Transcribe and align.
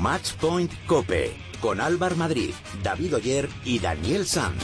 Matchpoint 0.00 0.72
Cope 0.86 1.36
con 1.60 1.80
Álvar 1.80 2.14
Madrid, 2.14 2.54
David 2.84 3.16
Oyer 3.16 3.48
y 3.64 3.80
Daniel 3.80 4.26
Sanz. 4.26 4.62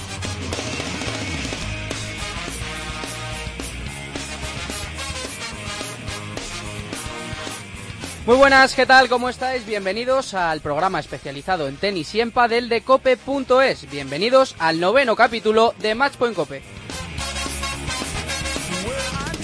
Muy 8.27 8.37
buenas, 8.37 8.75
¿qué 8.75 8.87
tal? 8.87 9.09
¿Cómo 9.09 9.29
estáis? 9.29 9.67
Bienvenidos 9.67 10.35
al 10.35 10.61
programa 10.61 11.01
especializado 11.01 11.67
en 11.67 11.77
tenis 11.77 12.15
y 12.15 12.21
en 12.21 12.31
padel 12.31 12.69
de 12.69 12.83
cope.es. 12.83 13.91
Bienvenidos 13.91 14.55
al 14.61 14.79
noveno 14.79 15.17
capítulo 15.17 15.75
de 15.81 15.95
Matchpoint 15.95 16.37
Cope. 16.37 16.84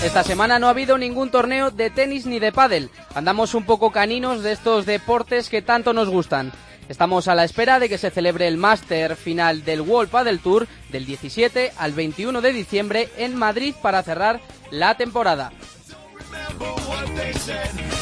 Esta 0.02 0.24
semana 0.24 0.58
no 0.58 0.66
ha 0.66 0.70
habido 0.70 0.96
ningún 0.96 1.30
torneo 1.30 1.70
de 1.70 1.90
tenis 1.90 2.24
ni 2.24 2.38
de 2.38 2.52
pádel. 2.52 2.90
Andamos 3.14 3.54
un 3.54 3.64
poco 3.64 3.92
caninos 3.92 4.42
de 4.42 4.52
estos 4.52 4.86
deportes 4.86 5.50
que 5.50 5.60
tanto 5.60 5.92
nos 5.92 6.08
gustan. 6.08 6.52
Estamos 6.88 7.28
a 7.28 7.34
la 7.34 7.44
espera 7.44 7.78
de 7.78 7.90
que 7.90 7.98
se 7.98 8.10
celebre 8.10 8.48
el 8.48 8.56
máster 8.56 9.14
final 9.14 9.62
del 9.62 9.82
World 9.82 10.10
Padel 10.10 10.40
Tour 10.40 10.66
del 10.88 11.04
17 11.04 11.72
al 11.76 11.92
21 11.92 12.40
de 12.40 12.52
diciembre 12.52 13.10
en 13.18 13.36
Madrid 13.36 13.74
para 13.82 14.02
cerrar 14.02 14.40
la 14.70 14.96
temporada. 14.96 15.52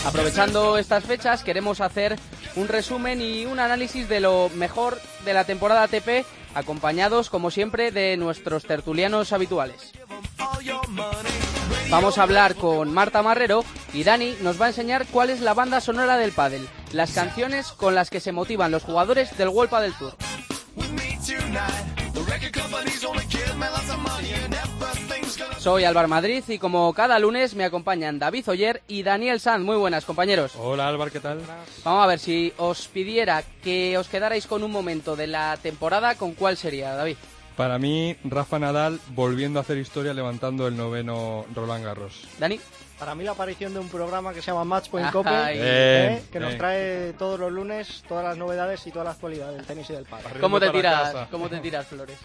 Aprovechando 0.07 0.79
estas 0.79 1.05
fechas 1.05 1.43
queremos 1.43 1.81
hacer 1.81 2.17
un 2.55 2.69
resumen 2.69 3.21
y 3.21 3.45
un 3.45 3.59
análisis 3.59 4.09
de 4.09 4.21
lo 4.21 4.51
mejor 4.55 5.01
de 5.25 5.35
la 5.35 5.45
temporada 5.45 5.83
ATP 5.83 6.25
acompañados 6.55 7.29
como 7.29 7.51
siempre 7.51 7.91
de 7.91 8.17
nuestros 8.17 8.65
tertulianos 8.65 9.33
habituales. 9.33 9.93
Vamos 11.91 12.19
a 12.19 12.23
hablar 12.23 12.55
con 12.55 12.93
Marta 12.93 13.23
Marrero 13.23 13.65
y 13.95 14.05
Dani 14.05 14.37
nos 14.43 14.61
va 14.61 14.67
a 14.67 14.69
enseñar 14.69 15.07
cuál 15.07 15.31
es 15.31 15.41
la 15.41 15.55
banda 15.55 15.81
sonora 15.81 16.19
del 16.19 16.33
pádel, 16.33 16.69
las 16.93 17.13
canciones 17.13 17.69
con 17.69 17.95
las 17.95 18.11
que 18.11 18.21
se 18.21 18.31
motivan 18.31 18.71
los 18.71 18.85
jugadores 18.85 19.37
del 19.39 19.49
World 19.49 19.71
Padel 19.71 19.95
Tour. 19.95 20.15
Soy 25.59 25.85
Álvaro 25.85 26.09
Madrid 26.09 26.45
y 26.47 26.59
como 26.59 26.93
cada 26.93 27.19
lunes 27.19 27.55
me 27.55 27.65
acompañan 27.65 28.19
David 28.19 28.49
Oyer 28.51 28.83
y 28.87 29.03
Daniel 29.03 29.41
Sanz. 29.41 29.65
Muy 29.65 29.77
buenas, 29.77 30.05
compañeros. 30.05 30.53
Hola 30.57 30.89
Álvaro, 30.89 31.11
¿qué 31.11 31.21
tal? 31.21 31.41
Vamos 31.85 32.05
a 32.05 32.07
ver, 32.07 32.19
si 32.19 32.53
os 32.59 32.87
pidiera 32.89 33.43
que 33.63 33.97
os 33.97 34.09
quedarais 34.09 34.47
con 34.47 34.63
un 34.63 34.71
momento 34.71 35.17
de 35.17 35.27
la 35.27 35.57
temporada, 35.57 36.17
¿con 36.17 36.35
cuál 36.35 36.59
sería, 36.59 36.95
David? 36.95 37.17
Para 37.59 37.77
mí, 37.77 38.17
Rafa 38.23 38.61
Nadal 38.61 39.01
volviendo 39.17 39.59
a 39.59 39.63
hacer 39.63 39.79
historia 39.79 40.15
levantando 40.15 40.69
el 40.69 40.77
noveno 40.77 41.45
Roland 41.53 41.85
Garros. 41.85 42.29
Dani. 42.39 42.61
Para 43.01 43.17
mí 43.17 43.25
la 43.25 43.33
aparición 43.33 43.75
de 43.75 43.81
un 43.81 43.89
programa 43.89 44.33
que 44.33 44.41
se 44.41 44.53
llama 44.53 44.65
Matchpoint 44.65 45.11
Cope, 45.11 45.31
eh, 45.55 46.23
que 46.31 46.39
nos 46.39 46.57
trae 46.57 47.15
todos 47.15 47.39
los 47.39 47.51
lunes 47.51 48.05
todas 48.09 48.25
las 48.25 48.37
novedades 48.37 48.87
y 48.87 48.93
toda 48.93 49.07
la 49.07 49.11
actualidad 49.11 49.51
del 49.51 49.67
tenis 49.67 49.91
y 49.91 49.93
del 49.93 50.05
pádel. 50.05 50.41
¿Cómo 50.41 50.61
te 50.61 50.71
tiras? 50.71 51.29
¿Cómo 51.33 51.49
te 51.49 51.59
tiras, 51.59 51.85
Flores? 51.89 52.19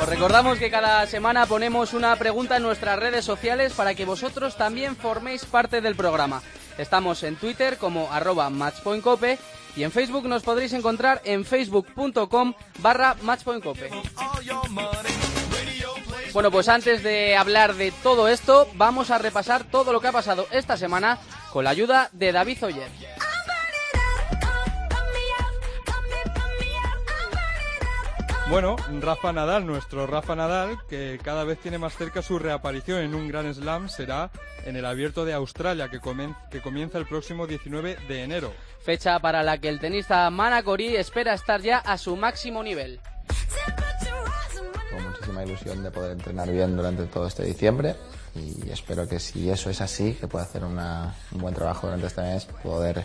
Os 0.00 0.08
recordamos 0.08 0.58
que 0.58 0.70
cada 0.70 1.04
semana 1.06 1.46
ponemos 1.46 1.94
una 1.94 2.14
pregunta 2.14 2.58
en 2.58 2.62
nuestras 2.62 2.96
redes 2.96 3.24
sociales 3.24 3.72
para 3.72 3.96
que 3.96 4.04
vosotros 4.04 4.56
también 4.56 4.94
forméis 4.94 5.44
parte 5.46 5.80
del 5.80 5.96
programa. 5.96 6.42
Estamos 6.78 7.24
en 7.24 7.34
Twitter 7.34 7.76
como 7.76 8.12
arroba 8.12 8.50
matchpointcope 8.50 9.38
y 9.76 9.82
en 9.84 9.92
Facebook 9.92 10.26
nos 10.26 10.42
podréis 10.42 10.72
encontrar 10.72 11.20
en 11.24 11.44
facebook.com 11.44 12.54
barra 12.78 13.16
matchpointcope. 13.22 13.90
Bueno, 16.32 16.50
pues 16.50 16.68
antes 16.68 17.02
de 17.02 17.36
hablar 17.36 17.74
de 17.74 17.92
todo 18.02 18.28
esto, 18.28 18.68
vamos 18.74 19.10
a 19.10 19.18
repasar 19.18 19.64
todo 19.64 19.92
lo 19.92 20.00
que 20.00 20.08
ha 20.08 20.12
pasado 20.12 20.46
esta 20.52 20.76
semana 20.76 21.18
con 21.52 21.64
la 21.64 21.70
ayuda 21.70 22.08
de 22.12 22.32
David 22.32 22.64
Oyer. 22.64 23.19
Bueno, 28.50 28.74
Rafa 29.00 29.32
Nadal, 29.32 29.64
nuestro 29.64 30.08
Rafa 30.08 30.34
Nadal, 30.34 30.76
que 30.88 31.20
cada 31.22 31.44
vez 31.44 31.58
tiene 31.60 31.78
más 31.78 31.94
cerca 31.96 32.20
su 32.20 32.38
reaparición 32.38 32.98
en 32.98 33.14
un 33.14 33.28
Grand 33.28 33.52
Slam, 33.54 33.88
será 33.88 34.30
en 34.64 34.74
el 34.74 34.84
Abierto 34.84 35.24
de 35.24 35.32
Australia, 35.34 35.88
que, 35.88 36.00
comen- 36.00 36.36
que 36.50 36.60
comienza 36.60 36.98
el 36.98 37.06
próximo 37.06 37.46
19 37.46 37.96
de 38.08 38.22
enero. 38.24 38.52
fecha 38.84 39.20
para 39.20 39.42
la 39.44 39.58
que 39.58 39.68
el 39.68 39.78
tenista 39.78 40.28
Manacori 40.30 40.96
espera 40.96 41.34
estar 41.34 41.60
ya 41.60 41.78
a 41.78 41.96
su 41.96 42.16
máximo 42.16 42.62
nivel. 42.64 42.98
con 44.90 45.04
muchísima 45.04 45.44
ilusión 45.44 45.82
de 45.84 45.90
poder 45.92 46.12
entrenar 46.12 46.50
bien 46.50 46.76
durante 46.76 47.04
todo 47.04 47.26
este 47.28 47.44
diciembre 47.44 47.94
y 48.34 48.68
espero 48.70 49.06
que 49.08 49.20
si 49.20 49.48
eso 49.48 49.70
es 49.70 49.80
así, 49.80 50.14
que 50.14 50.26
pueda 50.26 50.44
hacer 50.44 50.64
una- 50.64 51.14
un 51.30 51.40
buen 51.40 51.54
trabajo 51.54 51.86
durante 51.86 52.08
este 52.08 52.22
mes, 52.22 52.46
poder 52.64 53.04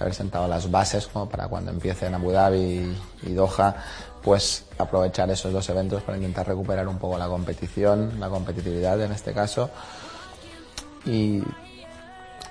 haber 0.00 0.14
sentado 0.14 0.48
las 0.48 0.70
bases 0.70 1.06
como 1.06 1.28
para 1.28 1.48
cuando 1.48 1.70
empiece 1.70 2.06
en 2.06 2.14
Abu 2.14 2.32
Dhabi 2.32 2.96
y, 3.22 3.32
Doha, 3.32 3.76
pues 4.22 4.64
aprovechar 4.78 5.30
esos 5.30 5.52
dos 5.52 5.68
eventos 5.68 6.02
para 6.02 6.16
intentar 6.16 6.46
recuperar 6.46 6.86
un 6.88 6.98
poco 6.98 7.18
la 7.18 7.26
competición, 7.28 8.18
la 8.20 8.28
competitividad 8.28 9.00
en 9.02 9.12
este 9.12 9.32
caso 9.32 9.70
y, 11.04 11.42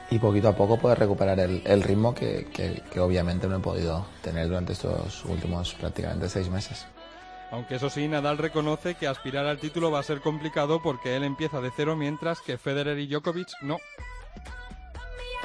y 0.10 0.20
poquito 0.20 0.50
a 0.50 0.56
poco 0.56 0.78
poder 0.78 1.00
recuperar 1.00 1.40
el, 1.40 1.62
el 1.66 1.84
ritmo 1.84 2.14
que, 2.14 2.48
que- 2.54 2.82
que 2.92 3.00
obviamente 3.00 3.48
no 3.48 3.58
he 3.58 3.60
podido 3.60 4.06
tener 4.22 4.48
durante 4.48 4.74
estos 4.74 5.24
últimos 5.26 5.74
prácticamente 5.76 6.28
seis 6.30 6.50
meses. 6.50 6.86
Aunque 7.52 7.76
eso 7.76 7.90
sí, 7.90 8.08
Nadal 8.08 8.38
reconoce 8.38 8.96
que 8.96 9.08
aspirar 9.08 9.46
al 9.46 9.58
título 9.60 9.92
va 9.92 10.00
a 10.00 10.04
ser 10.04 10.22
complicado 10.22 10.82
porque 10.82 11.18
él 11.18 11.24
empieza 11.24 11.60
de 11.60 11.70
cero 11.76 11.98
mientras 11.98 12.40
que 12.40 12.58
Federer 12.58 12.98
y 13.00 13.08
Djokovic 13.08 13.50
no. 13.62 13.78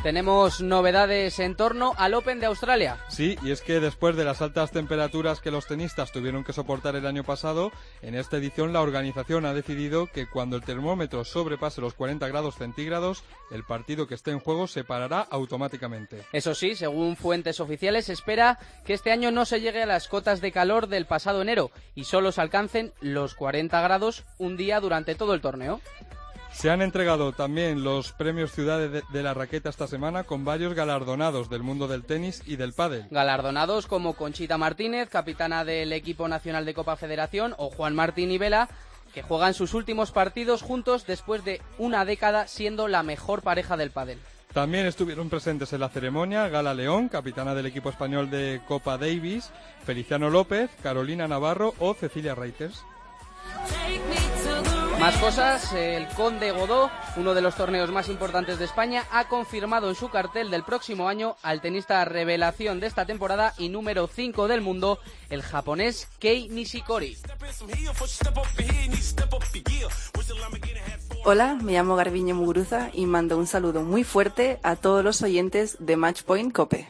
Tenemos 0.03 0.61
novedades 0.61 1.41
en 1.41 1.57
torno 1.57 1.93
al 1.97 2.15
Open 2.15 2.39
de 2.39 2.47
Australia. 2.47 2.99
Sí, 3.09 3.37
y 3.43 3.51
es 3.51 3.61
que 3.61 3.81
después 3.81 4.15
de 4.15 4.25
las 4.25 4.41
altas 4.41 4.71
temperaturas 4.71 5.41
que 5.41 5.51
los 5.51 5.67
tenistas 5.67 6.13
tuvieron 6.13 6.45
que 6.45 6.53
soportar 6.53 6.95
el 6.95 7.07
año 7.07 7.25
pasado, 7.25 7.73
en 8.03 8.15
esta 8.15 8.37
edición 8.37 8.73
la 8.73 8.83
organización 8.83 9.47
ha 9.47 9.55
decidido 9.55 10.07
que 10.07 10.27
cuando 10.27 10.57
el 10.57 10.63
termómetro 10.63 11.25
sobrepase 11.25 11.81
los 11.81 11.95
40 11.95 12.29
grados 12.29 12.57
centígrados, 12.57 13.25
el 13.51 13.65
partido 13.65 14.07
que 14.07 14.15
esté 14.15 14.31
en 14.31 14.39
juego 14.39 14.67
se 14.69 14.85
parará 14.85 15.21
automáticamente. 15.21 16.25
Eso 16.33 16.55
sí, 16.55 16.77
según 16.77 17.17
fuentes 17.17 17.59
oficiales, 17.59 18.07
se 18.07 18.13
espera 18.13 18.59
que 18.85 18.95
este 18.95 19.11
año 19.11 19.31
no 19.31 19.45
se 19.45 19.61
llegue 19.61 19.83
a 19.83 19.87
las 19.87 20.09
cotas 20.09 20.41
de 20.41 20.53
calor 20.53 20.87
del 20.87 21.07
pasado 21.07 21.43
enero 21.43 21.71
y 21.95 22.05
solo 22.05 22.33
se 22.33 22.41
alcancen 22.41 22.93
los 23.01 23.35
40 23.35 23.81
grados 23.81 24.25
un 24.39 24.57
día 24.57 24.79
durante 24.81 25.15
todo 25.15 25.35
el 25.35 25.41
torneo. 25.41 25.81
Se 26.57 26.71
han 26.71 26.81
entregado 26.81 27.33
también 27.33 27.85
los 27.85 28.13
premios 28.13 28.51
Ciudades 28.51 28.91
de, 28.91 29.03
de 29.11 29.23
la 29.23 29.35
Raqueta 29.35 29.69
esta 29.69 29.87
semana 29.87 30.25
con 30.25 30.47
varios 30.47 30.73
galardonados 30.73 31.51
del 31.51 31.63
mundo 31.63 31.87
del 31.87 32.03
tenis 32.03 32.43
y 32.47 32.57
del 32.57 32.73
pádel. 32.73 33.05
Galardonados 33.11 33.87
como 33.87 34.15
Conchita 34.15 34.57
Martínez, 34.57 35.11
capitana 35.11 35.67
del 35.67 35.93
equipo 35.93 36.29
nacional 36.29 36.65
de 36.65 36.73
Copa 36.73 36.97
Federación, 36.97 37.55
o 37.59 37.69
Juan 37.69 37.95
Martín 37.95 38.31
y 38.31 38.39
Vela, 38.39 38.71
que 39.13 39.21
juegan 39.21 39.53
sus 39.53 39.75
últimos 39.75 40.13
partidos 40.13 40.63
juntos 40.63 41.07
después 41.07 41.45
de 41.45 41.61
una 41.77 42.07
década 42.07 42.49
siendo 42.49 42.89
la 42.89 43.03
mejor 43.03 43.43
pareja 43.43 43.77
del 43.77 43.91
pádel. 43.91 44.19
También 44.55 44.87
estuvieron 44.87 45.29
presentes 45.29 45.75
en 45.75 45.81
la 45.81 45.91
ceremonia 45.91 46.49
Gala 46.49 46.73
León, 46.73 47.11
capitana 47.11 47.55
del 47.55 47.67
equipo 47.67 47.91
español 47.91 48.31
de 48.31 48.63
Copa 48.67 48.97
Davis, 48.97 49.51
Feliciano 49.85 50.31
López, 50.31 50.71
Carolina 50.83 51.29
Navarro 51.29 51.75
o 51.81 51.93
Cecilia 51.93 52.35
Reiters. 52.35 52.83
Más 55.01 55.19
cosas, 55.19 55.73
el 55.75 56.09
Conde 56.09 56.53
Godó, 56.53 56.91
uno 57.17 57.35
de 57.35 57.43
los 57.43 57.55
torneos 57.55 57.91
más 57.91 58.09
importantes 58.09 58.59
de 58.59 58.65
España, 58.65 59.05
ha 59.13 59.29
confirmado 59.29 59.91
en 59.91 59.95
su 59.95 60.09
cartel 60.09 60.51
del 60.51 60.65
próximo 60.65 61.09
año 61.09 61.37
al 61.43 61.61
tenista 61.61 62.05
revelación 62.07 62.81
de 62.81 62.87
esta 62.87 63.05
temporada 63.05 63.53
y 63.59 63.69
número 63.69 64.07
5 64.07 64.49
del 64.49 64.63
mundo, 64.63 64.99
el 65.29 65.43
japonés 65.43 66.09
Kei 66.19 66.49
Nishikori. 66.49 67.19
Hola, 71.25 71.59
me 71.63 71.73
llamo 71.73 71.97
Garbiño 71.97 72.35
Muguruza 72.35 72.91
y 72.93 73.05
mando 73.07 73.37
un 73.37 73.47
saludo 73.47 73.83
muy 73.83 74.03
fuerte 74.03 74.59
a 74.63 74.77
todos 74.77 75.05
los 75.05 75.21
oyentes 75.23 75.77
de 75.79 75.97
Matchpoint 75.97 76.53
Cope. 76.53 76.89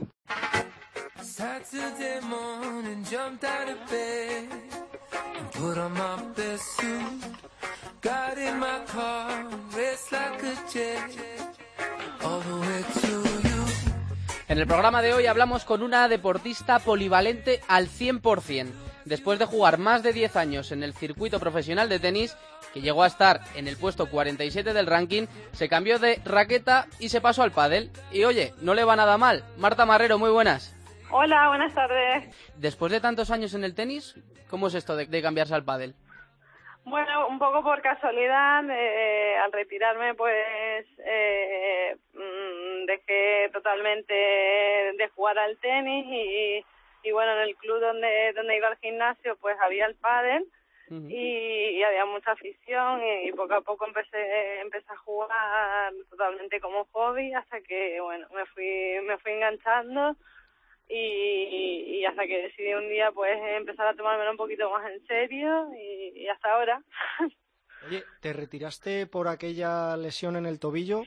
Got 8.02 8.38
in 8.38 8.58
my 8.58 8.80
car, 8.92 9.44
like 10.12 10.42
a 10.42 10.54
jet 10.72 11.10
all 12.22 12.40
the 12.40 12.54
way 12.60 12.82
to. 12.82 13.16
En 14.48 14.58
el 14.58 14.66
programa 14.66 15.02
de 15.02 15.12
hoy 15.12 15.26
hablamos 15.26 15.64
con 15.64 15.82
una 15.82 16.06
deportista 16.08 16.78
polivalente 16.78 17.60
al 17.68 17.88
100%. 17.88 18.72
Después 19.04 19.38
de 19.38 19.44
jugar 19.44 19.78
más 19.78 20.02
de 20.02 20.12
10 20.12 20.36
años 20.36 20.72
en 20.72 20.82
el 20.82 20.94
circuito 20.94 21.40
profesional 21.40 21.88
de 21.88 21.98
tenis, 21.98 22.36
que 22.72 22.80
llegó 22.80 23.02
a 23.02 23.06
estar 23.06 23.40
en 23.54 23.66
el 23.66 23.76
puesto 23.76 24.08
47 24.08 24.72
del 24.72 24.86
ranking, 24.86 25.26
se 25.52 25.68
cambió 25.68 25.98
de 25.98 26.20
raqueta 26.24 26.86
y 26.98 27.08
se 27.08 27.20
pasó 27.20 27.42
al 27.42 27.52
pádel. 27.52 27.90
Y 28.12 28.24
oye, 28.24 28.54
no 28.60 28.74
le 28.74 28.84
va 28.84 28.96
nada 28.96 29.18
mal. 29.18 29.44
Marta 29.58 29.84
Marrero, 29.84 30.18
muy 30.18 30.30
buenas. 30.30 30.74
Hola, 31.10 31.48
buenas 31.48 31.74
tardes. 31.74 32.34
Después 32.56 32.92
de 32.92 33.00
tantos 33.00 33.30
años 33.30 33.54
en 33.54 33.64
el 33.64 33.74
tenis, 33.74 34.16
¿cómo 34.48 34.68
es 34.68 34.74
esto 34.74 34.96
de, 34.96 35.06
de 35.06 35.22
cambiarse 35.22 35.54
al 35.54 35.64
pádel? 35.64 35.94
Bueno, 36.86 37.26
un 37.26 37.40
poco 37.40 37.64
por 37.64 37.82
casualidad, 37.82 38.62
eh, 38.70 39.36
al 39.38 39.50
retirarme, 39.50 40.14
pues 40.14 40.86
eh, 40.98 41.96
mm, 42.14 42.86
dejé 42.86 43.50
totalmente 43.52 44.14
de 44.14 45.10
jugar 45.16 45.36
al 45.36 45.58
tenis 45.58 46.06
y, 46.08 46.64
y 47.02 47.10
bueno, 47.10 47.32
en 47.32 47.40
el 47.40 47.56
club 47.56 47.80
donde, 47.80 48.32
donde 48.36 48.56
iba 48.56 48.68
al 48.68 48.76
gimnasio 48.76 49.36
pues 49.40 49.56
había 49.60 49.86
el 49.86 49.96
pádel 49.96 50.46
y, 50.88 51.16
y 51.16 51.82
había 51.82 52.04
mucha 52.04 52.30
afición 52.30 53.02
y, 53.24 53.32
poco 53.32 53.54
a 53.54 53.62
poco 53.62 53.84
empecé 53.88 54.60
empecé 54.60 54.92
a 54.92 54.96
jugar 54.98 55.92
totalmente 56.08 56.60
como 56.60 56.84
hobby 56.92 57.34
hasta 57.34 57.60
que 57.62 58.00
bueno 58.00 58.28
me 58.32 58.46
fui 58.46 59.00
me 59.02 59.18
fui 59.18 59.32
enganchando 59.32 60.14
y, 60.88 61.98
y 61.98 62.04
hasta 62.04 62.26
que 62.26 62.42
decidí 62.42 62.74
un 62.74 62.88
día 62.88 63.10
pues 63.12 63.36
empezar 63.56 63.86
a 63.86 63.94
tomármelo 63.94 64.30
un 64.30 64.36
poquito 64.36 64.70
más 64.70 64.90
en 64.90 65.04
serio 65.06 65.68
y, 65.74 66.22
y 66.22 66.28
hasta 66.28 66.52
ahora 66.52 66.82
Oye, 67.86 68.04
¿te 68.20 68.32
retiraste 68.32 69.06
por 69.06 69.28
aquella 69.28 69.96
lesión 69.96 70.36
en 70.36 70.46
el 70.46 70.58
tobillo? 70.58 71.04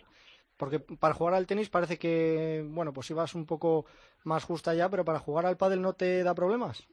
Porque 0.57 0.79
para 0.79 1.13
jugar 1.13 1.33
al 1.33 1.47
tenis 1.47 1.69
parece 1.69 1.97
que, 1.97 2.63
bueno, 2.65 2.93
pues 2.93 3.09
ibas 3.09 3.33
un 3.33 3.45
poco 3.45 3.85
más 4.23 4.43
justa 4.43 4.73
ya, 4.73 4.89
pero 4.89 5.05
para 5.05 5.19
jugar 5.19 5.45
al 5.45 5.57
pádel 5.57 5.81
no 5.81 5.93
te 5.93 6.23
da 6.23 6.35
problemas. 6.35 6.87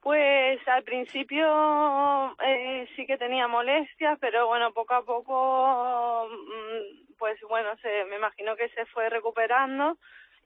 Pues 0.00 0.60
al 0.68 0.82
principio 0.84 2.36
eh, 2.44 2.86
sí 2.94 3.06
que 3.06 3.16
tenía 3.16 3.48
molestias, 3.48 4.18
pero 4.20 4.46
bueno, 4.46 4.72
poco 4.72 4.94
a 4.94 5.04
poco, 5.04 6.28
mm, 6.28 7.14
pues 7.18 7.40
bueno, 7.48 7.70
se, 7.82 8.04
me 8.04 8.16
imagino 8.16 8.54
que 8.54 8.68
se 8.70 8.84
fue 8.86 9.08
recuperando 9.08 9.96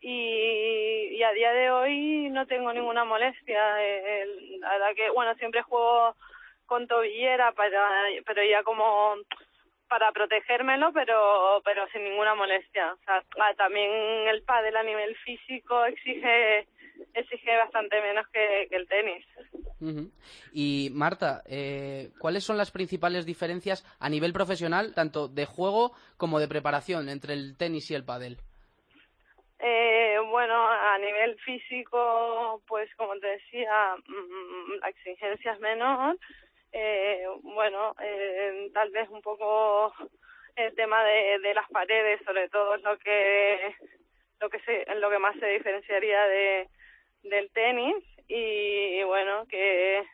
y, 0.00 1.22
a 1.22 1.32
día 1.32 1.52
de 1.52 1.70
hoy 1.70 2.30
no 2.30 2.46
tengo 2.46 2.72
ninguna 2.72 3.04
molestia. 3.04 3.82
Eh, 3.82 4.22
el- 4.22 4.60
la 4.60 4.94
que, 4.94 5.10
bueno, 5.10 5.34
siempre 5.34 5.62
juego 5.62 6.14
con 6.66 6.86
tobillera, 6.86 7.52
para, 7.52 8.04
pero 8.26 8.42
ya 8.44 8.62
como 8.62 9.14
para 9.88 10.12
protegérmelo, 10.12 10.92
pero 10.92 11.62
pero 11.64 11.86
sin 11.92 12.04
ninguna 12.04 12.34
molestia. 12.34 12.92
O 12.92 12.98
sea, 13.04 13.24
ah, 13.40 13.54
también 13.56 13.90
el 14.28 14.42
pádel 14.42 14.76
a 14.76 14.82
nivel 14.82 15.16
físico 15.16 15.84
exige 15.86 16.68
exige 17.14 17.56
bastante 17.56 18.00
menos 18.00 18.26
que, 18.28 18.68
el 18.70 18.86
tenis. 18.86 19.24
Y 20.52 20.90
Marta, 20.92 21.42
eh, 21.46 22.10
¿cuáles 22.18 22.44
son 22.44 22.56
las 22.56 22.70
principales 22.70 23.24
diferencias 23.24 23.84
a 24.00 24.08
nivel 24.08 24.32
profesional, 24.32 24.94
tanto 24.94 25.28
de 25.28 25.46
juego 25.46 25.92
como 26.16 26.40
de 26.40 26.48
preparación, 26.48 27.08
entre 27.08 27.34
el 27.34 27.56
tenis 27.56 27.90
y 27.90 27.94
el 27.94 28.04
pádel? 28.04 28.38
Eh, 29.60 30.18
bueno, 30.30 30.54
a 30.68 30.98
nivel 30.98 31.38
físico, 31.40 32.62
pues 32.66 32.88
como 32.96 33.18
te 33.18 33.26
decía, 33.26 33.96
mm, 34.06 34.80
la 34.80 34.88
exigencia 34.88 35.52
es 35.52 35.60
menor. 35.60 36.16
Eh, 36.72 37.26
bueno, 37.42 37.94
eh, 38.00 38.70
tal 38.72 38.90
vez 38.90 39.08
un 39.08 39.22
poco 39.22 39.92
el 40.54 40.74
tema 40.74 41.02
de, 41.04 41.38
de 41.40 41.54
las 41.54 41.68
paredes, 41.70 42.20
sobre 42.24 42.48
todo, 42.48 42.74
es 42.74 42.82
lo 42.82 42.98
que 42.98 43.74
lo 44.40 44.48
que 44.50 44.60
se, 44.60 44.94
lo 44.96 45.10
que 45.10 45.18
más 45.18 45.36
se 45.38 45.46
diferenciaría 45.46 46.24
de 46.28 46.68
del 47.24 47.50
tenis 47.50 47.96
y 48.28 49.02
bueno 49.02 49.44
que 49.48 50.04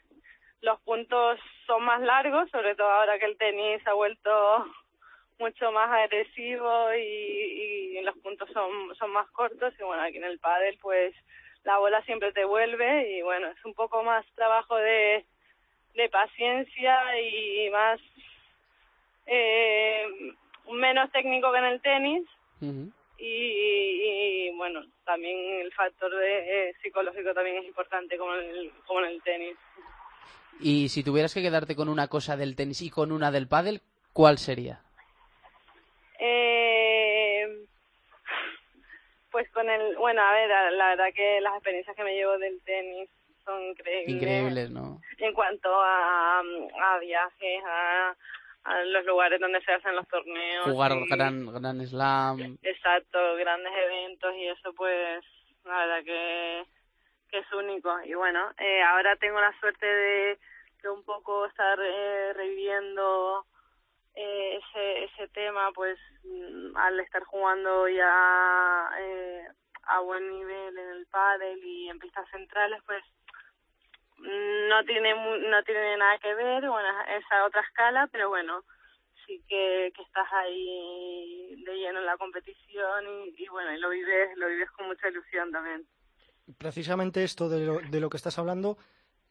los 0.62 0.80
puntos 0.80 1.38
son 1.66 1.84
más 1.84 2.00
largos, 2.00 2.50
sobre 2.50 2.74
todo 2.74 2.88
ahora 2.88 3.18
que 3.18 3.26
el 3.26 3.36
tenis 3.36 3.86
ha 3.86 3.92
vuelto 3.92 4.64
mucho 5.38 5.72
más 5.72 5.90
agresivo 5.90 6.94
y, 6.94 7.98
y 7.98 8.02
los 8.02 8.16
puntos 8.18 8.48
son, 8.52 8.94
son 8.96 9.10
más 9.12 9.28
cortos 9.30 9.74
y 9.78 9.82
bueno, 9.82 10.02
aquí 10.02 10.18
en 10.18 10.24
el 10.24 10.38
pádel 10.38 10.78
pues 10.80 11.14
la 11.64 11.78
bola 11.78 12.02
siempre 12.02 12.32
te 12.32 12.44
vuelve 12.44 13.18
y 13.18 13.22
bueno, 13.22 13.48
es 13.48 13.64
un 13.64 13.74
poco 13.74 14.02
más 14.02 14.24
trabajo 14.34 14.76
de, 14.76 15.24
de 15.94 16.08
paciencia 16.08 17.20
y 17.20 17.70
más 17.70 18.00
eh, 19.26 20.06
menos 20.70 21.10
técnico 21.10 21.50
que 21.52 21.58
en 21.58 21.64
el 21.64 21.80
tenis 21.80 22.28
y, 23.18 24.50
bueno, 24.56 24.80
también 25.04 25.60
el 25.60 25.72
factor 25.72 26.14
de, 26.14 26.68
eh, 26.68 26.74
psicológico 26.82 27.32
también 27.32 27.58
es 27.58 27.64
importante 27.66 28.18
como 28.18 28.34
en 28.34 28.50
el, 28.50 28.72
como 28.86 29.00
en 29.00 29.06
el 29.06 29.22
tenis. 29.22 29.56
Y 30.60 30.88
si 30.88 31.02
tuvieras 31.02 31.34
que 31.34 31.42
quedarte 31.42 31.76
con 31.76 31.88
una 31.88 32.08
cosa 32.08 32.36
del 32.36 32.56
tenis 32.56 32.82
y 32.82 32.90
con 32.90 33.12
una 33.12 33.30
del 33.30 33.48
pádel, 33.48 33.82
¿cuál 34.12 34.38
sería? 34.38 34.83
Eh, 36.26 37.46
pues 39.30 39.50
con 39.50 39.68
el, 39.68 39.96
bueno, 39.96 40.22
a 40.22 40.32
ver, 40.32 40.48
la, 40.48 40.70
la 40.70 40.88
verdad 40.90 41.12
que 41.14 41.40
las 41.42 41.54
experiencias 41.54 41.94
que 41.96 42.04
me 42.04 42.14
llevo 42.14 42.38
del 42.38 42.60
tenis 42.62 43.10
son 43.44 43.60
increíbles. 43.62 44.14
Increíbles, 44.16 44.70
¿no? 44.70 45.00
En 45.18 45.32
cuanto 45.34 45.68
a, 45.80 46.38
a 46.40 46.98
viajes, 46.98 47.62
a, 47.66 48.14
a 48.64 48.82
los 48.84 49.04
lugares 49.04 49.38
donde 49.40 49.60
se 49.62 49.72
hacen 49.72 49.94
los 49.96 50.08
torneos. 50.08 50.64
Jugar 50.64 50.92
y- 50.92 51.08
gran, 51.10 51.52
gran 51.52 51.86
slam. 51.86 52.56
Exacto, 52.62 53.34
grandes 53.36 53.72
eventos 53.76 54.34
y 54.36 54.48
eso 54.48 54.72
pues 54.74 55.22
la 55.64 55.76
verdad 55.78 56.04
que, 56.04 56.64
que 57.30 57.38
es 57.38 57.52
único. 57.52 57.90
Y 58.04 58.14
bueno, 58.14 58.50
eh, 58.58 58.82
ahora 58.82 59.16
tengo 59.16 59.40
la 59.40 59.52
suerte 59.60 59.84
de, 59.86 60.38
de 60.82 60.88
un 60.90 61.02
poco 61.04 61.44
estar 61.46 61.78
eh, 61.82 62.32
reviviendo 62.34 63.44
eh, 64.16 64.58
ese, 64.58 65.04
ese 65.04 65.28
tema 65.28 65.72
pues 65.74 65.98
mm, 66.22 66.76
al 66.76 67.00
estar 67.00 67.24
jugando 67.24 67.88
ya 67.88 68.90
eh, 68.98 69.48
a 69.86 70.00
buen 70.00 70.30
nivel 70.30 70.78
en 70.78 70.88
el 70.90 71.06
pádel 71.06 71.58
y 71.64 71.88
en 71.88 71.98
pistas 71.98 72.28
centrales 72.30 72.80
pues 72.86 73.02
mm, 74.18 74.68
no 74.68 74.84
tiene 74.84 75.14
no 75.14 75.62
tiene 75.64 75.96
nada 75.96 76.18
que 76.18 76.32
ver 76.34 76.68
bueno 76.68 76.88
es 77.08 77.24
a 77.32 77.44
otra 77.44 77.62
escala 77.62 78.08
pero 78.12 78.28
bueno 78.28 78.62
sí 79.26 79.42
que, 79.48 79.88
estás 79.88 80.32
ahí 80.32 81.56
de 81.64 81.74
lleno 81.74 81.98
en 81.98 82.06
la 82.06 82.16
competición 82.16 83.04
y, 83.36 83.48
bueno 83.48 83.72
y 83.72 83.78
lo 83.78 83.90
vives 83.90 84.36
lo 84.36 84.46
vives 84.46 84.70
con 84.72 84.86
mucha 84.86 85.08
ilusión 85.08 85.50
también. 85.50 85.84
Precisamente 86.58 87.24
esto 87.24 87.48
de 87.48 87.66
lo, 87.66 87.80
de 87.80 88.00
lo 88.00 88.10
que 88.10 88.18
estás 88.18 88.38
hablando, 88.38 88.76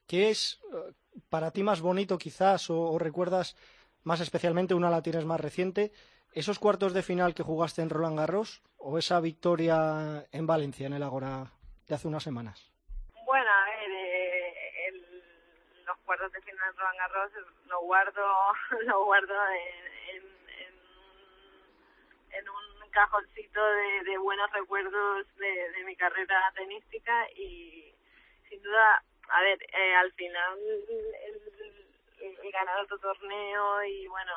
¿qué 0.07 0.31
es 0.31 0.59
eh, 0.73 0.93
para 1.29 1.51
ti 1.51 1.63
más 1.63 1.79
bonito 1.79 2.17
quizás 2.17 2.69
o 2.69 2.97
recuerdas 2.97 3.55
más 4.03 4.19
especialmente, 4.21 4.73
una 4.73 4.89
la 4.89 5.01
tienes 5.01 5.25
más 5.25 5.39
reciente, 5.39 5.91
esos 6.33 6.59
cuartos 6.59 6.93
de 6.93 7.03
final 7.03 7.33
que 7.35 7.43
jugaste 7.43 7.81
en 7.81 7.89
Roland 7.89 8.17
Garros 8.17 8.61
o 8.77 8.97
esa 8.97 9.19
victoria 9.19 10.25
en 10.31 10.47
Valencia, 10.47 10.87
en 10.87 10.93
el 10.93 11.03
Agora, 11.03 11.51
de 11.87 11.95
hace 11.95 12.07
unas 12.07 12.23
semanas? 12.23 12.71
Bueno, 13.25 13.49
a 13.51 13.65
ver, 13.65 13.91
eh, 13.91 14.87
el- 14.87 15.23
los 15.85 15.97
cuartos 15.99 16.31
de 16.31 16.41
final 16.41 16.73
de 16.73 16.79
Roland 16.79 16.97
Garros 16.97 17.31
lo 17.67 17.81
guardo, 17.81 18.25
lo 18.87 19.05
guardo 19.05 19.33
en, 19.49 20.15
en, 20.15 20.23
en, 20.59 20.73
en 22.39 22.49
un 22.49 22.89
cajoncito 22.91 23.59
de, 24.03 24.17
buenos 24.17 24.51
recuerdos 24.51 25.25
de, 25.37 25.83
mi 25.85 25.95
carrera 25.95 26.51
tenística 26.55 27.29
y 27.31 27.93
sin 28.49 28.61
duda, 28.61 29.03
a 29.29 29.41
ver, 29.41 29.59
eh, 29.63 29.95
al 29.95 30.11
final 30.13 30.59
el- 30.59 31.82
el 32.23 32.51
ganar 32.51 32.79
otro 32.81 32.97
torneo 32.99 33.83
y 33.83 34.07
bueno, 34.07 34.31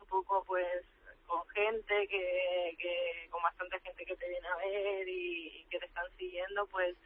un 0.00 0.06
poco 0.06 0.44
pues 0.44 0.84
con 1.26 1.46
gente 1.48 2.06
que, 2.08 2.76
que 2.78 3.28
con 3.30 3.42
bastante 3.42 3.80
gente 3.80 4.04
que 4.04 4.16
te 4.16 4.28
viene 4.28 4.48
a 4.48 4.56
ver 4.56 5.08
y, 5.08 5.66
que 5.70 5.78
te 5.80 5.86
están 5.86 6.06
siguiendo, 6.16 6.66
pues 6.68 6.96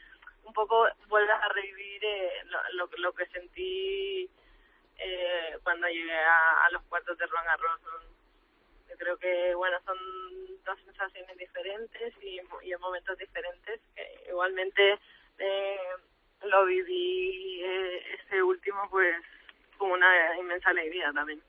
un 0.44 0.52
poco 0.52 0.86
vuelves 1.08 1.34
a 1.34 1.48
revivir 1.48 2.04
eh, 2.04 2.32
lo, 2.44 2.58
lo, 2.72 2.90
lo 2.98 3.12
que 3.14 3.26
sentí 3.26 4.30
eh, 4.98 5.58
cuando 5.62 5.88
llegué 5.88 6.12
a, 6.12 6.66
a 6.66 6.70
los 6.70 6.82
cuartos 6.84 7.16
de 7.16 7.26
Roland 7.26 7.46
Garros. 7.46 7.80
Yo 8.88 8.96
creo 8.98 9.16
que, 9.16 9.54
bueno, 9.54 9.78
son 9.86 9.96
dos 10.64 10.78
sensaciones 10.84 11.36
diferentes 11.38 12.12
y, 12.22 12.40
y 12.62 12.72
en 12.72 12.80
momentos 12.80 13.16
diferentes. 13.16 13.80
que 13.94 14.24
igualmente 14.28 14.98
eh, 15.38 15.78
lo 16.42 16.66
viví 16.66 17.62
eh, 17.64 18.02
ese 18.14 18.42
último, 18.42 18.88
pues, 18.90 19.16
como 19.80 19.94
una 19.94 20.38
inmensa 20.38 20.70
alegría 20.70 21.10
también. 21.12 21.40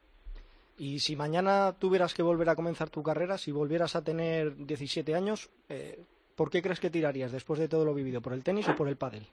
Y 0.78 1.00
si 1.00 1.16
mañana 1.16 1.78
tuvieras 1.78 2.14
que 2.14 2.24
volver 2.24 2.50
a 2.50 2.56
comenzar 2.56 2.90
tu 2.90 3.04
carrera, 3.04 3.38
si 3.38 3.52
volvieras 3.52 3.96
a 3.96 4.04
tener 4.04 4.56
17 4.56 5.14
años, 5.14 5.52
eh, 5.70 6.00
¿por 6.36 6.50
qué 6.50 6.62
crees 6.62 6.80
que 6.80 6.90
tirarías 6.90 7.32
después 7.32 7.60
de 7.60 7.68
todo 7.68 7.84
lo 7.86 7.94
vivido? 7.94 8.22
¿Por 8.22 8.34
el 8.34 8.44
tenis 8.44 8.68
o 8.70 8.76
por 8.76 8.88
el 8.88 8.98
pádel? 8.98 9.28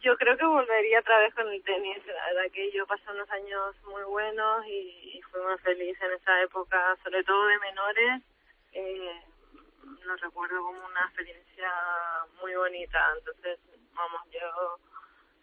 Yo 0.00 0.16
creo 0.16 0.36
que 0.36 0.44
volvería 0.44 1.00
otra 1.00 1.18
vez 1.18 1.34
con 1.34 1.48
el 1.48 1.62
tenis. 1.64 1.98
La 2.06 2.26
verdad 2.26 2.52
que 2.52 2.70
yo 2.70 2.86
pasé 2.86 3.10
unos 3.10 3.28
años 3.30 3.74
muy 3.90 4.04
buenos 4.04 4.64
y, 4.66 5.16
y 5.16 5.22
fui 5.22 5.40
muy 5.40 5.58
feliz 5.58 5.96
en 6.02 6.12
esa 6.12 6.42
época, 6.42 6.96
sobre 7.02 7.24
todo 7.24 7.46
de 7.46 7.58
menores. 7.58 8.22
Eh, 8.74 9.22
lo 10.04 10.16
recuerdo 10.16 10.62
como 10.62 10.86
una 10.86 11.00
experiencia 11.06 11.72
muy 12.40 12.54
bonita. 12.54 13.00
Entonces, 13.18 13.58
vamos, 13.94 14.20
yo 14.30 14.78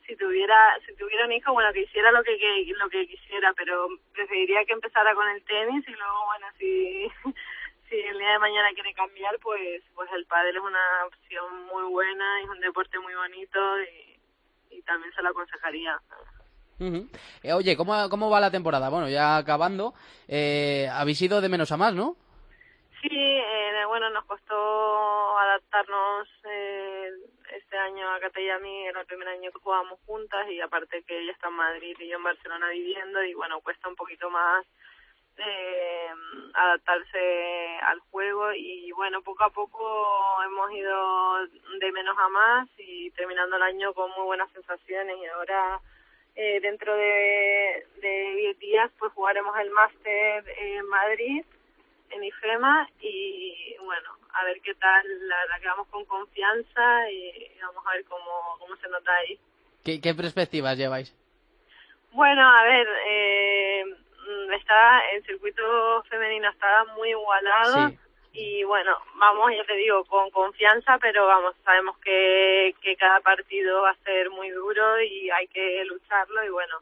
si 0.08 0.16
tuviera 0.16 0.56
si 0.86 0.96
tuviera 0.96 1.26
un 1.26 1.32
hijo, 1.32 1.54
bueno, 1.54 1.72
que 1.74 1.82
hiciera 1.82 2.12
lo 2.12 2.24
que, 2.24 2.38
que 2.38 2.74
lo 2.78 2.90
que 2.90 3.08
quisiera, 3.08 3.54
pero 3.54 3.88
preferiría 4.14 4.66
que 4.66 4.74
empezara 4.74 5.14
con 5.16 5.28
el 5.30 5.44
tenis 5.44 5.88
y 5.88 5.92
luego, 5.92 6.26
bueno, 6.26 6.48
si 6.58 7.12
si 7.90 7.96
el 7.96 8.18
día 8.18 8.32
de 8.32 8.40
mañana 8.40 8.70
quiere 8.74 8.94
cambiar, 8.94 9.38
pues 9.40 9.84
pues 9.94 10.10
el 10.14 10.26
pádel 10.26 10.58
es 10.58 10.64
una 10.64 11.06
opción 11.08 11.66
muy 11.66 11.84
buena, 11.92 12.42
es 12.42 12.50
un 12.50 12.60
deporte 12.60 13.00
muy 13.00 13.16
bonito 13.16 13.60
y, 13.82 14.78
y 14.78 14.82
también 14.84 15.14
se 15.14 15.22
lo 15.22 15.30
aconsejaría. 15.30 16.00
Eh, 17.42 17.54
oye, 17.54 17.78
¿cómo, 17.78 18.10
¿cómo 18.10 18.30
va 18.30 18.42
la 18.42 18.52
temporada? 18.52 18.90
Bueno, 18.90 19.08
ya 19.08 19.38
acabando, 19.38 19.94
eh, 20.28 20.90
habéis 20.92 21.22
ido 21.22 21.40
de 21.40 21.48
menos 21.48 21.72
a 21.72 21.78
más, 21.78 21.94
¿no? 21.94 22.18
Sí, 23.02 23.10
eh, 23.12 23.86
bueno, 23.88 24.10
nos 24.10 24.26
costó 24.26 25.38
adaptarnos 25.38 26.28
eh, 26.44 27.12
este 27.56 27.78
año 27.78 28.10
a 28.12 28.20
Cata 28.20 28.40
y 28.42 28.50
a 28.50 28.60
mí, 28.60 28.88
era 28.88 29.02
el 29.02 29.08
primer 29.08 29.28
año 29.28 29.52
que 29.52 29.60
jugábamos 29.60 30.00
juntas 30.06 30.50
y 30.50 30.60
aparte 30.62 31.04
que 31.04 31.20
ella 31.20 31.32
está 31.32 31.48
en 31.48 31.56
Madrid 31.56 31.96
y 32.00 32.08
yo 32.08 32.18
en 32.18 32.24
Barcelona 32.24 32.70
viviendo 32.70 33.24
y 33.24 33.34
bueno, 33.34 33.62
cuesta 33.62 33.88
un 33.90 33.96
poquito 33.96 34.30
más 34.30 34.66
eh, 35.38 36.08
adaptarse 36.54 37.78
al 37.82 38.00
juego 38.12 38.54
y 38.54 38.92
bueno, 38.94 39.22
poco 39.22 39.44
a 39.44 39.50
poco 39.50 40.44
hemos 40.46 40.72
ido 40.72 41.48
de 41.80 41.92
menos 41.92 42.18
a 42.18 42.30
más 42.30 42.70
y 42.78 43.12
terminando 43.12 43.58
el 43.58 43.64
año 43.64 43.94
con 43.94 44.12
muy 44.12 44.26
buenas 44.26 44.52
sensaciones 44.52 45.18
y 45.18 45.26
ahora 45.26 45.80
eh, 46.36 46.60
dentro 46.62 46.96
de, 46.96 47.86
de 48.02 48.36
10 48.36 48.60
días 48.60 48.92
pues 49.00 49.12
jugaremos 49.14 49.58
el 49.60 49.72
máster 49.72 50.46
en 50.58 50.86
Madrid 50.88 51.46
en 52.12 52.24
IFEMA 52.24 52.90
y 53.00 53.76
bueno, 53.80 54.10
a 54.34 54.44
ver 54.46 54.60
qué 54.62 54.74
tal, 54.76 55.06
la 55.28 55.38
verdad 55.42 55.62
que 55.62 55.68
vamos 55.68 55.88
con 55.88 56.06
confianza 56.06 57.12
y 57.12 57.52
vamos 57.62 57.84
a 57.88 57.92
ver 57.94 58.06
cómo, 58.06 58.58
cómo 58.60 58.76
se 58.78 58.88
nota 58.90 59.14
ahí. 59.16 59.40
¿Qué, 59.84 60.02
qué 60.02 60.14
perspectivas 60.14 60.78
lleváis? 60.78 61.14
Bueno, 62.12 62.42
a 62.50 62.64
ver, 62.64 62.88
eh, 63.08 63.84
mm, 63.86 64.54
está 64.54 65.10
el 65.12 65.24
circuito 65.26 66.04
femenino 66.10 66.50
está 66.50 66.86
muy 66.96 67.10
igualado 67.10 67.90
Sí. 67.90 68.00
y 68.34 68.64
bueno, 68.64 68.98
vamos, 69.16 69.52
ya 69.56 69.64
te 69.66 69.76
digo, 69.76 70.04
con 70.06 70.30
confianza, 70.32 70.98
pero 71.00 71.28
vamos, 71.28 71.56
sabemos 71.64 71.98
que, 72.00 72.76
que 72.82 72.96
cada 72.98 73.20
partido 73.22 73.82
va 73.82 73.92
a 73.92 74.04
ser 74.04 74.30
muy 74.30 74.50
duro 74.50 75.02
y 75.02 75.30
hay 75.30 75.48
que 75.48 75.84
lucharlo 75.86 76.44
y 76.44 76.50
bueno, 76.50 76.80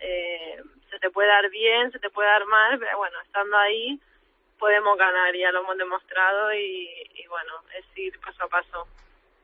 eh, 0.00 0.60
se 0.90 0.98
te 0.98 1.10
puede 1.10 1.28
dar 1.28 1.48
bien, 1.50 1.90
se 1.92 1.98
te 1.98 2.10
puede 2.10 2.28
dar 2.28 2.44
mal, 2.46 2.78
pero 2.78 2.98
bueno, 2.98 3.16
estando 3.24 3.56
ahí 3.56 3.98
podemos 4.62 4.96
ganar, 4.96 5.34
ya 5.34 5.50
lo 5.50 5.62
hemos 5.62 5.76
demostrado 5.76 6.54
y, 6.54 6.88
y 7.16 7.26
bueno, 7.26 7.52
es 7.76 7.84
ir 7.98 8.16
paso 8.20 8.44
a 8.44 8.48
paso. 8.48 8.86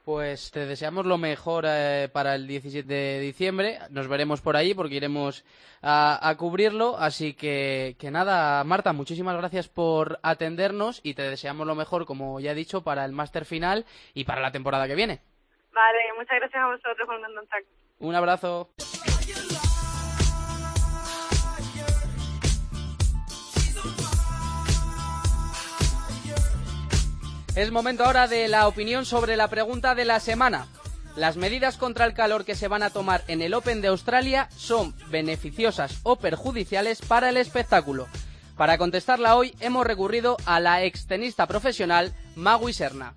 Pues 0.04 0.52
te 0.52 0.64
deseamos 0.64 1.06
lo 1.06 1.18
mejor 1.18 1.64
eh, 1.66 2.08
para 2.12 2.36
el 2.36 2.46
17 2.46 2.86
de 2.86 3.18
diciembre. 3.18 3.78
Nos 3.90 4.06
veremos 4.06 4.40
por 4.40 4.56
ahí 4.56 4.74
porque 4.74 4.94
iremos 4.94 5.44
a, 5.82 6.26
a 6.26 6.36
cubrirlo. 6.36 6.96
Así 6.96 7.34
que, 7.34 7.96
que 7.98 8.12
nada, 8.12 8.62
Marta, 8.62 8.92
muchísimas 8.92 9.36
gracias 9.36 9.68
por 9.68 10.20
atendernos 10.22 11.00
y 11.02 11.14
te 11.14 11.22
deseamos 11.22 11.66
lo 11.66 11.74
mejor, 11.74 12.06
como 12.06 12.38
ya 12.38 12.52
he 12.52 12.54
dicho, 12.54 12.84
para 12.84 13.04
el 13.04 13.10
máster 13.10 13.44
final 13.44 13.86
y 14.14 14.22
para 14.24 14.40
la 14.40 14.52
temporada 14.52 14.86
que 14.86 14.94
viene. 14.94 15.20
Vale, 15.72 15.98
muchas 16.16 16.38
gracias 16.38 16.62
a 16.62 16.66
vosotros 16.68 17.06
por 17.06 17.16
el 17.16 17.34
contacto. 17.34 17.68
Un 17.98 18.14
abrazo. 18.14 18.70
Es 27.58 27.72
momento 27.72 28.04
ahora 28.04 28.28
de 28.28 28.46
la 28.46 28.68
opinión 28.68 29.04
sobre 29.04 29.34
la 29.34 29.48
pregunta 29.48 29.96
de 29.96 30.04
la 30.04 30.20
semana. 30.20 30.68
¿Las 31.16 31.36
medidas 31.36 31.76
contra 31.76 32.04
el 32.04 32.14
calor 32.14 32.44
que 32.44 32.54
se 32.54 32.68
van 32.68 32.84
a 32.84 32.90
tomar 32.90 33.22
en 33.26 33.42
el 33.42 33.52
Open 33.52 33.80
de 33.80 33.88
Australia 33.88 34.46
son 34.50 34.94
beneficiosas 35.08 36.00
o 36.04 36.14
perjudiciales 36.14 37.02
para 37.02 37.30
el 37.30 37.36
espectáculo? 37.36 38.06
Para 38.56 38.78
contestarla 38.78 39.34
hoy 39.34 39.56
hemos 39.58 39.84
recurrido 39.84 40.36
a 40.46 40.60
la 40.60 40.84
extenista 40.84 41.48
profesional 41.48 42.12
Magui 42.36 42.72
Serna. 42.72 43.14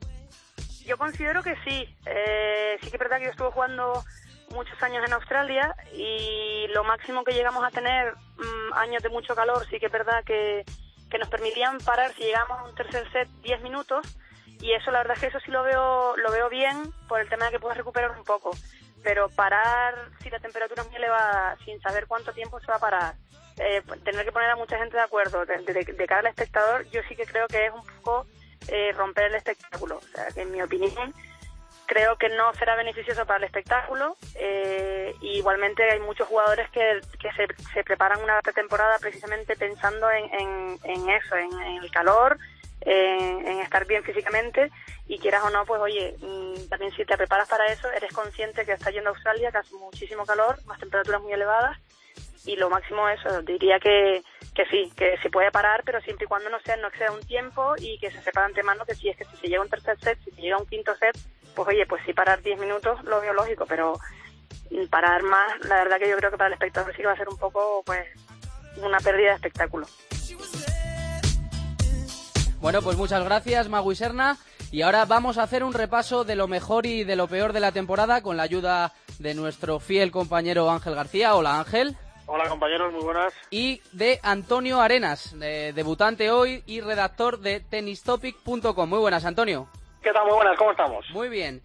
Yo 0.88 0.98
considero 0.98 1.44
que 1.44 1.54
sí. 1.64 1.96
Eh, 2.08 2.80
sí 2.82 2.90
que 2.90 2.96
es 2.96 3.00
verdad 3.00 3.20
que 3.20 3.26
yo 3.26 3.30
estuve 3.30 3.52
jugando 3.52 4.04
muchos 4.56 4.82
años 4.82 5.04
en 5.06 5.14
Australia 5.14 5.76
y 5.94 6.66
lo 6.74 6.84
máximo 6.84 7.24
que 7.24 7.34
llegamos 7.34 7.64
a 7.64 7.70
tener 7.70 8.16
mm, 8.16 8.74
años 8.74 9.04
de 9.04 9.10
mucho 9.10 9.36
calor, 9.36 9.68
sí 9.70 9.80
que 9.80 9.86
es 9.86 9.92
verdad 9.92 10.24
que, 10.26 10.66
que 11.12 11.20
nos 11.20 11.30
permitían 11.30 11.78
parar 11.78 12.12
si 12.16 12.24
llegamos 12.24 12.58
a 12.58 12.64
un 12.64 12.74
tercer 12.74 13.08
set 13.12 13.30
10 13.44 13.62
minutos 13.62 14.18
y 14.62 14.74
eso 14.74 14.92
la 14.92 15.00
verdad 15.00 15.16
es 15.16 15.22
que 15.22 15.28
eso 15.28 15.40
sí 15.40 15.52
lo 15.52 15.64
veo 15.64 16.16
lo 16.18 16.32
veo 16.32 16.50
bien 16.50 16.92
por 17.08 17.20
el 17.20 17.30
tema 17.30 17.46
de 17.46 17.52
que 17.52 17.60
puedes 17.60 17.78
recuperar 17.78 18.12
un 18.18 18.24
poco 18.24 18.52
pero 19.04 19.30
parar 19.30 19.96
si 20.22 20.30
la 20.30 20.40
temperatura 20.40 20.84
es 20.84 20.88
muy 20.88 20.98
elevada 20.98 21.58
sin 21.66 21.82
saber 21.82 22.06
cuánto 22.08 22.32
tiempo 22.34 22.60
se 22.60 22.68
va 22.68 22.76
a 22.76 22.80
parar 22.80 23.16
eh, 23.58 23.82
tener 24.04 24.26
que 24.26 24.32
poner 24.32 24.50
a 24.50 24.56
mucha 24.56 24.78
gente 24.78 24.96
de 24.98 25.04
acuerdo 25.04 25.46
de, 25.46 25.58
de- 25.60 26.06
cara 26.08 26.20
al 26.22 26.28
espectador 26.28 26.90
yo 26.92 27.02
sí 27.10 27.16
que 27.16 27.26
creo 27.26 27.48
que 27.48 27.66
es 27.66 27.74
un 27.74 27.86
poco 27.86 28.28
eh, 28.68 28.92
romper 28.94 29.26
el 29.26 29.36
espectáculo 29.36 29.98
o 29.98 30.02
sea 30.16 30.28
que 30.34 30.42
en 30.42 30.52
mi 30.52 30.62
opinión 30.62 31.14
creo 31.92 32.16
que 32.16 32.30
no 32.30 32.54
será 32.54 32.78
beneficioso 32.78 33.26
para 33.26 33.40
el 33.40 33.44
espectáculo. 33.44 34.16
Eh, 34.36 35.14
igualmente 35.20 35.84
hay 35.84 36.00
muchos 36.00 36.26
jugadores 36.26 36.70
que, 36.70 37.02
que 37.20 37.30
se, 37.74 37.84
preparan 37.84 38.24
una 38.24 38.40
pretemporada 38.42 38.98
precisamente 39.00 39.58
pensando 39.58 40.10
en, 40.10 40.24
en, 40.34 40.80
en 40.86 41.10
eso, 41.10 41.36
en 41.36 41.52
el 41.84 41.92
calor, 41.92 42.38
en, 42.82 43.48
en 43.48 43.60
estar 43.60 43.86
bien 43.86 44.04
físicamente 44.04 44.72
y 45.08 45.20
quieras 45.20 45.44
o 45.44 45.50
no, 45.50 45.66
pues 45.66 45.82
oye, 45.82 46.16
mm, 46.20 46.70
también 46.70 46.92
si 46.94 47.06
te 47.06 47.18
preparas 47.18 47.48
para 47.48 47.68
eso, 47.68 47.90
eres 47.92 48.12
consciente 48.14 48.66
que 48.66 48.74
estás 48.74 48.94
yendo 48.94 49.10
a 49.10 49.14
Australia, 49.14 49.52
que 49.52 49.60
hace 49.60 49.76
muchísimo 49.76 50.26
calor, 50.26 50.64
más 50.66 50.80
temperaturas 50.80 51.22
muy 51.22 51.34
elevadas 51.34 51.78
y 52.46 52.56
lo 52.56 52.70
máximo 52.70 53.08
eso, 53.10 53.42
diría 53.44 53.80
que, 53.80 54.24
que 54.56 54.66
sí, 54.66 54.92
que 54.96 55.18
se 55.22 55.30
puede 55.30 55.52
parar, 55.52 55.84
pero 55.86 56.02
siempre 56.02 56.26
y 56.26 56.28
cuando 56.28 56.50
no 56.50 56.60
sea 56.62 56.76
no 56.78 56.88
exceda 56.88 57.12
un 57.12 57.22
tiempo 57.22 57.76
y 57.78 58.00
que 58.00 58.12
se 58.12 58.22
sepa 58.22 58.42
de 58.42 58.48
antemano 58.48 58.86
que 58.86 58.96
si 58.96 59.10
es 59.10 59.18
que 59.18 59.26
si 59.26 59.38
se 59.38 59.48
llega 59.48 59.62
un 59.62 59.70
tercer 59.70 60.00
set, 60.00 60.20
si 60.24 60.32
se 60.32 60.42
llega 60.42 60.58
un 60.58 60.66
quinto 60.66 60.96
set, 60.96 61.16
pues 61.56 61.68
oye, 61.68 61.86
pues 61.86 62.02
sí 62.06 62.14
parar 62.14 62.42
10 62.42 62.60
minutos 62.60 63.04
lo 63.04 63.22
veo 63.22 63.34
lógico, 63.34 63.66
pero 63.68 64.00
mm, 64.72 64.88
parar 64.88 65.22
más, 65.24 65.60
la 65.66 65.76
verdad 65.84 66.00
que 66.00 66.10
yo 66.10 66.18
creo 66.18 66.32
que 66.32 66.38
para 66.38 66.48
el 66.48 66.54
espectador 66.54 66.92
sí 66.92 67.02
que 67.02 67.08
va 67.08 67.14
a 67.14 67.18
ser 67.18 67.30
un 67.30 67.38
poco, 67.38 67.84
pues, 67.86 68.08
una 68.78 69.00
pérdida 69.00 69.30
de 69.30 69.36
espectáculo. 69.36 69.86
Bueno, 72.62 72.82
pues 72.82 72.96
muchas 72.96 73.24
gracias, 73.24 73.70
Magui 73.70 73.96
Serna. 73.96 74.38
Y 74.72 74.84
ahora 74.84 75.06
vamos 75.06 75.38
a 75.38 75.44
hacer 75.44 75.64
un 75.64 75.74
repaso 75.74 76.24
de 76.24 76.36
lo 76.36 76.48
mejor 76.48 76.86
y 76.86 77.04
de 77.04 77.16
lo 77.16 77.28
peor 77.28 77.54
de 77.54 77.60
la 77.60 77.72
temporada 77.72 78.22
con 78.22 78.38
la 78.38 78.44
ayuda 78.44 78.94
de 79.20 79.34
nuestro 79.34 79.80
fiel 79.80 80.12
compañero 80.12 80.70
Ángel 80.70 80.96
García. 80.96 81.36
Hola 81.36 81.60
Ángel. 81.60 81.98
Hola 82.28 82.48
compañeros, 82.48 82.94
muy 82.94 83.02
buenas. 83.04 83.34
Y 83.50 83.82
de 83.92 84.20
Antonio 84.24 84.80
Arenas, 84.80 85.38
de- 85.38 85.74
debutante 85.74 86.32
hoy 86.32 86.64
y 86.66 86.80
redactor 86.80 87.40
de 87.40 87.60
tenistopic.com. 87.60 88.88
Muy 88.90 89.00
buenas, 89.00 89.26
Antonio. 89.26 89.68
¿Qué 90.02 90.14
tal? 90.14 90.26
Muy 90.26 90.36
buenas, 90.36 90.58
¿cómo 90.58 90.72
estamos? 90.72 91.06
Muy 91.12 91.28
bien. 91.30 91.62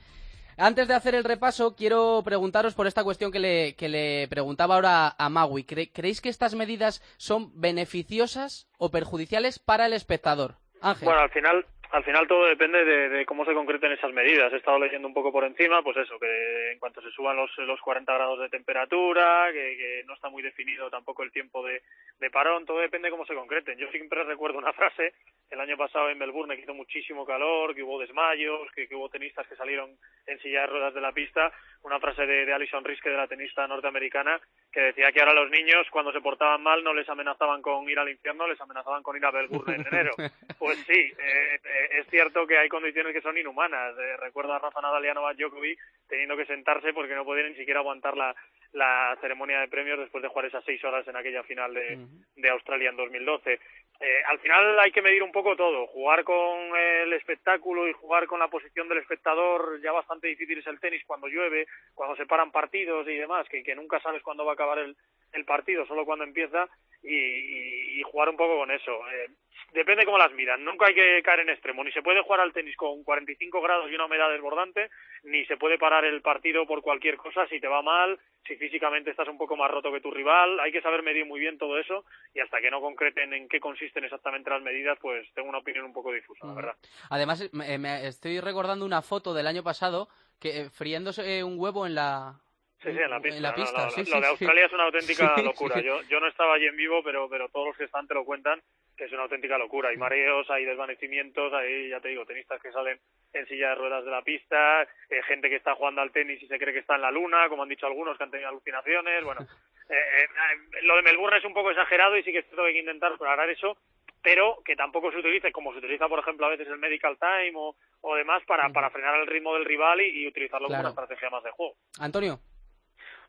Antes 0.56 0.88
de 0.88 0.94
hacer 0.94 1.14
el 1.14 1.22
repaso, 1.24 1.76
quiero 1.76 2.22
preguntaros 2.24 2.74
por 2.74 2.86
esta 2.86 3.04
cuestión 3.04 3.30
que 3.30 3.38
le, 3.38 3.74
que 3.76 3.88
le 3.90 4.26
preguntaba 4.28 4.74
ahora 4.76 5.14
a 5.16 5.28
Magui. 5.28 5.64
¿Cre- 5.64 5.90
¿Creéis 5.92 6.20
que 6.22 6.30
estas 6.30 6.54
medidas 6.54 7.02
son 7.18 7.52
beneficiosas 7.60 8.66
o 8.78 8.90
perjudiciales 8.90 9.58
para 9.58 9.86
el 9.86 9.92
espectador? 9.92 10.56
Ángel. 10.86 11.04
Bueno, 11.06 11.20
al 11.22 11.30
final, 11.30 11.66
al 11.90 12.04
final 12.04 12.26
todo 12.26 12.46
depende 12.46 12.84
de, 12.84 13.08
de 13.08 13.26
cómo 13.26 13.44
se 13.44 13.54
concreten 13.54 13.92
esas 13.92 14.12
medidas. 14.12 14.52
He 14.52 14.56
estado 14.56 14.78
leyendo 14.78 15.08
un 15.08 15.14
poco 15.14 15.32
por 15.32 15.44
encima, 15.44 15.82
pues 15.82 15.96
eso, 15.96 16.18
que 16.18 16.72
en 16.72 16.78
cuanto 16.78 17.00
se 17.00 17.10
suban 17.10 17.36
los, 17.36 17.50
los 17.58 17.80
40 17.80 18.12
grados 18.12 18.40
de 18.40 18.48
temperatura, 18.48 19.48
que, 19.52 19.76
que 19.76 20.04
no 20.06 20.14
está 20.14 20.28
muy 20.28 20.42
definido 20.42 20.90
tampoco 20.90 21.22
el 21.22 21.32
tiempo 21.32 21.64
de, 21.64 21.82
de 22.18 22.30
parón, 22.30 22.64
todo 22.64 22.80
depende 22.80 23.06
de 23.06 23.12
cómo 23.12 23.26
se 23.26 23.34
concreten. 23.34 23.78
Yo 23.78 23.88
siempre 23.90 24.24
recuerdo 24.24 24.58
una 24.58 24.72
frase 24.72 25.14
el 25.50 25.60
año 25.60 25.76
pasado 25.76 26.10
en 26.10 26.18
Melbourne 26.18 26.56
que 26.56 26.62
hizo 26.62 26.74
muchísimo 26.74 27.24
calor, 27.24 27.74
que 27.74 27.82
hubo 27.82 28.00
desmayos, 28.00 28.70
que, 28.74 28.88
que 28.88 28.94
hubo 28.94 29.08
tenistas 29.08 29.46
que 29.46 29.56
salieron 29.56 29.96
en 30.26 30.38
silla 30.40 30.62
de 30.62 30.66
ruedas 30.66 30.94
de 30.94 31.00
la 31.00 31.12
pista, 31.12 31.52
una 31.82 32.00
frase 32.00 32.26
de, 32.26 32.44
de 32.44 32.52
Alison 32.52 32.84
Riske, 32.84 33.10
de 33.10 33.16
la 33.16 33.28
tenista 33.28 33.66
norteamericana, 33.66 34.40
que 34.72 34.80
decía 34.80 35.12
que 35.12 35.20
ahora 35.20 35.34
los 35.34 35.50
niños 35.50 35.86
cuando 35.90 36.12
se 36.12 36.20
portaban 36.20 36.62
mal 36.62 36.82
no 36.82 36.92
les 36.92 37.08
amenazaban 37.08 37.62
con 37.62 37.88
ir 37.88 37.98
al 37.98 38.08
infierno, 38.08 38.48
les 38.48 38.60
amenazaban 38.60 39.02
con 39.02 39.16
ir 39.16 39.24
a 39.24 39.32
Melbourne 39.32 39.76
en 39.76 39.86
enero. 39.86 40.12
Pues 40.58 40.78
sí, 40.86 40.92
eh, 40.92 41.60
eh, 41.62 41.75
es 41.98 42.06
cierto 42.08 42.46
que 42.46 42.58
hay 42.58 42.68
condiciones 42.68 43.12
que 43.12 43.20
son 43.20 43.36
inhumanas. 43.36 43.96
Eh, 43.98 44.16
recuerdo 44.18 44.52
a 44.52 44.58
Rafa 44.58 44.80
Nadal 44.80 45.04
y 45.04 45.08
a 45.08 45.14
Novak 45.14 45.36
Djokovic 45.36 45.78
teniendo 46.08 46.36
que 46.36 46.46
sentarse 46.46 46.92
porque 46.92 47.14
no 47.14 47.24
podían 47.24 47.50
ni 47.50 47.56
siquiera 47.56 47.80
aguantar 47.80 48.16
la, 48.16 48.34
la 48.72 49.16
ceremonia 49.20 49.60
de 49.60 49.68
premios 49.68 49.98
después 49.98 50.22
de 50.22 50.28
jugar 50.28 50.46
esas 50.46 50.64
seis 50.64 50.82
horas 50.84 51.06
en 51.08 51.16
aquella 51.16 51.42
final 51.42 51.74
de, 51.74 51.98
de 52.36 52.48
Australia 52.50 52.90
en 52.90 52.96
2012. 52.96 53.60
Eh, 53.98 54.22
al 54.26 54.38
final 54.38 54.78
hay 54.78 54.92
que 54.92 55.02
medir 55.02 55.22
un 55.22 55.32
poco 55.32 55.56
todo. 55.56 55.86
Jugar 55.88 56.24
con 56.24 56.76
el 56.76 57.12
espectáculo 57.14 57.88
y 57.88 57.92
jugar 57.92 58.26
con 58.26 58.38
la 58.38 58.48
posición 58.48 58.88
del 58.88 58.98
espectador, 58.98 59.80
ya 59.82 59.92
bastante 59.92 60.28
difícil 60.28 60.58
es 60.58 60.66
el 60.66 60.80
tenis 60.80 61.02
cuando 61.06 61.28
llueve, 61.28 61.66
cuando 61.94 62.16
se 62.16 62.26
paran 62.26 62.52
partidos 62.52 63.08
y 63.08 63.16
demás, 63.16 63.48
que, 63.48 63.62
que 63.62 63.74
nunca 63.74 64.00
sabes 64.00 64.22
cuándo 64.22 64.44
va 64.44 64.52
a 64.52 64.54
acabar 64.54 64.78
el, 64.78 64.96
el 65.32 65.44
partido, 65.44 65.86
solo 65.86 66.04
cuando 66.04 66.24
empieza, 66.24 66.68
y, 67.02 67.14
y- 67.14 68.00
y 68.00 68.02
jugar 68.02 68.28
un 68.28 68.36
poco 68.36 68.56
con 68.56 68.70
eso. 68.70 68.92
Eh, 69.12 69.28
depende 69.72 70.04
cómo 70.04 70.18
las 70.18 70.32
miran. 70.32 70.64
Nunca 70.64 70.86
hay 70.86 70.94
que 70.94 71.22
caer 71.22 71.40
en 71.40 71.50
extremo. 71.50 71.84
Ni 71.84 71.92
se 71.92 72.02
puede 72.02 72.22
jugar 72.22 72.40
al 72.40 72.52
tenis 72.52 72.76
con 72.76 73.04
45 73.04 73.60
grados 73.60 73.90
y 73.90 73.94
una 73.94 74.06
humedad 74.06 74.30
desbordante, 74.30 74.90
ni 75.24 75.44
se 75.46 75.56
puede 75.56 75.78
parar 75.78 76.04
el 76.04 76.20
partido 76.22 76.66
por 76.66 76.82
cualquier 76.82 77.16
cosa 77.16 77.46
si 77.48 77.60
te 77.60 77.68
va 77.68 77.82
mal, 77.82 78.18
si 78.46 78.56
físicamente 78.56 79.10
estás 79.10 79.28
un 79.28 79.38
poco 79.38 79.56
más 79.56 79.70
roto 79.70 79.92
que 79.92 80.00
tu 80.00 80.10
rival. 80.10 80.58
Hay 80.60 80.72
que 80.72 80.82
saber 80.82 81.02
medir 81.02 81.26
muy 81.26 81.38
bien 81.38 81.58
todo 81.58 81.78
eso 81.78 82.04
y 82.34 82.40
hasta 82.40 82.60
que 82.60 82.70
no 82.70 82.80
concreten 82.80 83.32
en 83.34 83.48
qué 83.48 83.60
consisten 83.60 84.04
exactamente 84.04 84.50
las 84.50 84.62
medidas, 84.62 84.98
pues 85.00 85.28
tengo 85.34 85.48
una 85.48 85.58
opinión 85.58 85.84
un 85.84 85.92
poco 85.92 86.12
difusa, 86.12 86.46
la 86.46 86.54
verdad. 86.54 86.76
Además, 87.10 87.48
me, 87.52 87.78
me 87.78 88.06
estoy 88.06 88.40
recordando 88.40 88.84
una 88.84 89.02
foto 89.02 89.32
del 89.34 89.46
año 89.46 89.62
pasado 89.62 90.08
que 90.40 90.60
eh, 90.62 90.70
friéndose 90.70 91.42
un 91.44 91.58
huevo 91.58 91.86
en 91.86 91.94
la, 91.94 92.34
Sí, 92.82 92.92
sí, 92.92 92.98
en 92.98 93.10
la 93.10 93.20
pista. 93.20 93.36
en 93.38 93.42
la 93.42 93.50
no, 93.50 93.54
pista, 93.56 93.84
no, 93.84 93.90
sí, 93.90 94.00
lo 94.00 94.04
sí, 94.06 94.12
de 94.12 94.20
sí. 94.20 94.26
Australia 94.26 94.66
es 94.66 94.72
una 94.72 94.84
auténtica 94.84 95.34
locura. 95.42 95.80
Yo, 95.80 96.02
yo 96.02 96.20
no 96.20 96.28
estaba 96.28 96.54
allí 96.54 96.66
en 96.66 96.76
vivo, 96.76 97.02
pero, 97.02 97.28
pero 97.28 97.48
todos 97.48 97.68
los 97.68 97.76
que 97.76 97.84
están 97.84 98.06
te 98.06 98.14
lo 98.14 98.24
cuentan. 98.24 98.60
que 98.96 99.04
es 99.04 99.12
una 99.12 99.22
auténtica 99.22 99.58
locura. 99.58 99.88
Hay 99.90 99.96
mareos, 99.96 100.48
hay 100.50 100.64
desvanecimientos, 100.64 101.52
hay, 101.52 101.88
ya 101.90 102.00
te 102.00 102.08
digo, 102.08 102.24
tenistas 102.26 102.60
que 102.62 102.72
salen 102.72 102.98
en 103.32 103.46
silla 103.46 103.70
de 103.70 103.74
ruedas 103.76 104.04
de 104.04 104.10
la 104.10 104.22
pista, 104.22 104.82
eh, 104.82 105.22
gente 105.26 105.48
que 105.50 105.56
está 105.56 105.74
jugando 105.74 106.00
al 106.00 106.12
tenis 106.12 106.42
y 106.42 106.46
se 106.46 106.58
cree 106.58 106.72
que 106.72 106.80
está 106.80 106.94
en 106.94 107.02
la 107.02 107.10
luna, 107.10 107.48
como 107.48 107.62
han 107.62 107.68
dicho 107.68 107.86
algunos 107.86 108.16
que 108.16 108.24
han 108.24 108.30
tenido 108.30 108.48
alucinaciones. 108.50 109.24
Bueno, 109.24 109.40
eh, 109.90 109.94
eh, 110.24 110.82
lo 110.82 110.96
de 110.96 111.02
Melbourne 111.02 111.38
es 111.38 111.44
un 111.44 111.54
poco 111.54 111.70
exagerado 111.70 112.16
y 112.16 112.22
sí 112.22 112.32
que 112.32 112.38
esto 112.40 112.62
hay 112.64 112.74
que 112.74 112.80
intentar 112.80 113.12
aclarar 113.12 113.48
eso, 113.50 113.76
pero 114.22 114.58
que 114.64 114.76
tampoco 114.76 115.10
se 115.12 115.18
utilice 115.18 115.52
como 115.52 115.72
se 115.72 115.78
utiliza, 115.78 116.08
por 116.08 116.18
ejemplo, 116.20 116.46
a 116.46 116.50
veces 116.50 116.66
el 116.68 116.78
medical 116.78 117.16
time 117.18 117.52
o, 117.54 117.74
o 118.00 118.14
demás 118.16 118.42
para, 118.46 118.68
para 118.70 118.90
frenar 118.90 119.18
el 119.20 119.26
ritmo 119.26 119.54
del 119.54 119.64
rival 119.64 120.00
y, 120.00 120.22
y 120.22 120.26
utilizarlo 120.26 120.68
Claro. 120.68 120.82
como 120.84 120.92
una 120.94 121.02
estrategia 121.02 121.30
más 121.30 121.44
de 121.44 121.50
juego. 121.50 121.74
Antonio. 122.00 122.38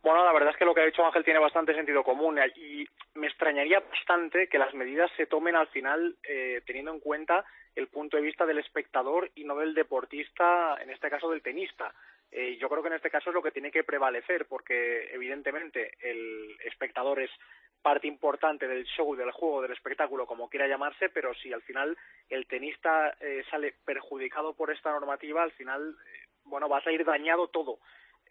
Bueno, 0.04 0.24
la 0.24 0.34
verdad 0.34 0.52
es 0.52 0.58
que 0.58 0.66
lo 0.66 0.74
que 0.74 0.82
ha 0.82 0.86
dicho 0.86 1.06
Ángel 1.06 1.24
tiene 1.24 1.40
bastante 1.40 1.74
sentido 1.74 2.04
común 2.04 2.40
eh, 2.40 2.52
y 2.56 2.88
me 3.16 3.28
extrañaría 3.28 3.80
bastante 3.80 4.48
que 4.48 4.60
las 4.60 4.74
medidas 4.74 5.12
se 5.18 5.26
tomen 5.26 5.56
al 5.56 5.68
final 5.68 6.16
eh, 6.24 6.62
teniendo 6.66 6.92
en 6.94 7.00
cuenta 7.00 7.46
el 7.76 7.88
punto 7.88 8.18
de 8.18 8.24
vista 8.24 8.46
del 8.46 8.60
espectador 8.60 9.30
y 9.36 9.44
no 9.44 9.56
del 9.56 9.74
deportista, 9.74 10.78
en 10.82 10.90
este 10.90 11.10
caso 11.10 11.30
del 11.30 11.42
tenista. 11.42 11.94
Eh, 12.32 12.58
yo 12.60 12.68
creo 12.70 12.82
que 12.82 12.90
en 12.90 12.96
este 12.96 13.10
caso 13.10 13.30
es 13.30 13.34
lo 13.34 13.42
que 13.42 13.52
tiene 13.52 13.72
que 13.72 13.84
prevalecer 13.84 14.48
porque 14.48 15.10
evidentemente 15.14 15.94
el 16.02 16.58
espectador 16.66 17.22
es 17.22 17.32
parte 17.82 18.08
importante 18.08 18.68
del 18.68 18.84
show, 18.86 19.16
del 19.16 19.32
juego, 19.32 19.62
del 19.62 19.72
espectáculo, 19.72 20.26
como 20.26 20.50
quiera 20.50 20.68
llamarse, 20.68 21.10
pero 21.10 21.34
si 21.36 21.54
al 21.54 21.62
final 21.62 21.98
el 22.30 22.46
tenista 22.48 23.16
eh, 23.22 23.44
sale 23.50 23.76
perjudicado 23.86 24.54
por 24.54 24.72
esta 24.72 24.92
normativa, 24.92 25.44
al 25.44 25.52
final, 25.52 25.96
eh, 26.06 26.28
bueno, 26.44 26.68
va 26.68 26.80
a 26.80 26.84
salir 26.84 27.06
dañado 27.06 27.48
todo. 27.48 27.80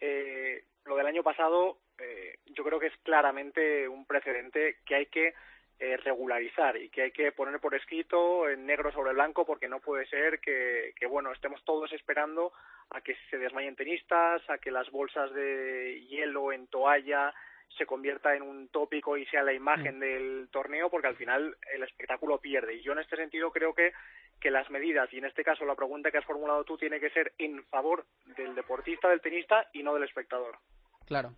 Eh, 0.01 0.63
lo 0.87 0.97
del 0.97 1.07
año 1.07 1.23
pasado 1.23 1.79
eh, 1.99 2.39
yo 2.47 2.65
creo 2.65 2.79
que 2.79 2.87
es 2.87 2.97
claramente 3.03 3.89
un 3.89 4.07
precedente 4.07 4.79
que 4.85 4.95
hay 4.95 5.07
que 5.07 5.35
eh, 5.79 5.97
regularizar 5.99 6.77
y 6.77 6.89
que 6.89 7.03
hay 7.03 7.11
que 7.11 7.33
poner 7.33 7.61
por 7.61 7.75
escrito 7.75 8.49
en 8.49 8.65
negro 8.65 8.91
sobre 8.93 9.13
blanco 9.13 9.45
porque 9.45 9.69
no 9.69 9.81
puede 9.81 10.07
ser 10.07 10.41
que, 10.41 10.95
que 10.97 11.07
bueno 11.07 11.33
estemos 11.33 11.63
todos 11.65 11.93
esperando 11.93 12.53
a 12.91 13.01
que 13.01 13.17
se 13.31 13.39
desmayen 13.39 13.77
tenistas, 13.77 14.43
a 14.49 14.59
que 14.59 14.71
las 14.71 14.91
bolsas 14.91 15.33
de 15.35 16.03
hielo 16.09 16.53
en 16.53 16.67
toalla 16.69 17.35
se 17.77 17.85
convierta 17.85 18.35
en 18.35 18.43
un 18.43 18.69
tópico 18.69 19.17
y 19.17 19.27
sea 19.27 19.43
la 19.43 19.53
imagen 19.53 19.99
del 20.01 20.49
torneo 20.51 20.89
porque 20.89 21.09
al 21.09 21.17
final 21.17 21.57
el 21.75 21.83
espectáculo 21.83 22.39
pierde 22.39 22.75
y 22.75 22.83
yo 22.83 22.93
en 22.93 23.01
este 23.01 23.17
sentido 23.17 23.51
creo 23.51 23.75
que 23.75 23.93
que 24.41 24.51
las 24.51 24.71
medidas 24.71 25.13
y 25.13 25.19
en 25.19 25.25
este 25.25 25.45
caso 25.45 25.65
la 25.65 25.75
pregunta 25.75 26.11
que 26.11 26.19
has 26.19 26.25
formulado 26.25 26.65
tú 26.65 26.77
tiene 26.77 27.01
que 27.01 27.11
ser 27.11 27.33
en 27.39 27.65
favor 27.65 28.07
del 28.37 28.55
deportista, 28.55 29.09
del 29.09 29.21
tenista 29.21 29.69
y 29.73 29.83
no 29.83 29.95
del 29.95 30.05
espectador. 30.05 30.59
Claro. 31.07 31.33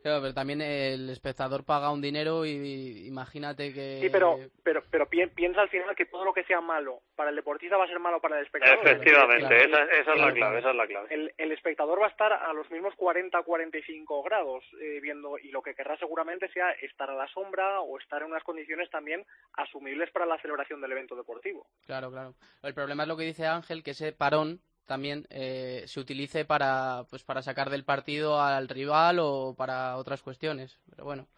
Claro, 0.00 0.22
pero 0.22 0.32
también 0.32 0.60
el 0.62 1.10
espectador 1.10 1.64
paga 1.64 1.90
un 1.90 2.00
dinero 2.00 2.46
y, 2.46 2.50
y 2.50 3.06
imagínate 3.08 3.74
que... 3.74 3.98
Sí, 4.00 4.08
pero, 4.10 4.38
pero, 4.62 4.80
pero 4.92 5.08
pi- 5.08 5.26
piensa 5.26 5.60
al 5.60 5.68
final 5.70 5.96
que 5.96 6.06
todo 6.06 6.24
lo 6.24 6.32
que 6.32 6.44
sea 6.44 6.60
malo 6.60 7.00
para 7.16 7.30
el 7.30 7.36
deportista 7.36 7.76
va 7.76 7.84
a 7.84 7.88
ser 7.88 7.98
malo 7.98 8.20
para 8.20 8.38
el 8.38 8.44
espectador. 8.46 8.86
Efectivamente, 8.86 9.56
El- 9.64 9.70
esa, 9.74 9.82
esa 9.86 10.12
es 10.14 10.20
la 10.20 10.32
clave, 10.32 10.58
esa 10.60 10.70
es 10.70 10.76
la 10.76 10.86
clave. 10.86 11.08
El, 11.12 11.34
el 11.36 11.50
espectador 11.52 12.00
va 12.00 12.06
a 12.06 12.10
estar 12.10 12.32
a 12.32 12.52
los 12.52 12.70
mismos 12.70 12.94
40-45 12.94 14.24
grados 14.24 14.64
eh, 14.80 15.00
viendo 15.02 15.36
y 15.36 15.50
lo 15.50 15.62
que 15.62 15.74
querrá 15.74 15.96
seguramente 15.98 16.48
sea 16.52 16.70
estar 16.80 17.10
a 17.10 17.14
la 17.14 17.26
sombra 17.28 17.80
o 17.80 17.98
estar 17.98 18.22
en 18.22 18.28
unas 18.28 18.44
condiciones 18.44 18.88
también 18.90 19.26
asumibles 19.54 20.10
para 20.12 20.26
la 20.26 20.40
celebración 20.40 20.80
del 20.80 20.92
evento 20.92 21.16
deportivo. 21.16 21.66
Claro, 21.86 22.10
claro. 22.10 22.34
El 22.62 22.72
problema 22.72 23.02
es 23.02 23.08
lo 23.08 23.16
que 23.16 23.24
dice 23.24 23.46
Ángel, 23.46 23.82
que 23.82 23.90
ese 23.90 24.12
parón 24.12 24.60
también 24.88 25.26
eh, 25.30 25.84
se 25.86 26.00
utilice 26.00 26.44
para 26.44 27.04
pues 27.10 27.22
para 27.22 27.42
sacar 27.42 27.70
del 27.70 27.84
partido 27.84 28.40
al 28.40 28.68
rival 28.68 29.18
o 29.20 29.54
para 29.56 29.96
otras 29.96 30.22
cuestiones. 30.22 30.80
Pero 30.90 31.04
bueno, 31.04 31.28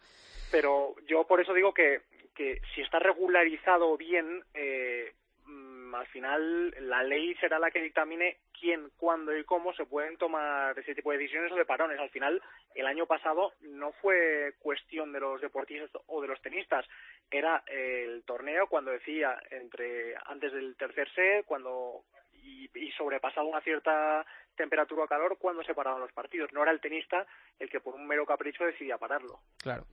pero 0.51 0.95
yo 1.07 1.25
por 1.27 1.41
eso 1.41 1.53
digo 1.53 1.73
que, 1.73 2.01
que 2.33 2.61
si 2.73 2.81
está 2.81 2.97
regularizado 2.99 3.95
bien, 3.97 4.43
eh, 4.53 5.13
mm, 5.45 5.93
al 5.93 6.07
final 6.07 6.75
la 6.89 7.03
ley 7.03 7.35
será 7.35 7.59
la 7.59 7.71
que 7.71 7.81
dictamine 7.81 8.37
quién, 8.59 8.89
cuándo 8.97 9.35
y 9.35 9.43
cómo 9.43 9.73
se 9.73 9.85
pueden 9.85 10.17
tomar 10.17 10.77
ese 10.79 10.95
tipo 10.95 11.11
de 11.11 11.17
decisiones 11.17 11.51
o 11.51 11.55
de 11.55 11.65
parones. 11.65 11.99
Al 11.99 12.09
final, 12.09 12.41
el 12.73 12.85
año 12.85 13.05
pasado 13.05 13.53
no 13.61 13.91
fue 14.01 14.53
cuestión 14.59 15.11
de 15.11 15.19
los 15.19 15.41
deportistas 15.41 15.89
o 16.07 16.21
de 16.21 16.27
los 16.27 16.41
tenistas, 16.41 16.85
era 17.29 17.63
el 17.67 18.23
torneo 18.23 18.67
cuando 18.67 18.91
decía 18.91 19.37
entre 19.49 20.15
antes 20.25 20.53
del 20.53 20.75
tercer 20.75 21.09
set, 21.13 21.45
cuando 21.45 22.03
y, 22.41 22.69
y 22.73 22.91
sobrepasado 22.91 23.47
una 23.47 23.61
cierta 23.61 24.25
temperatura 24.55 25.03
o 25.03 25.07
calor 25.07 25.37
cuando 25.39 25.63
se 25.63 25.73
paraban 25.73 26.01
los 26.01 26.11
partidos. 26.11 26.51
No 26.53 26.63
era 26.63 26.71
el 26.71 26.81
tenista 26.81 27.25
el 27.59 27.69
que 27.69 27.79
por 27.79 27.95
un 27.95 28.07
mero 28.07 28.25
capricho 28.25 28.65
decidía 28.65 28.97
pararlo. 28.97 29.39
claro. 29.57 29.85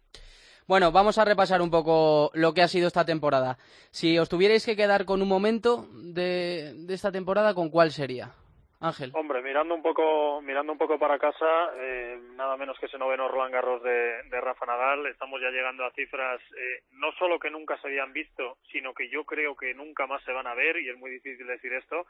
Bueno, 0.66 0.92
vamos 0.92 1.16
a 1.16 1.24
repasar 1.24 1.62
un 1.62 1.70
poco 1.70 2.30
lo 2.34 2.52
que 2.52 2.60
ha 2.60 2.68
sido 2.68 2.88
esta 2.88 3.06
temporada. 3.06 3.56
Si 3.90 4.18
os 4.18 4.28
tuvierais 4.28 4.66
que 4.66 4.76
quedar 4.76 5.06
con 5.06 5.22
un 5.22 5.28
momento 5.28 5.86
de, 5.94 6.74
de 6.74 6.92
esta 6.92 7.10
temporada, 7.10 7.54
¿con 7.54 7.70
cuál 7.70 7.90
sería? 7.90 8.34
Ángel. 8.80 9.10
Hombre, 9.14 9.42
mirando 9.42 9.74
un 9.74 9.82
poco, 9.82 10.40
mirando 10.42 10.70
un 10.70 10.78
poco 10.78 10.98
para 10.98 11.18
casa, 11.18 11.72
eh, 11.76 12.20
nada 12.36 12.56
menos 12.56 12.78
que 12.78 12.86
ese 12.86 12.98
noveno 12.98 13.26
Roland 13.26 13.52
Garros 13.52 13.82
de, 13.82 14.22
de 14.24 14.40
Rafa 14.40 14.66
Nadal, 14.66 15.06
estamos 15.06 15.40
ya 15.40 15.50
llegando 15.50 15.84
a 15.84 15.90
cifras 15.92 16.40
eh, 16.56 16.82
no 16.92 17.10
solo 17.18 17.40
que 17.40 17.50
nunca 17.50 17.76
se 17.80 17.88
habían 17.88 18.12
visto, 18.12 18.58
sino 18.70 18.94
que 18.94 19.08
yo 19.08 19.24
creo 19.24 19.56
que 19.56 19.74
nunca 19.74 20.06
más 20.06 20.22
se 20.22 20.32
van 20.32 20.46
a 20.46 20.54
ver, 20.54 20.76
y 20.76 20.90
es 20.90 20.98
muy 20.98 21.10
difícil 21.10 21.46
decir 21.46 21.72
esto, 21.72 22.06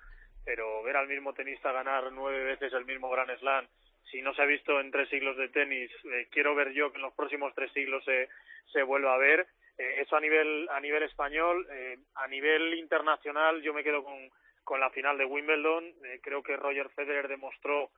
pero 0.48 0.82
ver 0.82 0.96
al 0.96 1.08
mismo 1.08 1.34
tenista 1.34 1.72
ganar 1.72 2.10
nueve 2.10 2.42
veces 2.42 2.72
el 2.72 2.86
mismo 2.86 3.10
Grand 3.10 3.38
Slam, 3.38 3.66
si 4.10 4.22
no 4.22 4.32
se 4.32 4.40
ha 4.40 4.46
visto 4.46 4.80
en 4.80 4.90
tres 4.90 5.06
siglos 5.10 5.36
de 5.36 5.50
tenis, 5.50 5.90
eh, 6.04 6.26
quiero 6.30 6.54
ver 6.54 6.72
yo 6.72 6.90
que 6.90 6.96
en 6.96 7.02
los 7.02 7.12
próximos 7.12 7.54
tres 7.54 7.70
siglos 7.72 8.02
se, 8.02 8.30
se 8.72 8.82
vuelva 8.82 9.12
a 9.12 9.18
ver. 9.18 9.46
Eh, 9.76 9.96
eso 10.00 10.16
a 10.16 10.20
nivel, 10.20 10.66
a 10.70 10.80
nivel 10.80 11.02
español, 11.02 11.66
eh, 11.70 11.98
a 12.14 12.26
nivel 12.28 12.72
internacional, 12.78 13.60
yo 13.60 13.74
me 13.74 13.84
quedo 13.84 14.02
con, 14.02 14.30
con 14.64 14.80
la 14.80 14.88
final 14.88 15.18
de 15.18 15.26
Wimbledon. 15.26 15.92
Creo 16.22 16.42
que 16.42 16.56
Roger 16.56 16.88
Federer 16.96 17.28
demostró 17.28 17.90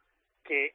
que 0.42 0.74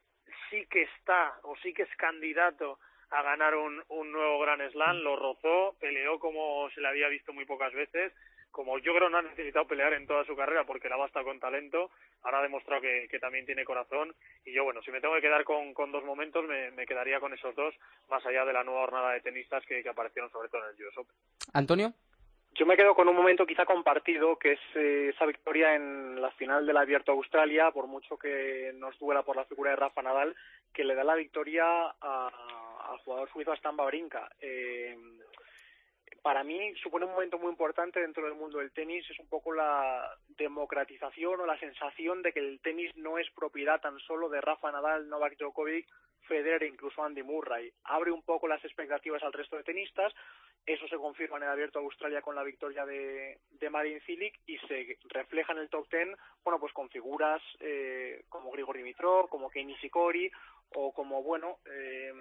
sí 0.49 0.65
que 0.67 0.83
está 0.83 1.33
o 1.43 1.57
sí 1.57 1.73
que 1.73 1.83
es 1.83 1.95
candidato 1.97 2.79
a 3.09 3.21
ganar 3.21 3.53
un, 3.53 3.83
un 3.89 4.13
nuevo 4.13 4.39
Grand 4.39 4.71
Slam, 4.71 4.99
lo 4.99 5.17
rozó, 5.17 5.75
peleó 5.81 6.19
como 6.19 6.69
se 6.69 6.79
le 6.79 6.87
había 6.87 7.09
visto 7.09 7.33
muy 7.33 7.43
pocas 7.43 7.73
veces, 7.73 8.13
como 8.55 8.77
yo 8.79 8.95
creo 8.95 9.09
no 9.09 9.17
ha 9.17 9.21
necesitado 9.21 9.67
pelear 9.67 9.91
en 9.93 10.07
toda 10.07 10.23
su 10.23 10.33
carrera 10.33 10.63
porque 10.63 10.87
la 10.87 10.95
basta 10.95 11.21
con 11.25 11.41
talento, 11.41 11.91
ahora 12.23 12.39
ha 12.39 12.43
demostrado 12.43 12.81
que, 12.81 13.05
que 13.11 13.19
también 13.19 13.45
tiene 13.45 13.65
corazón 13.65 14.15
y 14.45 14.53
yo 14.53 14.63
bueno, 14.63 14.81
si 14.81 14.91
me 14.91 15.01
tengo 15.01 15.13
que 15.15 15.19
quedar 15.21 15.43
con, 15.43 15.73
con 15.73 15.91
dos 15.91 16.05
momentos 16.05 16.45
me, 16.45 16.71
me 16.71 16.85
quedaría 16.85 17.19
con 17.19 17.33
esos 17.33 17.53
dos, 17.53 17.75
más 18.09 18.25
allá 18.25 18.45
de 18.45 18.53
la 18.53 18.63
nueva 18.63 18.79
jornada 18.85 19.11
de 19.11 19.19
tenistas 19.19 19.65
que, 19.65 19.83
que 19.83 19.89
aparecieron 19.89 20.31
sobre 20.31 20.47
todo 20.47 20.61
en 20.69 20.73
el 20.77 20.85
US 20.87 20.97
Open. 20.99 21.15
Antonio. 21.53 21.91
Yo 22.57 22.65
me 22.65 22.77
quedo 22.77 22.95
con 22.95 23.09
un 23.09 23.15
momento 23.17 23.45
quizá 23.45 23.65
compartido, 23.65 24.37
que 24.39 24.53
es 24.53 24.59
eh, 24.75 25.09
esa 25.13 25.25
victoria 25.25 25.75
en 25.75 26.21
la 26.21 26.31
final 26.31 26.65
del 26.65 26.77
Abierto 26.77 27.11
de 27.11 27.17
Australia, 27.17 27.71
por 27.71 27.87
mucho 27.87 28.17
que 28.17 28.71
nos 28.75 28.97
duela 28.97 29.23
por 29.23 29.35
la 29.35 29.43
figura 29.43 29.71
de 29.71 29.75
Rafa 29.75 30.01
Nadal, 30.01 30.33
que 30.73 30.85
le 30.85 30.95
da 30.95 31.03
la 31.03 31.15
victoria 31.15 31.65
a- 31.99 32.31
al 32.91 32.97
jugador 32.99 33.29
suizo 33.33 33.51
a 33.51 33.55
Stan 33.55 33.77
Wawrinka. 33.77 34.29
Eh, 34.39 34.95
para 36.25 36.43
mí 36.43 36.73
supone 36.81 37.05
un 37.05 37.11
momento 37.11 37.37
muy 37.37 37.51
importante 37.51 37.99
dentro 37.99 38.25
del 38.25 38.33
mundo 38.33 38.57
del 38.57 38.71
tenis, 38.71 39.07
es 39.11 39.19
un 39.19 39.27
poco 39.27 39.53
la 39.53 40.09
democratización 40.29 41.39
o 41.39 41.45
la 41.45 41.59
sensación 41.59 42.23
de 42.23 42.33
que 42.33 42.39
el 42.39 42.59
tenis 42.61 42.89
no 42.95 43.19
es 43.19 43.29
propiedad 43.29 43.79
tan 43.79 43.99
solo 43.99 44.27
de 44.27 44.41
Rafa 44.41 44.71
Nadal, 44.71 45.07
Novak 45.07 45.37
Djokovic, 45.37 45.87
Federer 46.21 46.63
e 46.63 46.67
incluso 46.67 47.03
Andy 47.03 47.21
Murray. 47.21 47.71
Abre 47.83 48.09
un 48.09 48.23
poco 48.23 48.47
las 48.47 48.65
expectativas 48.65 49.21
al 49.21 49.33
resto 49.33 49.55
de 49.55 49.65
tenistas, 49.65 50.11
eso 50.65 50.87
se 50.87 50.97
confirma 50.97 51.37
en 51.37 51.43
el 51.43 51.49
Abierto 51.49 51.77
de 51.77 51.85
Australia 51.85 52.23
con 52.23 52.33
la 52.33 52.41
victoria 52.41 52.87
de, 52.87 53.37
Marin 53.69 54.01
Cilic 54.01 54.33
y 54.47 54.57
se 54.57 54.97
refleja 55.03 55.53
en 55.53 55.59
el 55.59 55.69
top 55.69 55.87
ten, 55.89 56.17
bueno, 56.43 56.59
pues 56.59 56.73
con 56.73 56.89
figuras 56.89 57.39
eh, 57.59 58.23
como 58.29 58.49
Grigor 58.49 58.77
Dimitrov, 58.77 59.29
como 59.29 59.51
Kei 59.51 59.63
Nishikori 59.63 60.31
o 60.73 60.91
como, 60.91 61.21
bueno, 61.21 61.59
eh, 61.67 62.11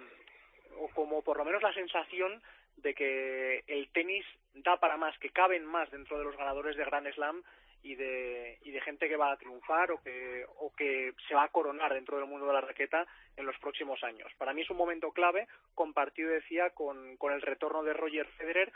o 0.79 0.88
como 0.88 1.23
por 1.23 1.38
lo 1.38 1.45
menos 1.47 1.62
la 1.62 1.73
sensación 1.73 2.43
de 2.77 2.95
que 2.95 3.65
el 3.67 3.89
tenis 3.91 4.25
da 4.55 4.77
para 4.79 4.97
más, 4.97 5.17
que 5.19 5.31
caben 5.31 5.65
más 5.65 5.91
dentro 5.91 6.19
de 6.19 6.25
los 6.25 6.37
ganadores 6.37 6.77
de 6.77 6.85
Grand 6.85 7.13
Slam 7.15 7.43
y 7.83 7.95
de, 7.97 8.59
y 8.63 8.71
de 8.71 8.81
gente 8.81 9.09
que 9.09 9.17
va 9.17 9.33
a 9.33 9.37
triunfar 9.37 9.93
o 9.93 10.03
que, 10.03 10.47
o 10.59 10.73
que 10.75 11.13
se 11.29 11.35
va 11.35 11.45
a 11.45 11.49
coronar 11.49 11.93
dentro 11.93 12.17
del 12.17 12.27
mundo 12.27 12.47
de 12.47 12.55
la 12.55 12.63
raqueta 12.63 13.07
en 13.37 13.45
los 13.45 13.59
próximos 13.59 14.03
años. 14.03 14.33
Para 14.39 14.55
mí 14.55 14.63
es 14.63 14.71
un 14.71 14.79
momento 14.79 15.13
clave, 15.13 15.47
compartido, 15.75 16.31
decía, 16.31 16.71
con, 16.71 17.17
con 17.19 17.33
el 17.33 17.43
retorno 17.43 17.83
de 17.83 17.93
Roger 17.93 18.27
Federer 18.39 18.73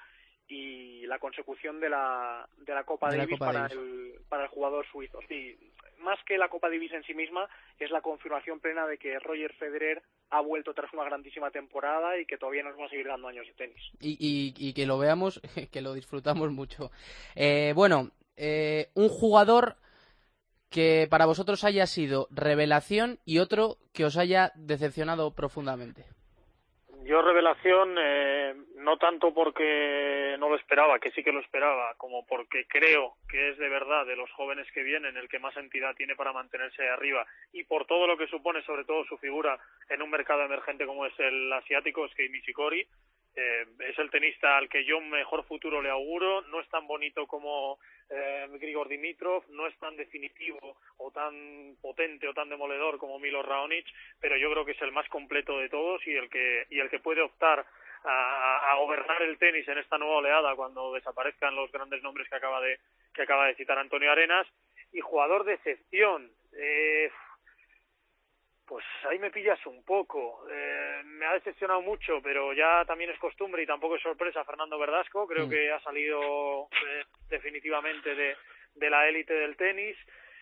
y 0.49 1.07
la 1.07 1.19
consecución 1.19 1.79
de 1.81 1.91
la, 1.91 2.49
de 2.59 2.75
la 2.75 2.85
Copa 2.85 3.11
De 3.11 3.19
Davis 3.19 3.39
Copa 3.39 3.47
para, 3.47 3.61
Davis. 3.69 3.77
El, 3.77 4.13
para 4.29 4.43
el 4.45 4.49
jugador 4.49 4.87
suizo. 4.91 5.21
Sí, 5.29 5.57
más 5.99 6.19
que 6.27 6.39
la 6.39 6.49
Copa 6.49 6.69
Davis 6.71 6.93
en 6.93 7.03
sí 7.05 7.13
misma, 7.15 7.49
es 7.79 7.91
la 7.91 8.01
confirmación 8.01 8.59
plena 8.61 8.87
de 8.87 8.99
que 8.99 9.19
Roger 9.19 9.53
Federer 9.55 10.03
ha 10.31 10.41
vuelto 10.41 10.73
tras 10.75 10.93
una 10.93 11.05
grandísima 11.05 11.51
temporada 11.51 12.19
y 12.19 12.25
que 12.27 12.39
todavía 12.39 12.63
nos 12.63 12.79
va 12.79 12.87
a 12.87 12.89
seguir 12.89 13.07
dando 13.07 13.29
años 13.29 13.47
de 13.47 13.53
tenis. 13.55 13.83
y, 14.01 14.17
y- 14.19 14.55
y 14.69 14.73
que 14.73 14.87
lo 14.87 14.99
veamos, 14.99 15.41
que 15.73 15.81
lo 15.83 15.93
disfrutamos 15.95 16.51
mucho. 16.51 16.91
Eh, 17.35 17.73
bueno, 17.75 18.11
eh, 18.37 18.89
un 18.95 19.09
jugador 19.09 19.77
que 20.71 21.07
para 21.11 21.25
vosotros 21.27 21.65
haya 21.65 21.87
sido 21.87 22.29
revelación 22.31 23.19
y 23.25 23.39
otro 23.39 23.79
que 23.93 24.05
os 24.05 24.17
haya 24.19 24.53
decepcionado 24.55 25.35
profundamente. 25.35 26.05
Yo 27.09 27.23
revelación, 27.23 27.97
eh, 27.99 28.55
no 28.77 28.99
tanto 28.99 29.33
porque 29.33 30.37
no 30.39 30.51
lo 30.51 30.57
esperaba, 30.57 30.99
que 30.99 31.11
sí 31.13 31.25
que 31.25 31.33
lo 31.33 31.41
esperaba, 31.41 31.95
como 31.97 32.27
porque 32.27 32.67
creo 32.67 33.15
que 33.31 33.49
es 33.49 33.57
de 33.57 33.71
verdad 33.71 34.05
de 34.05 34.15
los 34.15 34.31
jóvenes 34.33 34.71
que 34.75 34.83
vienen 34.83 35.17
el 35.17 35.27
que 35.27 35.39
más 35.39 35.57
entidad 35.57 35.95
tiene 35.97 36.17
para 36.17 36.35
mantenerse 36.35 36.87
arriba. 36.87 37.25
Y 37.51 37.65
por 37.65 37.87
todo 37.87 38.07
lo 38.07 38.19
que 38.19 38.27
supone 38.27 38.61
sobre 38.61 38.85
todo 38.85 39.07
su 39.07 39.17
figura 39.17 39.59
en 39.89 40.03
un 40.03 40.11
mercado 40.11 40.43
emergente 40.43 40.85
como 40.85 41.07
es 41.07 41.19
el 41.19 41.51
asiático, 41.51 42.05
es 42.05 42.15
que 42.15 42.29
Nishikori, 42.29 42.87
eh, 43.35 43.67
es 43.81 43.99
el 43.99 44.11
tenista 44.11 44.57
al 44.57 44.69
que 44.69 44.85
yo 44.85 45.01
mejor 45.01 45.45
futuro 45.45 45.81
le 45.81 45.91
auguro, 45.91 46.43
no 46.43 46.61
es 46.61 46.69
tan 46.69 46.87
bonito 46.87 47.27
como 47.27 47.79
eh, 48.11 48.47
Grigor 48.61 48.89
Dimitrov, 48.89 49.45
no 49.51 49.67
es 49.67 49.79
tan 49.79 49.97
definitivo 49.97 50.79
o 50.97 51.11
tan 51.11 51.77
potente 51.81 52.27
o 52.29 52.35
tan 52.35 52.49
demoledor 52.49 52.99
como 52.99 53.19
Milo 53.19 53.43
Raonic, 53.43 53.87
pero 54.21 54.37
yo 54.37 54.51
creo 54.51 54.65
que 54.65 54.73
es 54.73 54.83
el 54.83 54.93
más 54.93 55.09
completo 55.09 55.59
de 55.59 55.69
todos 55.69 56.07
y 56.07 56.15
el 56.15 56.29
que, 56.29 56.67
y 56.71 56.81
el 56.81 56.91
que 56.91 57.01
puede 57.01 57.23
optar 57.23 57.65
a, 58.05 58.73
a 58.73 58.77
gobernar 58.77 59.23
el 59.23 59.39
tenis 59.39 59.67
en 59.69 59.79
esta 59.79 59.99
nueva 59.99 60.17
oleada 60.17 60.55
cuando 60.57 60.93
desaparezcan 60.95 61.55
los 61.55 61.71
grandes 61.71 62.03
nombres 62.03 62.29
que 62.29 62.37
acaba 62.37 62.61
de, 62.61 62.79
que 63.15 63.23
acaba 63.23 63.47
de 63.47 63.55
citar 63.55 63.79
Antonio 63.79 64.11
Arenas 64.11 64.47
y 64.93 65.01
jugador 65.01 65.45
de 65.45 65.55
excepción. 65.55 66.31
Eh, 66.57 67.11
pues 68.69 68.85
ahí 69.09 69.19
me 69.19 69.31
pillas 69.31 69.59
un 69.67 69.83
poco. 69.85 70.47
Eh, 70.51 71.01
me 71.05 71.25
ha 71.27 71.33
decepcionado 71.35 71.81
mucho, 71.81 72.21
pero 72.23 72.53
ya 72.53 72.85
también 72.85 73.11
es 73.11 73.19
costumbre 73.19 73.63
y 73.63 73.67
tampoco 73.67 73.97
es 73.97 74.03
sorpresa 74.03 74.45
Fernando 74.45 74.79
Verdasco. 74.79 75.27
Creo 75.27 75.47
Mm. 75.47 75.51
que 75.51 75.73
ha 75.73 75.81
salido 75.81 76.69
eh, 76.87 77.05
definitivamente 77.31 78.15
de, 78.15 78.37
de 78.75 78.91
la 78.91 79.09
élite 79.09 79.33
del 79.33 79.57
tenis. 79.57 79.97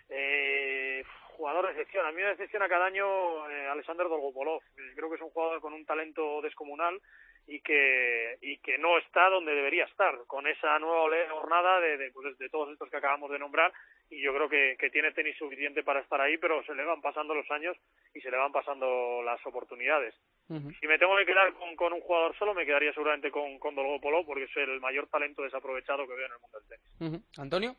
Eh, 0.09 1.05
jugador 1.37 1.67
de 1.67 1.73
excepción. 1.73 2.07
A 2.07 2.11
mí 2.13 2.17
me 2.23 2.29
decepciona 2.29 2.69
cada 2.69 2.87
año 2.87 3.49
eh, 3.51 3.67
Alexander 3.69 4.09
Dolgopolov. 4.09 4.63
Eh, 4.79 4.93
Creo 4.97 5.09
que 5.11 5.17
es 5.17 5.23
un 5.23 5.31
jugador 5.31 5.61
con 5.61 5.73
un 5.75 5.85
talento 5.85 6.41
descomunal 6.43 7.01
y 7.47 7.61
que 7.61 8.39
y 8.41 8.59
que 8.59 8.77
no 8.79 8.99
está 8.99 9.29
donde 9.31 9.55
debería 9.55 9.85
estar 9.85 10.19
con 10.27 10.47
esa 10.47 10.79
nueva 10.79 11.09
jornada 11.31 11.81
de, 11.81 11.97
de, 11.97 12.11
pues, 12.11 12.37
de 12.39 12.49
todos 12.49 12.73
estos 12.73 12.91
que 12.91 12.97
acabamos 12.97 13.31
de 13.31 13.39
nombrar 13.39 13.73
y 14.11 14.21
yo 14.21 14.35
creo 14.35 14.49
que, 14.49 14.77
que 14.79 14.91
tiene 14.91 15.13
tenis 15.13 15.37
suficiente 15.37 15.85
para 15.85 16.01
estar 16.01 16.21
ahí 16.21 16.39
pero 16.39 16.65
se 16.65 16.75
le 16.75 16.85
van 16.85 17.01
pasando 17.01 17.35
los 17.35 17.49
años 17.51 17.77
y 18.15 18.21
se 18.21 18.31
le 18.31 18.37
van 18.37 18.53
pasando 18.53 19.23
las 19.23 19.45
oportunidades 19.47 20.15
si 20.49 20.87
me 20.87 20.99
tengo 20.99 21.17
que 21.17 21.27
quedar 21.27 21.53
con, 21.55 21.75
con 21.75 21.93
un 21.93 22.01
jugador 22.01 22.37
solo 22.39 22.55
me 22.55 22.67
quedaría 22.67 22.93
seguramente 22.93 23.31
con, 23.31 23.59
con 23.59 23.75
Dolgopolov 23.75 24.27
porque 24.27 24.45
es 24.45 24.57
el 24.57 24.81
mayor 24.81 25.09
talento 25.09 25.43
desaprovechado 25.43 26.07
que 26.07 26.15
veo 26.15 26.27
en 26.27 26.33
el 26.33 26.39
mundo 26.41 26.59
del 26.61 26.69
tenis. 26.69 27.23
Antonio. 27.39 27.77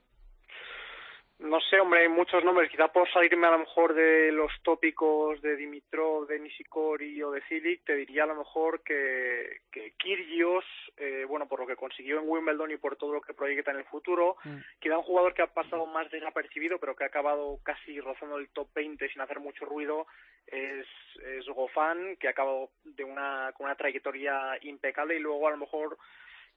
No 1.39 1.61
sé, 1.61 1.79
hombre, 1.79 2.01
hay 2.01 2.09
muchos 2.09 2.43
nombres. 2.43 2.71
Quizá 2.71 2.87
por 2.87 3.07
salirme 3.11 3.45
a 3.45 3.51
lo 3.51 3.59
mejor 3.59 3.93
de 3.93 4.31
los 4.31 4.51
tópicos 4.63 5.39
de 5.43 5.55
Dimitrov, 5.55 6.25
de 6.25 6.39
Nishikori 6.39 7.21
o 7.21 7.29
de 7.29 7.41
Cilic, 7.41 7.83
te 7.85 7.95
diría 7.95 8.23
a 8.23 8.27
lo 8.27 8.35
mejor 8.35 8.81
que, 8.81 9.61
que 9.71 9.93
Kyrgios, 9.97 10.65
eh, 10.97 11.25
bueno, 11.27 11.47
por 11.47 11.59
lo 11.59 11.67
que 11.67 11.75
consiguió 11.75 12.19
en 12.19 12.27
Wimbledon 12.27 12.71
y 12.71 12.77
por 12.77 12.95
todo 12.95 13.13
lo 13.13 13.21
que 13.21 13.35
proyecta 13.35 13.69
en 13.69 13.77
el 13.77 13.85
futuro, 13.85 14.37
queda 14.79 14.97
un 14.97 15.03
jugador 15.03 15.35
que 15.35 15.43
ha 15.43 15.53
pasado 15.53 15.85
más 15.85 16.09
desapercibido, 16.09 16.79
pero 16.79 16.95
que 16.95 17.03
ha 17.03 17.07
acabado 17.07 17.59
casi 17.61 17.99
rozando 17.99 18.39
el 18.39 18.49
top 18.49 18.73
20 18.73 19.07
sin 19.07 19.21
hacer 19.21 19.39
mucho 19.39 19.63
ruido, 19.65 20.07
es, 20.47 20.87
es 21.23 21.45
Gofan, 21.45 22.15
que 22.15 22.27
ha 22.27 22.31
acabado 22.31 22.71
de 22.83 23.03
una, 23.03 23.51
con 23.55 23.65
una 23.65 23.75
trayectoria 23.75 24.57
impecable 24.61 25.15
y 25.15 25.19
luego 25.19 25.47
a 25.47 25.51
lo 25.51 25.57
mejor 25.57 25.97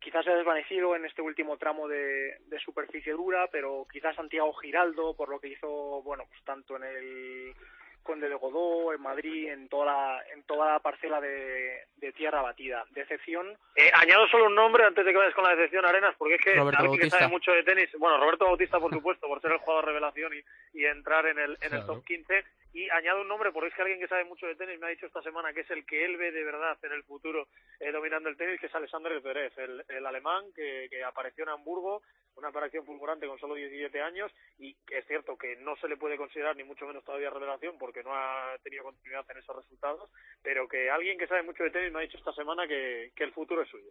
quizás 0.00 0.24
se 0.24 0.30
ha 0.32 0.36
desvanecido 0.36 0.96
en 0.96 1.04
este 1.04 1.22
último 1.22 1.56
tramo 1.58 1.86
de, 1.86 2.38
de 2.46 2.58
superficie 2.60 3.12
dura, 3.12 3.48
pero 3.52 3.86
quizás 3.92 4.16
Santiago 4.16 4.52
Giraldo, 4.54 5.14
por 5.14 5.28
lo 5.28 5.38
que 5.38 5.48
hizo, 5.48 6.02
bueno, 6.02 6.24
pues 6.28 6.42
tanto 6.44 6.76
en 6.76 6.84
el 6.84 7.54
Conde 8.02 8.28
de 8.28 8.34
Godó, 8.34 8.92
en 8.94 9.02
Madrid, 9.02 9.48
en 9.48 9.68
toda 9.68 9.86
la, 9.86 10.22
en 10.32 10.42
toda 10.44 10.72
la 10.72 10.78
parcela 10.80 11.20
de, 11.20 11.84
de 11.96 12.12
tierra 12.12 12.40
batida. 12.40 12.84
Decepción, 12.90 13.56
Eh, 13.76 13.90
añado 13.94 14.26
solo 14.28 14.46
un 14.46 14.54
nombre 14.54 14.84
antes 14.84 15.04
de 15.04 15.12
que 15.12 15.18
vayas 15.18 15.34
con 15.34 15.44
la 15.44 15.54
decepción 15.54 15.84
Arenas, 15.84 16.14
porque 16.16 16.36
es 16.36 16.40
que 16.42 16.54
Roberto 16.54 16.82
alguien 16.82 17.00
que 17.00 17.10
sabe 17.10 17.28
mucho 17.28 17.52
de 17.52 17.62
tenis, 17.62 17.90
bueno, 17.98 18.18
Roberto 18.18 18.46
Bautista, 18.46 18.80
por 18.80 18.90
supuesto, 18.92 19.26
por 19.28 19.40
ser 19.42 19.52
el 19.52 19.58
jugador 19.58 19.84
revelación 19.84 20.32
y, 20.34 20.78
y 20.80 20.86
entrar 20.86 21.26
en 21.26 21.38
el, 21.38 21.58
en 21.60 21.74
el 21.74 21.86
top 21.86 22.02
15, 22.04 22.44
y 22.72 22.88
añado 22.90 23.22
un 23.22 23.28
nombre 23.28 23.50
porque 23.52 23.68
es 23.68 23.74
que 23.74 23.83
alguien 23.83 24.00
que 24.00 24.09
sabe 24.09 24.24
mucho 24.24 24.46
de 24.46 24.54
tenis 24.54 24.78
me 24.78 24.87
ha 24.87 24.90
dicho 24.90 25.06
esta 25.06 25.22
semana 25.22 25.52
que 25.52 25.61
es 25.61 25.70
el 25.70 25.85
que 25.85 26.04
él 26.04 26.16
ve 26.16 26.30
de 26.30 26.44
verdad 26.44 26.78
en 26.83 26.92
el 26.92 27.02
futuro 27.04 27.48
eh, 27.80 27.90
dominando 27.90 28.28
el 28.28 28.37
tenis, 28.37 28.61
que 28.61 28.66
es 28.66 28.74
Alexander 28.74 29.20
Zverev, 29.20 29.52
el, 29.56 29.85
el 29.88 30.06
alemán 30.06 30.44
que, 30.54 30.87
que 30.90 31.02
apareció 31.02 31.44
en 31.44 31.50
Hamburgo, 31.50 32.02
una 32.37 32.48
aparición 32.48 32.87
fulgurante 32.87 33.26
con 33.26 33.38
solo 33.38 33.54
17 33.54 34.00
años, 34.00 34.30
y 34.59 34.74
que 34.87 34.98
es 34.98 35.06
cierto 35.06 35.37
que 35.37 35.56
no 35.56 35.76
se 35.76 35.88
le 35.88 35.96
puede 35.96 36.16
considerar 36.16 36.56
ni 36.56 36.64
mucho 36.64 36.87
menos 36.87 37.04
todavía 37.04 37.30
revelación 37.30 37.76
porque 37.78 38.02
no 38.02 38.14
ha 38.14 38.56
tenido 38.62 38.85
continuidad 38.85 39.24
en 39.30 39.38
esos 39.38 39.56
resultados, 39.56 40.11
pero 40.42 40.68
que 40.68 40.90
alguien 40.90 41.18
que 41.18 41.26
sabe 41.26 41.42
mucho 41.42 41.64
de 41.64 41.70
tenis 41.70 41.92
me 41.92 41.98
ha 41.98 42.02
dicho 42.02 42.18
esta 42.18 42.33
semana 42.33 42.68
que, 42.68 43.11
que 43.16 43.24
el 43.24 43.33
futuro 43.33 43.62
es 43.62 43.68
suyo. 43.68 43.90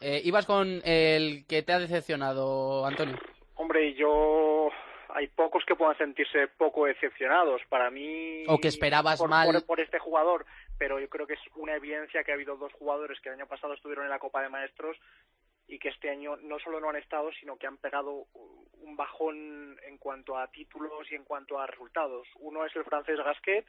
Eh, 0.00 0.20
ibas 0.24 0.46
con 0.46 0.80
el 0.84 1.46
que 1.46 1.62
te 1.62 1.72
ha 1.72 1.78
decepcionado, 1.78 2.86
Antonio. 2.86 3.18
hombre, 3.56 3.94
yo 3.94 4.70
hay 5.14 5.28
pocos 5.28 5.64
que 5.64 5.74
puedan 5.76 5.96
sentirse 5.98 6.48
poco 6.48 6.86
decepcionados. 6.86 7.60
Para 7.68 7.90
mí, 7.90 8.44
O 8.48 8.58
que 8.58 8.68
esperabas 8.68 9.18
por, 9.18 9.28
mal. 9.30 9.46
por- 9.52 9.66
por 9.66 9.80
este 9.80 9.98
jugador, 9.98 10.46
pero 10.78 10.98
yo 10.98 11.08
creo 11.08 11.26
que 11.26 11.34
es 11.34 11.40
una 11.56 11.74
evidencia 11.74 12.22
que 12.24 12.32
ha 12.32 12.34
habido 12.34 12.56
dos 12.56 12.72
jugadores 12.74 13.20
que 13.20 13.28
el 13.28 13.36
año 13.36 13.46
pasado 13.46 13.74
estuvieron 13.74 14.04
en 14.04 14.10
la 14.10 14.18
Copa 14.18 14.42
de 14.42 14.48
Maestros 14.48 14.96
y 15.68 15.78
que 15.78 15.88
este 15.90 16.10
año 16.10 16.36
no 16.38 16.58
solo 16.58 16.80
no 16.80 16.90
han 16.90 16.96
estado, 16.96 17.30
sino 17.38 17.56
que 17.56 17.66
han 17.68 17.76
pegado 17.76 18.26
un 18.82 18.96
bajón 18.96 19.78
en 19.86 19.98
cuanto 19.98 20.36
a 20.36 20.48
títulos 20.50 21.10
y 21.12 21.14
en 21.14 21.24
cuanto 21.24 21.58
a 21.60 21.66
resultados. 21.66 22.26
Uno 22.36 22.64
es 22.66 22.74
el 22.74 22.84
francés 22.84 23.18
Gasquet, 23.18 23.64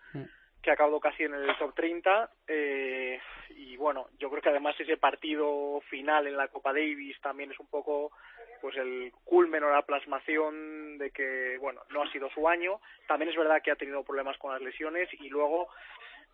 que 0.64 0.70
ha 0.70 0.74
acabado 0.74 1.00
casi 1.00 1.24
en 1.24 1.34
el 1.34 1.58
top 1.58 1.74
30 1.76 2.30
eh, 2.48 3.20
y 3.50 3.76
bueno, 3.78 4.08
yo 4.20 4.30
creo 4.30 4.42
que 4.42 4.50
además 4.50 4.76
ese 4.80 4.98
partido 4.98 5.82
final 5.90 6.28
en 6.28 6.38
la 6.38 6.48
Copa 6.50 6.72
Davis 6.72 7.20
también 7.22 7.52
es 7.52 7.60
un 7.60 7.68
poco 7.68 8.12
pues 8.62 8.78
el 8.78 9.12
culmen 9.26 9.64
o 9.64 9.70
la 9.70 9.82
plasmación 9.82 10.98
de 10.98 11.12
que 11.12 11.58
bueno, 11.60 11.82
no 11.90 12.04
ha 12.04 12.12
sido 12.12 12.30
su 12.30 12.48
año. 12.48 12.80
También 13.08 13.30
es 13.30 13.38
verdad 13.38 13.62
que 13.64 13.72
ha 13.72 13.76
tenido 13.76 14.04
problemas 14.04 14.38
con 14.38 14.52
las 14.52 14.62
lesiones 14.62 15.10
y 15.14 15.30
luego 15.30 15.68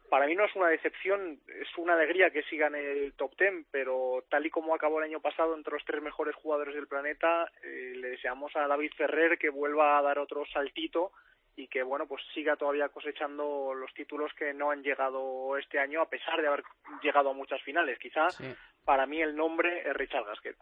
para 0.09 0.25
mí 0.25 0.35
no 0.35 0.45
es 0.45 0.55
una 0.55 0.67
decepción, 0.67 1.39
es 1.47 1.67
una 1.77 1.93
alegría 1.93 2.29
que 2.29 2.43
siga 2.43 2.67
en 2.67 2.75
el 2.75 3.13
top 3.13 3.35
10, 3.37 3.65
pero 3.71 4.23
tal 4.29 4.45
y 4.45 4.49
como 4.49 4.73
acabó 4.73 4.99
el 4.99 5.05
año 5.05 5.19
pasado 5.19 5.55
entre 5.55 5.73
los 5.73 5.83
tres 5.85 6.01
mejores 6.01 6.35
jugadores 6.35 6.75
del 6.75 6.87
planeta, 6.87 7.51
eh, 7.63 7.93
le 7.95 8.09
deseamos 8.09 8.55
a 8.55 8.67
David 8.67 8.91
Ferrer 8.95 9.37
que 9.37 9.49
vuelva 9.49 9.97
a 9.97 10.01
dar 10.01 10.19
otro 10.19 10.45
saltito 10.45 11.11
y 11.55 11.67
que 11.67 11.83
bueno 11.83 12.07
pues 12.07 12.21
siga 12.33 12.55
todavía 12.55 12.89
cosechando 12.89 13.73
los 13.73 13.93
títulos 13.93 14.31
que 14.33 14.53
no 14.53 14.71
han 14.71 14.83
llegado 14.83 15.57
este 15.57 15.79
año 15.79 16.01
a 16.01 16.09
pesar 16.09 16.39
de 16.39 16.47
haber 16.47 16.63
llegado 17.01 17.31
a 17.31 17.33
muchas 17.33 17.61
finales. 17.63 17.97
Quizá 17.99 18.29
Sí. 18.29 18.55
Para 18.87 19.05
mí 19.05 19.21
el 19.21 19.35
nombre 19.35 19.81
es 19.85 19.93
Richard 19.93 20.23
Gasquet. 20.23 20.55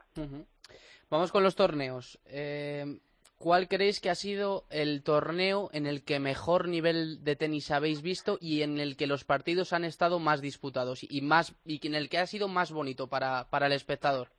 Vamos 1.12 1.32
con 1.32 1.44
los 1.44 1.56
torneos. 1.56 2.20
Eh, 2.26 2.98
¿Cuál 3.38 3.68
creéis 3.68 4.02
que 4.02 4.10
ha 4.10 4.16
sido 4.16 4.64
el 4.72 5.04
torneo 5.04 5.70
en 5.74 5.86
el 5.86 6.04
que 6.04 6.20
mejor 6.20 6.68
nivel 6.68 7.24
de 7.24 7.36
tenis 7.36 7.70
habéis 7.70 8.02
visto 8.02 8.40
y 8.42 8.64
en 8.64 8.80
el 8.80 8.98
que 8.98 9.06
los 9.06 9.26
partidos 9.26 9.74
han 9.74 9.86
estado 9.86 10.18
más 10.18 10.42
disputados 10.42 11.06
y 11.08 11.22
más 11.22 11.54
y 11.66 11.86
en 11.86 11.94
el 11.94 12.10
que 12.10 12.18
ha 12.18 12.26
sido 12.26 12.48
más 12.48 12.72
bonito 12.72 13.08
para, 13.08 13.46
para 13.52 13.68
el 13.68 13.74
espectador? 13.74 14.30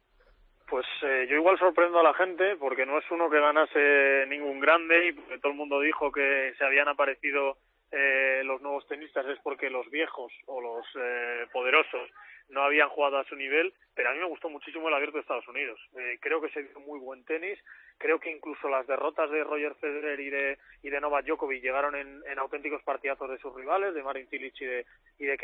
Pues 0.69 0.87
eh, 1.03 1.29
yo 1.31 1.37
igual 1.37 1.57
sorprendo 1.57 2.01
a 2.01 2.03
la 2.03 2.15
gente 2.15 2.57
porque 2.57 2.87
no 2.87 2.99
es 2.99 3.05
uno 3.13 3.31
que 3.31 3.39
ganase 3.39 4.27
ningún 4.27 4.59
grande 4.59 5.09
y 5.09 5.13
porque 5.13 5.39
todo 5.39 5.53
el 5.53 5.59
mundo 5.59 5.81
dijo 5.81 6.11
que 6.11 6.55
se 6.59 6.65
habían 6.65 6.89
aparecido 6.89 7.59
eh, 7.93 8.43
los 8.45 8.61
nuevos 8.63 8.85
tenistas 8.89 9.27
es 9.27 9.39
porque 9.45 9.71
los 9.71 9.89
viejos 9.91 10.33
o 10.47 10.61
los 10.61 10.85
eh, 10.97 11.47
poderosos 11.53 12.11
no 12.49 12.63
habían 12.63 12.89
jugado 12.89 13.19
a 13.19 13.25
su 13.25 13.37
nivel, 13.37 13.73
pero 13.95 14.11
a 14.11 14.13
mí 14.13 14.19
me 14.19 14.27
gustó 14.27 14.49
muchísimo 14.49 14.89
el 14.89 14.95
abierto 14.95 15.17
de 15.17 15.23
Estados 15.23 15.49
Unidos. 15.49 15.81
Eh, 15.97 16.19
creo 16.21 16.41
que 16.41 16.51
se 16.51 16.63
dio 16.63 16.81
muy 16.81 16.99
buen 16.99 17.25
tenis, 17.25 17.59
creo 17.99 18.21
que 18.21 18.31
incluso 18.31 18.69
las 18.69 18.87
derrotas 18.87 19.31
de 19.31 19.45
Roger 19.45 19.75
Federer 19.77 20.21
y 20.21 20.31
de, 20.31 20.59
y 20.83 20.91
de 20.91 21.01
Novak 21.01 21.25
Djokovic 21.27 21.63
llegaron 21.63 21.95
en, 21.97 22.39
auténticos 22.39 22.83
partidazos 22.83 23.31
de 23.31 23.39
sus 23.39 23.55
rivales, 23.55 23.95
de 23.95 24.03
Marin 24.03 24.29
Cilic 24.29 24.61
y 24.61 24.67
de, 24.67 24.87
y 25.19 25.25
de 25.25 25.37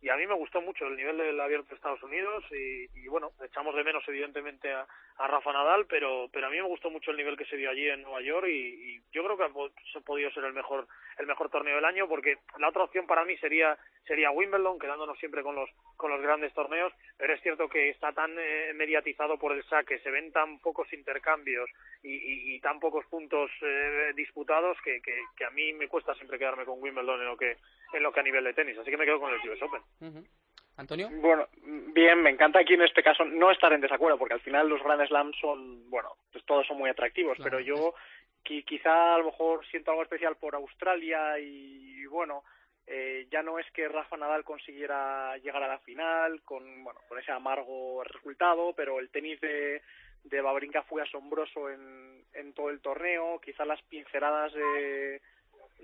y 0.00 0.08
a 0.08 0.16
mí 0.16 0.26
me 0.26 0.34
gustó 0.34 0.60
mucho 0.60 0.86
el 0.86 0.96
nivel 0.96 1.16
del 1.16 1.40
abierto 1.40 1.68
de 1.70 1.76
Estados 1.76 2.02
Unidos 2.02 2.44
y, 2.50 2.86
y 2.98 3.08
bueno, 3.08 3.30
echamos 3.44 3.74
de 3.76 3.84
menos 3.84 4.02
evidentemente 4.08 4.72
a, 4.72 4.86
a 5.18 5.28
Rafa 5.28 5.52
Nadal, 5.52 5.86
pero, 5.86 6.28
pero 6.32 6.46
a 6.46 6.50
mí 6.50 6.56
me 6.56 6.68
gustó 6.68 6.90
mucho 6.90 7.10
el 7.10 7.16
nivel 7.16 7.36
que 7.36 7.44
se 7.44 7.56
dio 7.56 7.70
allí 7.70 7.88
en 7.88 8.02
Nueva 8.02 8.20
York 8.22 8.48
y, 8.48 9.00
yo 9.12 9.22
creo 9.24 9.36
que 9.36 9.44
ha 9.44 10.00
podido 10.00 10.30
ser 10.30 10.44
el 10.44 10.54
mejor 10.54 10.88
el 11.18 11.26
mejor 11.26 11.50
torneo 11.50 11.76
del 11.76 11.84
año 11.84 12.08
porque 12.08 12.38
la 12.58 12.68
otra 12.68 12.84
opción 12.84 13.06
para 13.06 13.24
mí 13.24 13.36
sería 13.36 13.76
sería 14.06 14.30
Wimbledon 14.30 14.78
quedándonos 14.78 15.18
siempre 15.18 15.42
con 15.42 15.54
los 15.54 15.68
con 15.96 16.10
los 16.10 16.20
grandes 16.22 16.52
torneos 16.54 16.92
pero 17.18 17.34
es 17.34 17.42
cierto 17.42 17.68
que 17.68 17.90
está 17.90 18.12
tan 18.12 18.34
eh, 18.38 18.72
mediatizado 18.74 19.38
por 19.38 19.52
el 19.52 19.62
saque 19.64 19.98
se 19.98 20.10
ven 20.10 20.32
tan 20.32 20.60
pocos 20.60 20.90
intercambios 20.94 21.51
y, 22.02 22.10
y- 22.14 22.54
y 22.56 22.60
tan 22.60 22.80
pocos 22.80 23.04
puntos 23.06 23.50
eh, 23.62 24.12
disputados 24.16 24.76
que, 24.84 25.00
que, 25.02 25.14
que 25.36 25.44
a 25.44 25.50
mí 25.50 25.72
me 25.72 25.88
cuesta 25.88 26.14
siempre 26.14 26.38
quedarme 26.38 26.64
con 26.64 26.80
Wimbledon 26.82 27.20
en 27.20 27.26
lo 27.26 27.36
que 27.36 27.56
en 27.92 28.02
lo 28.02 28.12
que 28.12 28.20
a 28.20 28.24
nivel 28.24 28.44
de 28.44 28.54
tenis. 28.54 28.76
Así 28.78 28.90
que 28.90 28.96
me 28.96 29.04
quedo 29.04 29.20
con 29.20 29.32
el 29.32 29.48
US 29.50 29.62
Open. 29.62 29.82
Antonio. 30.78 31.08
Bueno, 31.12 31.46
bien, 31.92 32.22
me 32.22 32.30
encanta 32.30 32.58
aquí 32.60 32.74
en 32.74 32.82
este 32.82 33.02
caso 33.02 33.24
no 33.24 33.50
estar 33.50 33.72
en 33.74 33.82
desacuerdo, 33.82 34.18
porque 34.18 34.34
al 34.34 34.40
final 34.40 34.68
los 34.68 34.82
Grand 34.82 35.06
Slams 35.06 35.36
son, 35.38 35.88
bueno, 35.90 36.16
pues 36.32 36.44
todos 36.46 36.66
son 36.66 36.78
muy 36.78 36.88
atractivos, 36.88 37.36
pero 37.42 37.60
yo 37.60 37.94
qui- 38.42 38.64
quizá 38.64 39.14
a 39.14 39.18
lo 39.18 39.26
mejor 39.26 39.66
siento 39.66 39.90
algo 39.90 40.02
especial 40.02 40.36
por 40.36 40.54
Australia 40.54 41.38
y, 41.38 42.06
bueno, 42.06 42.42
eh, 42.86 43.26
ya 43.30 43.42
no 43.42 43.58
es 43.58 43.70
que 43.72 43.86
Rafa 43.86 44.16
Nadal 44.16 44.44
consiguiera 44.44 45.36
llegar 45.38 45.62
a 45.62 45.68
la 45.68 45.78
final 45.80 46.40
con, 46.42 46.82
bueno, 46.82 47.00
con 47.06 47.18
ese 47.18 47.30
amargo 47.32 48.02
resultado, 48.04 48.72
pero 48.74 48.98
el 48.98 49.10
tenis 49.10 49.38
de, 49.40 49.82
de 50.24 50.40
Babrinka 50.40 50.82
fue 50.82 51.02
asombroso 51.02 51.70
en, 51.70 52.24
en 52.34 52.52
todo 52.52 52.70
el 52.70 52.80
torneo, 52.80 53.40
quizás 53.40 53.66
las 53.66 53.82
pinceladas 53.82 54.52
de, 54.52 55.20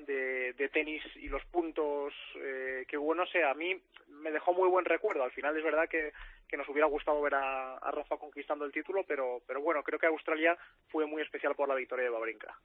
de, 0.07 0.69
tenis 0.73 1.03
y 1.17 1.29
los 1.29 1.45
puntos 1.47 2.13
eh, 2.37 2.85
que 2.89 2.99
hubo, 2.99 3.15
no 3.15 3.27
sé, 3.27 3.45
a 3.45 3.55
mí 3.55 3.75
me 4.09 4.31
dejó 4.31 4.53
muy 4.53 4.69
buen 4.69 4.85
recuerdo. 4.85 5.25
Al 5.25 5.33
final 5.33 5.57
es 5.57 5.65
verdad 5.65 5.89
que, 5.89 6.13
que 6.49 6.57
nos 6.57 6.69
hubiera 6.69 6.87
gustado 6.87 7.21
ver 7.21 7.35
a, 7.35 7.77
a 7.77 7.91
Rafa 7.91 8.17
conquistando 8.17 8.65
el 8.65 8.73
título, 8.73 9.05
pero, 9.07 9.43
pero 9.47 9.61
bueno, 9.61 9.83
creo 9.83 9.99
que 9.99 10.07
Australia 10.07 10.57
fue 10.89 11.07
muy 11.07 11.23
especial 11.23 11.55
por 11.55 11.69
la 11.69 11.75
victoria 11.75 12.05
de 12.05 12.11
Babrinka. 12.11 12.59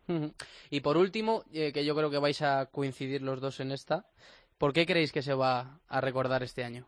Y 0.70 0.82
por 0.82 0.98
último, 0.98 1.44
eh, 1.54 1.72
que 1.74 1.86
yo 1.86 1.96
creo 1.96 2.12
que 2.12 2.20
vais 2.20 2.42
a 2.42 2.70
coincidir 2.72 3.22
los 3.22 3.42
dos 3.42 3.60
en 3.60 3.72
esta, 3.72 4.06
¿por 4.58 4.74
qué 4.74 4.86
creéis 4.86 5.12
que 5.12 5.22
se 5.22 5.34
va 5.34 5.80
a 5.88 6.02
recordar 6.02 6.44
este 6.44 6.64
año? 6.64 6.88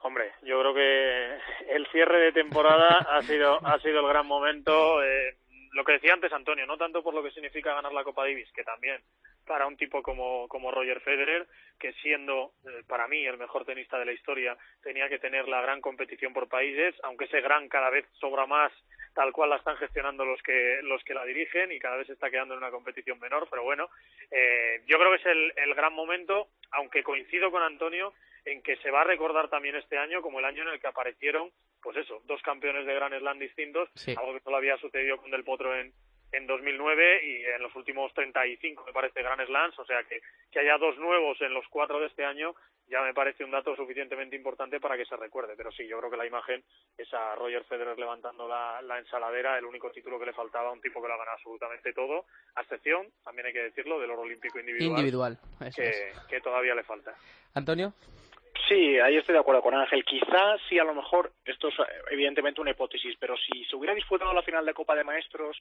Hombre, 0.00 0.32
yo 0.42 0.60
creo 0.60 0.74
que 0.74 1.38
el 1.74 1.86
cierre 1.88 2.18
de 2.18 2.32
temporada 2.32 2.98
ha 3.10 3.22
sido 3.22 3.58
ha 3.66 3.78
sido 3.80 4.00
el 4.00 4.08
gran 4.08 4.26
momento. 4.26 5.02
eh, 5.02 5.36
lo 5.72 5.84
que 5.84 5.92
decía 5.92 6.14
antes 6.14 6.32
Antonio, 6.32 6.66
no 6.66 6.76
tanto 6.76 7.02
por 7.02 7.14
lo 7.14 7.22
que 7.22 7.30
significa 7.30 7.74
ganar 7.74 7.92
la 7.92 8.04
Copa 8.04 8.22
Davis, 8.22 8.50
que 8.52 8.64
también 8.64 9.00
para 9.46 9.66
un 9.66 9.76
tipo 9.76 10.02
como, 10.02 10.48
como 10.48 10.70
Roger 10.70 11.00
Federer, 11.00 11.46
que 11.78 11.92
siendo 11.94 12.52
eh, 12.66 12.82
para 12.86 13.08
mí 13.08 13.24
el 13.24 13.38
mejor 13.38 13.64
tenista 13.64 13.98
de 13.98 14.04
la 14.04 14.12
historia, 14.12 14.56
tenía 14.82 15.08
que 15.08 15.18
tener 15.18 15.48
la 15.48 15.60
gran 15.62 15.80
competición 15.80 16.32
por 16.32 16.48
países, 16.48 16.94
aunque 17.02 17.26
ese 17.26 17.40
gran 17.40 17.68
cada 17.68 17.90
vez 17.90 18.06
sobra 18.20 18.46
más, 18.46 18.72
tal 19.14 19.32
cual 19.32 19.50
la 19.50 19.56
están 19.56 19.76
gestionando 19.76 20.24
los 20.24 20.42
que 20.42 20.80
los 20.82 21.02
que 21.04 21.14
la 21.14 21.24
dirigen 21.24 21.72
y 21.72 21.78
cada 21.78 21.96
vez 21.96 22.06
se 22.06 22.12
está 22.12 22.30
quedando 22.30 22.54
en 22.54 22.58
una 22.58 22.70
competición 22.70 23.18
menor, 23.18 23.46
pero 23.50 23.62
bueno, 23.62 23.88
eh, 24.30 24.82
yo 24.86 24.98
creo 24.98 25.10
que 25.10 25.16
es 25.18 25.26
el, 25.26 25.52
el 25.56 25.74
gran 25.74 25.92
momento, 25.92 26.48
aunque 26.72 27.02
coincido 27.02 27.50
con 27.50 27.62
Antonio 27.62 28.12
en 28.44 28.62
que 28.62 28.76
se 28.78 28.90
va 28.90 29.02
a 29.02 29.04
recordar 29.04 29.48
también 29.48 29.76
este 29.76 29.98
año 29.98 30.22
como 30.22 30.38
el 30.38 30.44
año 30.44 30.62
en 30.62 30.68
el 30.68 30.80
que 30.80 30.86
aparecieron, 30.86 31.50
pues 31.82 31.96
eso, 31.96 32.20
dos 32.24 32.40
campeones 32.42 32.86
de 32.86 32.94
Grand 32.94 33.18
Slam 33.18 33.38
distintos, 33.38 33.88
Sí. 33.94 34.14
algo 34.18 34.34
que 34.34 34.40
solo 34.40 34.56
había 34.56 34.76
sucedido 34.78 35.16
con 35.18 35.30
Del 35.30 35.44
Potro 35.44 35.76
en, 35.76 35.92
en 36.32 36.46
2009 36.46 37.20
y 37.24 37.44
en 37.44 37.62
los 37.62 37.74
últimos 37.74 38.12
35, 38.14 38.84
me 38.86 38.92
parece, 38.92 39.22
Grand 39.22 39.44
Slams, 39.46 39.78
o 39.78 39.84
sea 39.86 40.02
que, 40.04 40.20
que 40.50 40.60
haya 40.60 40.76
dos 40.78 40.98
nuevos 40.98 41.40
en 41.40 41.54
los 41.54 41.66
cuatro 41.68 42.00
de 42.00 42.06
este 42.06 42.24
año 42.24 42.54
ya 42.90 43.02
me 43.02 43.12
parece 43.12 43.44
un 43.44 43.50
dato 43.50 43.76
suficientemente 43.76 44.34
importante 44.34 44.80
para 44.80 44.96
que 44.96 45.04
se 45.04 45.14
recuerde, 45.14 45.52
pero 45.58 45.70
sí, 45.70 45.86
yo 45.86 45.98
creo 45.98 46.10
que 46.10 46.16
la 46.16 46.24
imagen 46.26 46.64
es 46.96 47.12
a 47.12 47.34
Roger 47.34 47.62
Federer 47.64 47.98
levantando 47.98 48.48
la, 48.48 48.80
la 48.80 48.98
ensaladera, 48.98 49.58
el 49.58 49.66
único 49.66 49.90
título 49.90 50.18
que 50.18 50.24
le 50.24 50.32
faltaba 50.32 50.70
a 50.70 50.72
un 50.72 50.80
tipo 50.80 51.02
que 51.02 51.08
lo 51.08 51.12
ha 51.12 51.18
ganado 51.18 51.36
absolutamente 51.36 51.92
todo, 51.92 52.24
a 52.54 52.62
excepción, 52.62 53.06
también 53.22 53.46
hay 53.48 53.52
que 53.52 53.62
decirlo, 53.64 54.00
del 54.00 54.10
oro 54.10 54.22
olímpico 54.22 54.58
individual, 54.58 54.90
Individual, 55.00 55.38
eso 55.66 55.82
que, 55.82 55.88
es. 55.90 56.18
que 56.30 56.40
todavía 56.40 56.74
le 56.74 56.82
falta. 56.82 57.14
Antonio. 57.52 57.92
Sí, 58.66 58.98
ahí 58.98 59.16
estoy 59.16 59.34
de 59.34 59.40
acuerdo 59.40 59.62
con 59.62 59.74
Ángel. 59.74 60.04
Quizás 60.04 60.60
sí, 60.68 60.78
a 60.78 60.84
lo 60.84 60.94
mejor, 60.94 61.32
esto 61.44 61.68
es 61.68 61.78
eh, 61.78 61.82
evidentemente 62.10 62.60
una 62.60 62.72
hipótesis, 62.72 63.16
pero 63.18 63.36
si 63.36 63.64
se 63.64 63.76
hubiera 63.76 63.94
disputado 63.94 64.32
la 64.32 64.42
final 64.42 64.66
de 64.66 64.74
Copa 64.74 64.94
de 64.94 65.04
Maestros 65.04 65.56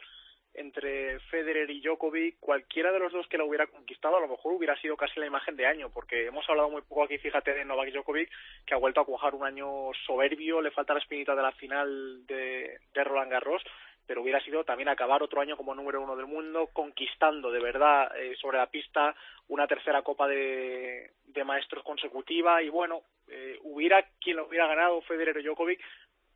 entre 0.53 1.19
Federer 1.19 1.69
y 1.69 1.81
Djokovic, 1.81 2.39
cualquiera 2.39 2.91
de 2.91 2.99
los 2.99 3.13
dos 3.13 3.27
que 3.27 3.37
la 3.37 3.43
hubiera 3.43 3.67
conquistado, 3.67 4.17
a 4.17 4.21
lo 4.21 4.27
mejor 4.27 4.53
hubiera 4.53 4.75
sido 4.81 4.97
casi 4.97 5.19
la 5.19 5.27
imagen 5.27 5.55
de 5.55 5.67
año, 5.67 5.89
porque 5.93 6.25
hemos 6.25 6.49
hablado 6.49 6.69
muy 6.69 6.81
poco 6.81 7.03
aquí, 7.03 7.17
fíjate, 7.17 7.53
de 7.53 7.65
Novak 7.65 7.91
Djokovic, 7.91 8.29
que 8.65 8.73
ha 8.73 8.77
vuelto 8.77 9.01
a 9.01 9.05
cuajar 9.05 9.35
un 9.35 9.45
año 9.45 9.91
soberbio, 10.05 10.61
le 10.61 10.71
falta 10.71 10.93
la 10.93 10.99
espinita 10.99 11.35
de 11.35 11.41
la 11.43 11.51
final 11.51 12.25
de, 12.25 12.79
de 12.93 13.03
Roland 13.03 13.31
Garros, 13.31 13.63
pero 14.07 14.21
hubiera 14.21 14.41
sido 14.41 14.63
también 14.63 14.87
acabar 14.87 15.21
otro 15.21 15.41
año 15.41 15.57
como 15.57 15.75
número 15.75 16.01
uno 16.01 16.15
del 16.15 16.25
mundo, 16.25 16.69
conquistando 16.71 17.51
de 17.51 17.59
verdad 17.59 18.09
eh, 18.17 18.35
sobre 18.37 18.57
la 18.57 18.67
pista 18.67 19.13
una 19.49 19.67
tercera 19.67 20.01
Copa 20.01 20.27
de, 20.27 21.11
Maestros 21.45 21.83
consecutiva. 21.83 22.63
Y 22.63 22.69
bueno, 22.69 23.03
eh, 23.27 23.59
hubiera 23.61 24.03
quien 24.19 24.37
lo 24.37 24.47
hubiera 24.47 24.67
ganado, 24.67 25.01
Federer 25.01 25.37
o 25.37 25.41
Djokovic, 25.41 25.79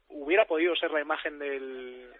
hubiera 0.10 0.46
podido 0.46 0.76
ser 0.76 0.92
la 0.92 1.02
imagen 1.02 1.40
del, 1.40 2.12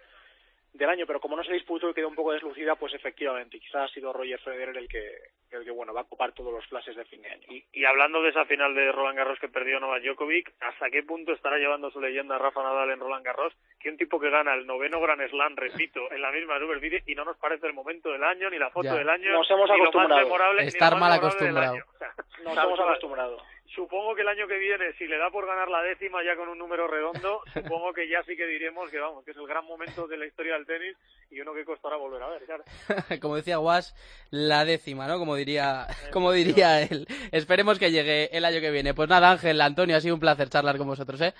del 0.72 0.88
año, 0.88 1.06
pero 1.06 1.20
como 1.20 1.36
no 1.36 1.44
se 1.44 1.52
disputó 1.52 1.90
y 1.90 1.94
quedó 1.94 2.08
un 2.08 2.14
poco 2.14 2.32
deslucida, 2.32 2.74
pues 2.76 2.94
efectivamente, 2.94 3.60
quizás 3.60 3.90
ha 3.90 3.94
sido 3.94 4.12
Roger 4.12 4.40
Federer 4.40 4.76
el 4.76 4.88
que, 4.88 5.16
que 5.60 5.70
bueno, 5.70 5.92
va 5.92 6.00
a 6.02 6.04
copar 6.04 6.32
todos 6.32 6.52
los 6.52 6.66
flashes 6.66 6.96
de 6.96 7.04
fin 7.04 7.20
de 7.22 7.30
año. 7.30 7.46
Y, 7.48 7.64
y 7.72 7.84
hablando 7.84 8.22
de 8.22 8.30
esa 8.30 8.44
final 8.46 8.74
de 8.74 8.90
Roland 8.92 9.18
Garros 9.18 9.38
que 9.38 9.48
perdió 9.48 9.78
Novak 9.80 10.02
Djokovic, 10.02 10.52
¿hasta 10.60 10.90
qué 10.90 11.02
punto 11.02 11.32
estará 11.32 11.58
llevando 11.58 11.90
su 11.90 12.00
leyenda 12.00 12.38
Rafa 12.38 12.62
Nadal 12.62 12.90
en 12.90 13.00
Roland 13.00 13.24
Garros? 13.24 13.52
Que 13.78 13.90
un 13.90 13.96
tipo 13.96 14.18
que 14.20 14.30
gana 14.30 14.54
el 14.54 14.66
noveno 14.66 15.00
Grand 15.00 15.28
Slam, 15.28 15.56
repito, 15.56 16.00
en 16.12 16.22
la 16.22 16.30
misma 16.32 16.58
Superficie 16.58 17.02
y 17.06 17.14
no 17.14 17.24
nos 17.24 17.36
parece 17.36 17.66
el 17.66 17.72
momento 17.74 18.10
del 18.10 18.24
año, 18.24 18.48
ni 18.50 18.58
la 18.58 18.70
foto 18.70 18.88
Ya. 18.88 18.94
del 18.94 19.08
año, 19.10 19.30
Nos 19.32 19.50
hemos 19.50 19.70
ni 19.70 19.76
lo 19.78 19.84
más 19.84 19.88
acostumbrado. 19.88 20.22
memorable, 20.24 20.62
ni 20.62 20.68
Estar 20.68 20.92
lo 20.92 20.98
más 20.98 21.10
mal 21.10 21.20
memorable 21.20 21.46
del 21.46 21.56
acostumbrado. 21.58 21.74
año. 21.74 21.84
O 21.92 21.98
sea, 21.98 22.44
Nos 22.54 22.64
hemos 22.64 22.80
acostumbrado. 22.80 23.42
Supongo 23.74 24.14
que 24.14 24.20
el 24.22 24.28
año 24.28 24.46
que 24.46 24.58
viene, 24.58 24.92
si 24.98 25.06
le 25.06 25.16
da 25.16 25.30
por 25.30 25.46
ganar 25.46 25.68
la 25.68 25.80
décima 25.82 26.22
ya 26.22 26.36
con 26.36 26.48
un 26.48 26.58
número 26.58 26.86
redondo, 26.88 27.40
supongo 27.54 27.92
que 27.92 28.08
ya 28.08 28.22
sí 28.24 28.36
que 28.36 28.46
diremos 28.46 28.90
que 28.90 28.98
vamos, 28.98 29.24
que 29.24 29.30
es 29.30 29.36
el 29.36 29.46
gran 29.46 29.64
momento 29.64 30.06
de 30.06 30.16
la 30.18 30.26
historia 30.26 30.54
del 30.54 30.66
tenis 30.66 30.96
y 31.30 31.40
uno 31.40 31.54
que 31.54 31.64
costará 31.64 31.96
volver 31.96 32.22
a 32.22 32.28
ver, 32.28 32.42
claro. 32.44 32.64
como 33.22 33.36
decía 33.36 33.56
Guas, 33.56 33.94
la 34.30 34.64
décima, 34.66 35.06
¿no? 35.06 35.18
Como 35.18 35.36
diría, 35.36 35.86
como 36.12 36.32
diría 36.32 36.82
él. 36.82 37.06
Esperemos 37.30 37.78
que 37.78 37.90
llegue 37.90 38.28
el 38.36 38.44
año 38.44 38.60
que 38.60 38.70
viene. 38.70 38.92
Pues 38.94 39.08
nada, 39.08 39.30
Ángel, 39.30 39.60
Antonio, 39.60 39.96
ha 39.96 40.00
sido 40.00 40.14
un 40.14 40.20
placer 40.20 40.50
charlar 40.50 40.76
con 40.76 40.88
vosotros, 40.88 41.20
¿eh? 41.22 41.32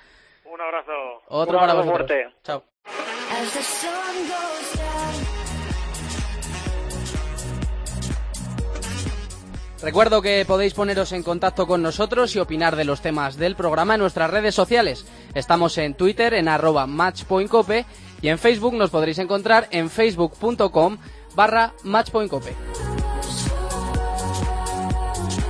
Un 0.47 0.61
abrazo. 0.61 1.23
Otro 1.29 1.55
Un 1.55 1.61
para 1.61 1.73
abrazo 1.73 1.91
vosotros. 1.91 2.09
fuerte. 2.09 2.37
Chao. 2.43 2.65
Recuerdo 9.83 10.23
que 10.23 10.45
podéis 10.47 10.75
poneros 10.75 11.11
en 11.11 11.25
contacto 11.25 11.67
con 11.67 11.83
nosotros 11.83 12.37
y 12.37 12.39
opinar 12.39 12.77
de 12.77 12.85
los 12.85 13.01
temas 13.01 13.37
del 13.37 13.57
programa 13.57 13.95
en 13.95 14.01
nuestras 14.01 14.31
redes 14.31 14.55
sociales. 14.55 15.05
Estamos 15.35 15.77
en 15.77 15.95
Twitter 15.95 16.35
en 16.35 16.47
arroba 16.47 16.87
matchpointcope 16.87 17.85
y 18.21 18.29
en 18.29 18.39
Facebook 18.39 18.75
nos 18.75 18.91
podréis 18.91 19.19
encontrar 19.19 19.67
en 19.73 19.91
facebook.com 19.91 20.99
barra 21.35 21.75
matchpointcope. 21.83 22.55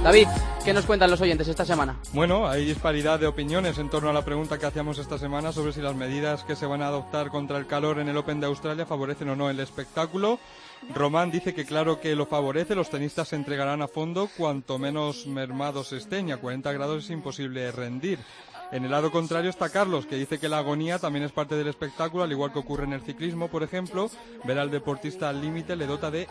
David, 0.02 0.28
¿qué 0.64 0.72
nos 0.72 0.86
cuentan 0.86 1.10
los 1.10 1.20
oyentes 1.20 1.48
esta 1.48 1.64
semana? 1.64 1.96
Bueno, 2.12 2.46
hay 2.46 2.64
disparidad 2.64 3.18
de 3.18 3.26
opiniones 3.26 3.78
en 3.78 3.90
torno 3.90 4.10
a 4.10 4.12
la 4.12 4.24
pregunta 4.24 4.58
que 4.58 4.66
hacíamos 4.66 4.98
esta 4.98 5.18
semana 5.18 5.52
sobre 5.52 5.72
si 5.72 5.80
las 5.80 5.96
medidas 5.96 6.44
que 6.44 6.56
se 6.56 6.66
van 6.66 6.82
a 6.82 6.88
adoptar 6.88 7.28
contra 7.28 7.58
el 7.58 7.66
calor 7.66 7.98
en 7.98 8.08
el 8.08 8.16
Open 8.16 8.40
de 8.40 8.46
Australia 8.46 8.86
favorecen 8.86 9.28
o 9.30 9.36
no 9.36 9.50
el 9.50 9.60
espectáculo. 9.60 10.38
Román 10.94 11.30
dice 11.30 11.54
que 11.54 11.64
claro 11.64 12.00
que 12.00 12.14
lo 12.14 12.26
favorece, 12.26 12.74
los 12.74 12.90
tenistas 12.90 13.28
se 13.28 13.36
entregarán 13.36 13.82
a 13.82 13.88
fondo 13.88 14.28
cuanto 14.36 14.78
menos 14.78 15.26
mermados 15.26 15.92
estén 15.92 16.28
y 16.28 16.32
a 16.32 16.36
40 16.36 16.72
grados 16.72 17.04
es 17.04 17.10
imposible 17.10 17.70
rendir. 17.72 18.18
En 18.72 18.84
el 18.84 18.90
lado 18.90 19.10
contrario 19.10 19.50
está 19.50 19.68
Carlos, 19.68 20.06
que 20.06 20.16
dice 20.16 20.38
que 20.38 20.48
la 20.48 20.58
agonía 20.58 20.98
también 20.98 21.24
es 21.24 21.32
parte 21.32 21.56
del 21.56 21.68
espectáculo, 21.68 22.24
al 22.24 22.32
igual 22.32 22.52
que 22.52 22.58
ocurre 22.58 22.84
en 22.84 22.94
el 22.94 23.02
ciclismo, 23.02 23.48
por 23.48 23.62
ejemplo. 23.62 24.10
Ver 24.44 24.58
al 24.58 24.70
deportista 24.70 25.28
al 25.28 25.42
límite 25.42 25.76
le 25.76 25.86
dota 25.86 26.10
de 26.10 26.26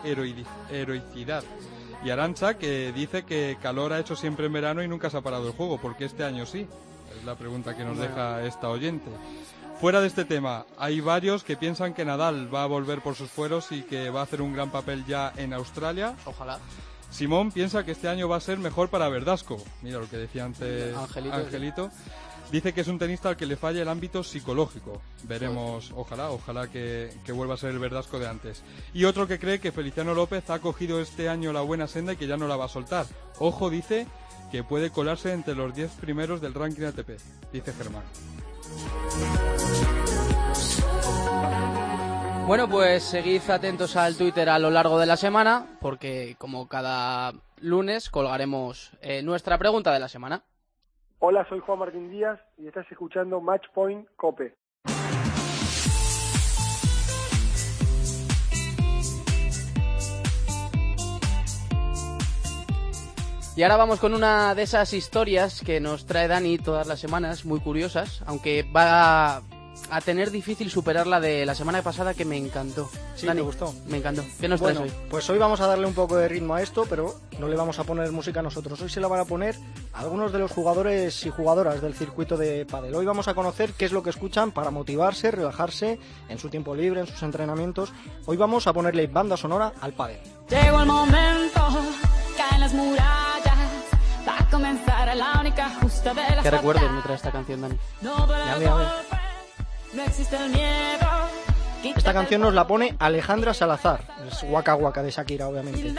heroicidad. 0.70 1.44
Y 2.04 2.10
Arancha, 2.10 2.54
que 2.54 2.92
dice 2.92 3.24
que 3.24 3.56
calor 3.62 3.92
ha 3.92 4.00
hecho 4.00 4.16
siempre 4.16 4.46
en 4.46 4.52
verano 4.52 4.82
y 4.82 4.88
nunca 4.88 5.08
se 5.08 5.16
ha 5.16 5.20
parado 5.20 5.46
el 5.46 5.54
juego, 5.54 5.78
porque 5.80 6.04
este 6.04 6.24
año 6.24 6.46
sí. 6.46 6.66
Es 7.16 7.24
la 7.24 7.36
pregunta 7.36 7.76
que 7.76 7.84
nos 7.84 7.98
deja 7.98 8.42
esta 8.44 8.68
oyente. 8.68 9.10
Fuera 9.80 10.00
de 10.00 10.06
este 10.06 10.24
tema, 10.24 10.64
hay 10.78 11.00
varios 11.00 11.44
que 11.44 11.56
piensan 11.56 11.92
que 11.92 12.04
Nadal 12.04 12.52
va 12.52 12.64
a 12.64 12.66
volver 12.66 13.02
por 13.02 13.14
sus 13.14 13.30
fueros 13.30 13.72
y 13.72 13.82
que 13.82 14.10
va 14.10 14.20
a 14.20 14.22
hacer 14.22 14.40
un 14.40 14.52
gran 14.52 14.70
papel 14.70 15.04
ya 15.06 15.32
en 15.36 15.52
Australia. 15.52 16.14
Ojalá. 16.24 16.58
Simón 17.10 17.52
piensa 17.52 17.84
que 17.84 17.92
este 17.92 18.08
año 18.08 18.28
va 18.28 18.36
a 18.36 18.40
ser 18.40 18.58
mejor 18.58 18.88
para 18.88 19.08
Verdasco. 19.08 19.62
Mira 19.82 19.98
lo 19.98 20.08
que 20.08 20.16
decía 20.16 20.44
antes 20.44 20.96
Angelito, 20.96 21.34
Angelito. 21.34 21.90
Dice 22.52 22.74
que 22.74 22.82
es 22.82 22.88
un 22.88 22.98
tenista 22.98 23.30
al 23.30 23.36
que 23.38 23.46
le 23.46 23.56
falla 23.56 23.80
el 23.80 23.88
ámbito 23.88 24.22
psicológico. 24.22 25.00
Veremos, 25.22 25.90
ojalá, 25.96 26.30
ojalá 26.30 26.68
que, 26.68 27.10
que 27.24 27.32
vuelva 27.32 27.54
a 27.54 27.56
ser 27.56 27.70
el 27.70 27.78
Verdasco 27.78 28.18
de 28.18 28.28
antes. 28.28 28.62
Y 28.92 29.04
otro 29.04 29.26
que 29.26 29.38
cree 29.38 29.58
que 29.58 29.72
Feliciano 29.72 30.12
López 30.12 30.50
ha 30.50 30.58
cogido 30.58 31.00
este 31.00 31.30
año 31.30 31.54
la 31.54 31.62
buena 31.62 31.86
senda 31.86 32.12
y 32.12 32.16
que 32.16 32.26
ya 32.26 32.36
no 32.36 32.46
la 32.46 32.56
va 32.56 32.66
a 32.66 32.68
soltar. 32.68 33.06
Ojo, 33.38 33.70
dice 33.70 34.06
que 34.50 34.62
puede 34.62 34.90
colarse 34.90 35.32
entre 35.32 35.54
los 35.54 35.74
10 35.74 35.92
primeros 35.92 36.42
del 36.42 36.52
ranking 36.52 36.84
ATP, 36.84 37.12
dice 37.54 37.72
Germán. 37.72 38.04
Bueno, 42.46 42.68
pues 42.68 43.02
seguid 43.02 43.48
atentos 43.48 43.96
al 43.96 44.16
Twitter 44.16 44.50
a 44.50 44.58
lo 44.58 44.70
largo 44.70 44.98
de 44.98 45.06
la 45.06 45.16
semana, 45.16 45.78
porque 45.80 46.36
como 46.36 46.68
cada 46.68 47.32
lunes 47.60 48.10
colgaremos 48.10 48.90
eh, 49.00 49.22
nuestra 49.22 49.56
pregunta 49.56 49.90
de 49.90 50.00
la 50.00 50.08
semana. 50.08 50.42
Hola, 51.24 51.46
soy 51.48 51.60
Juan 51.60 51.78
Martín 51.78 52.10
Díaz 52.10 52.40
y 52.58 52.66
estás 52.66 52.84
escuchando 52.90 53.40
Match 53.40 53.68
Point 53.72 54.08
Cope. 54.16 54.56
Y 63.54 63.62
ahora 63.62 63.76
vamos 63.76 64.00
con 64.00 64.14
una 64.14 64.56
de 64.56 64.64
esas 64.64 64.92
historias 64.94 65.62
que 65.64 65.78
nos 65.78 66.06
trae 66.06 66.26
Dani 66.26 66.58
todas 66.58 66.88
las 66.88 66.98
semanas, 66.98 67.44
muy 67.44 67.60
curiosas, 67.60 68.24
aunque 68.26 68.64
va 68.64 69.42
a 69.90 70.00
tener 70.00 70.30
difícil 70.30 70.70
superar 70.70 71.06
la 71.06 71.20
de 71.20 71.44
la 71.46 71.54
semana 71.54 71.82
pasada 71.82 72.14
que 72.14 72.24
me 72.24 72.36
encantó. 72.36 72.90
Sí, 73.14 73.26
Dani, 73.26 73.40
te 73.40 73.44
gustó. 73.46 73.74
Me 73.86 73.98
encantó. 73.98 74.24
¿Qué 74.40 74.48
nos 74.48 74.60
Bueno, 74.60 74.80
traes 74.80 74.92
hoy? 74.94 74.98
pues 75.10 75.28
hoy 75.30 75.38
vamos 75.38 75.60
a 75.60 75.66
darle 75.66 75.86
un 75.86 75.94
poco 75.94 76.16
de 76.16 76.28
ritmo 76.28 76.54
a 76.54 76.62
esto, 76.62 76.86
pero 76.88 77.14
no 77.38 77.48
le 77.48 77.56
vamos 77.56 77.78
a 77.78 77.84
poner 77.84 78.10
música 78.12 78.40
a 78.40 78.42
nosotros. 78.42 78.80
Hoy 78.80 78.88
se 78.88 79.00
la 79.00 79.08
van 79.08 79.20
a 79.20 79.24
poner 79.24 79.56
algunos 79.92 80.32
de 80.32 80.38
los 80.38 80.50
jugadores 80.50 81.24
y 81.26 81.30
jugadoras 81.30 81.82
del 81.82 81.94
circuito 81.94 82.36
de 82.36 82.64
pádel. 82.64 82.94
Hoy 82.94 83.04
vamos 83.04 83.28
a 83.28 83.34
conocer 83.34 83.72
qué 83.74 83.84
es 83.84 83.92
lo 83.92 84.02
que 84.02 84.10
escuchan 84.10 84.50
para 84.52 84.70
motivarse, 84.70 85.30
relajarse 85.30 85.98
en 86.28 86.38
su 86.38 86.48
tiempo 86.48 86.74
libre, 86.74 87.00
en 87.00 87.06
sus 87.06 87.22
entrenamientos. 87.22 87.92
Hoy 88.26 88.36
vamos 88.36 88.66
a 88.66 88.72
ponerle 88.72 89.06
banda 89.08 89.36
sonora 89.36 89.72
al 89.80 89.92
pádel. 89.92 90.18
Llegó 90.48 90.80
el 90.80 90.86
momento, 90.86 91.60
caen 92.36 92.60
las 92.60 92.72
murallas, 92.74 93.58
va 94.26 94.38
a 94.38 94.50
comenzar 94.50 95.16
la 95.16 95.40
única 95.40 95.70
justa 95.80 96.14
de 96.14 96.22
las 96.36 96.42
¿Qué 96.42 96.50
recuerdos 96.50 96.90
me 96.90 97.02
trae 97.02 97.16
esta 97.16 97.30
canción, 97.30 97.60
Dani? 97.60 97.76
No 98.00 98.26
Ya 98.28 98.54
el 98.54 98.60
ve, 98.60 98.66
Esta 101.96 102.12
canción 102.12 102.40
nos 102.40 102.54
la 102.54 102.66
pone 102.66 102.94
Alejandra 102.98 103.52
Salazar. 103.52 104.00
Es 104.26 104.42
Waka 104.44 104.74
Waka 104.74 105.02
de 105.02 105.10
Shakira, 105.10 105.48
obviamente. 105.48 105.94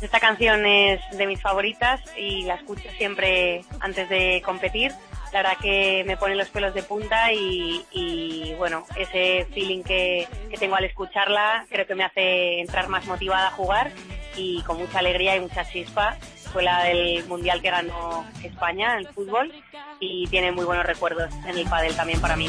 Esta 0.00 0.20
canción 0.20 0.66
es 0.66 1.00
de 1.16 1.26
mis 1.26 1.40
favoritas 1.40 2.00
y 2.16 2.42
la 2.42 2.54
escucho 2.54 2.88
siempre 2.98 3.64
antes 3.80 4.08
de 4.08 4.42
competir. 4.44 4.92
La 5.32 5.42
verdad 5.42 5.58
que 5.62 6.04
me 6.06 6.16
pone 6.16 6.34
los 6.34 6.48
pelos 6.48 6.74
de 6.74 6.82
punta 6.82 7.32
y, 7.32 7.84
y, 7.90 8.52
bueno, 8.58 8.84
ese 8.96 9.46
feeling 9.54 9.82
que, 9.82 10.28
que 10.50 10.58
tengo 10.58 10.76
al 10.76 10.84
escucharla 10.84 11.64
creo 11.70 11.86
que 11.86 11.94
me 11.94 12.04
hace 12.04 12.60
entrar 12.60 12.88
más 12.88 13.06
motivada 13.06 13.48
a 13.48 13.52
jugar 13.52 13.92
y 14.36 14.60
con 14.62 14.76
mucha 14.78 14.98
alegría 14.98 15.36
y 15.36 15.40
mucha 15.40 15.64
chispa. 15.64 16.18
Fue 16.52 16.62
la 16.62 16.84
del 16.84 17.24
mundial 17.26 17.62
que 17.62 17.70
ganó 17.70 18.24
España 18.42 18.92
en 18.94 18.98
el 19.00 19.08
fútbol 19.08 19.52
y 20.00 20.26
tiene 20.26 20.52
muy 20.52 20.64
buenos 20.64 20.84
recuerdos 20.84 21.32
en 21.46 21.56
el 21.56 21.66
pádel 21.66 21.94
también 21.96 22.20
para 22.20 22.36
mí. 22.36 22.48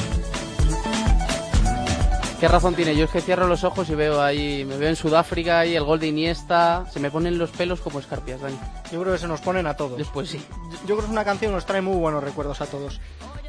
¿Qué 2.44 2.50
razón 2.50 2.76
tiene? 2.76 2.94
Yo 2.98 3.06
es 3.06 3.12
que 3.12 3.22
cierro 3.22 3.48
los 3.48 3.63
ojos 3.63 3.89
y 3.89 3.96
veo 3.96 4.22
ahí, 4.22 4.66
me 4.66 4.76
veo 4.76 4.89
en 4.89 4.98
Sudáfrica 4.98 5.66
y 5.66 5.78
el 5.78 5.86
gol 5.86 6.02
de 6.02 6.08
Iniesta, 6.08 6.86
se 6.92 7.00
me 7.00 7.10
ponen 7.10 7.38
los 7.38 7.52
pelos 7.52 7.80
como 7.80 8.00
escarpias, 8.00 8.42
Dani. 8.42 8.58
Yo 8.92 9.00
creo 9.00 9.13
que 9.13 9.20
se 9.20 9.30
nos 9.30 9.39
ponen 9.39 9.66
a 9.66 9.78
todos. 9.78 9.98
Después 9.98 10.28
sí. 10.28 10.46
Yo 10.82 10.96
creo 10.96 10.98
que 10.98 11.06
es 11.06 11.10
una 11.10 11.24
canción 11.24 11.52
que 11.52 11.56
nos 11.56 11.66
trae 11.66 11.82
muy 11.82 11.96
buenos 11.96 12.22
recuerdos 12.22 12.60
a 12.60 12.66
todos. 12.66 13.00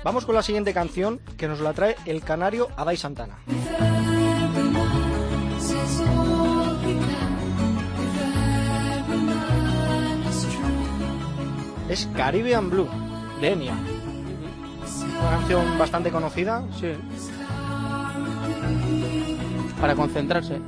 Vamos 0.05 0.25
con 0.25 0.37
la 0.37 0.43
siguiente 0.43 0.73
canción 0.73 1.19
que 1.37 1.49
nos 1.49 1.59
la 1.59 1.73
trae 1.73 1.97
el 2.07 2.23
canario 2.23 2.69
Adai 2.77 2.97
Santana. 2.97 3.39
Es 11.89 12.09
Caribbean 12.17 12.71
Blue 12.71 12.89
de 13.41 13.53
Enya. 13.53 13.75
Una 15.21 15.31
canción 15.31 15.79
bastante 15.79 16.11
conocida. 16.11 16.63
Sí. 16.79 16.95
Para 19.81 19.95
concentrarse. 19.95 20.61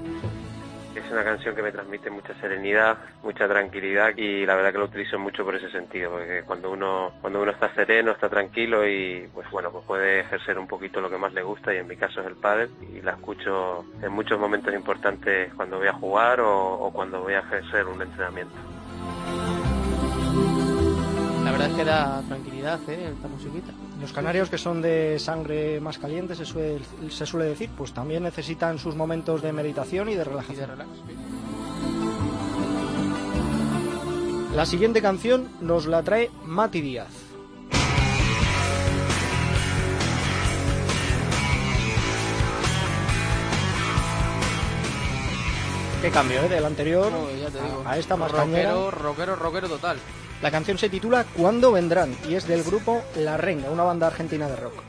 Es 0.95 1.11
una 1.11 1.25
canción 1.25 1.55
que 1.55 1.63
me 1.63 1.73
transmite 1.73 2.11
mucha 2.11 2.35
serenidad, 2.41 2.99
mucha 3.23 3.49
tranquilidad 3.49 4.17
y 4.17 4.45
la 4.45 4.57
verdad 4.57 4.73
que 4.73 4.79
lo 4.79 4.85
utilizo 4.87 5.19
mucho 5.19 5.45
por 5.45 5.55
ese 5.55 5.71
sentido, 5.71 6.11
porque 6.11 6.43
cuando 6.45 6.71
uno 6.71 7.13
cuando 7.21 7.41
uno 7.41 7.53
está 7.53 7.73
sereno, 7.75 8.11
está 8.11 8.29
tranquilo 8.29 8.87
y 8.87 9.29
pues 9.33 9.49
bueno, 9.51 9.71
pues 9.71 9.85
puede 9.85 10.21
ejercer 10.21 10.59
un 10.59 10.67
poquito 10.67 11.01
lo 11.01 11.09
que 11.09 11.17
más 11.17 11.33
le 11.33 11.43
gusta 11.43 11.73
y 11.73 11.79
en 11.79 11.87
mi 11.87 11.97
caso 11.97 12.21
es 12.21 12.27
el 12.27 12.35
pádel 12.35 12.71
y 12.93 13.01
la 13.03 13.13
escucho 13.13 13.85
en 14.03 14.13
muchos 14.13 14.39
momentos 14.39 14.75
importantes 14.75 15.55
cuando 15.55 15.79
voy 15.79 15.89
a 15.89 15.93
jugar 15.93 16.41
o, 16.41 16.75
o 16.75 16.93
cuando 16.93 17.23
voy 17.23 17.35
a 17.35 17.39
ejercer 17.39 17.87
un 17.87 18.03
entrenamiento. 18.03 18.76
La 21.67 21.73
verdad 21.73 21.81
es 21.81 21.85
que 21.85 21.85
da 21.85 22.23
tranquilidad, 22.29 22.81
¿eh? 22.89 23.13
Esta 23.17 23.29
musiquita. 23.29 23.73
Los 24.01 24.13
canarios 24.13 24.49
que 24.49 24.57
son 24.59 24.81
de 24.83 25.19
sangre 25.19 25.81
más 25.81 25.99
caliente, 25.99 26.35
se 26.37 26.45
suele, 26.45 26.81
se 27.11 27.27
suele 27.27 27.47
decir, 27.47 27.71
pues 27.77 27.93
también 27.93 28.23
necesitan 28.23 28.79
sus 28.79 28.95
momentos 28.95 29.43
de 29.43 29.53
meditación 29.53 30.09
y 30.09 30.15
de 30.15 30.23
relajación. 30.25 30.71
La 34.55 34.65
siguiente 34.65 35.03
canción 35.03 35.49
nos 35.61 35.87
la 35.87 36.03
trae 36.03 36.31
Mati 36.45 36.81
Díaz. 36.81 37.13
Qué 46.03 46.11
cambio, 46.11 46.41
¿eh? 46.43 46.49
Del 46.49 46.65
anterior 46.65 47.11
No, 47.11 47.31
ya 47.31 47.51
te 47.51 47.61
digo. 47.61 47.83
a 47.85 47.99
esta 47.99 48.17
más 48.17 48.31
rockero, 48.31 48.53
cañera. 48.53 48.91
rockero, 48.91 49.37
rockero 49.37 49.69
total. 49.69 49.99
La 50.43 50.51
canción 50.51 50.79
se 50.79 50.89
titula 50.89 51.25
¿Cuándo 51.35 51.73
vendrán? 51.73 52.15
y 52.29 52.35
es 52.35 52.47
del 52.47 52.63
grupo 52.63 53.03
La 53.17 53.37
Renga, 53.37 53.71
una 53.71 53.85
banda 53.85 54.07
argentina 54.09 54.47
de 54.49 54.57
rock. 54.57 54.83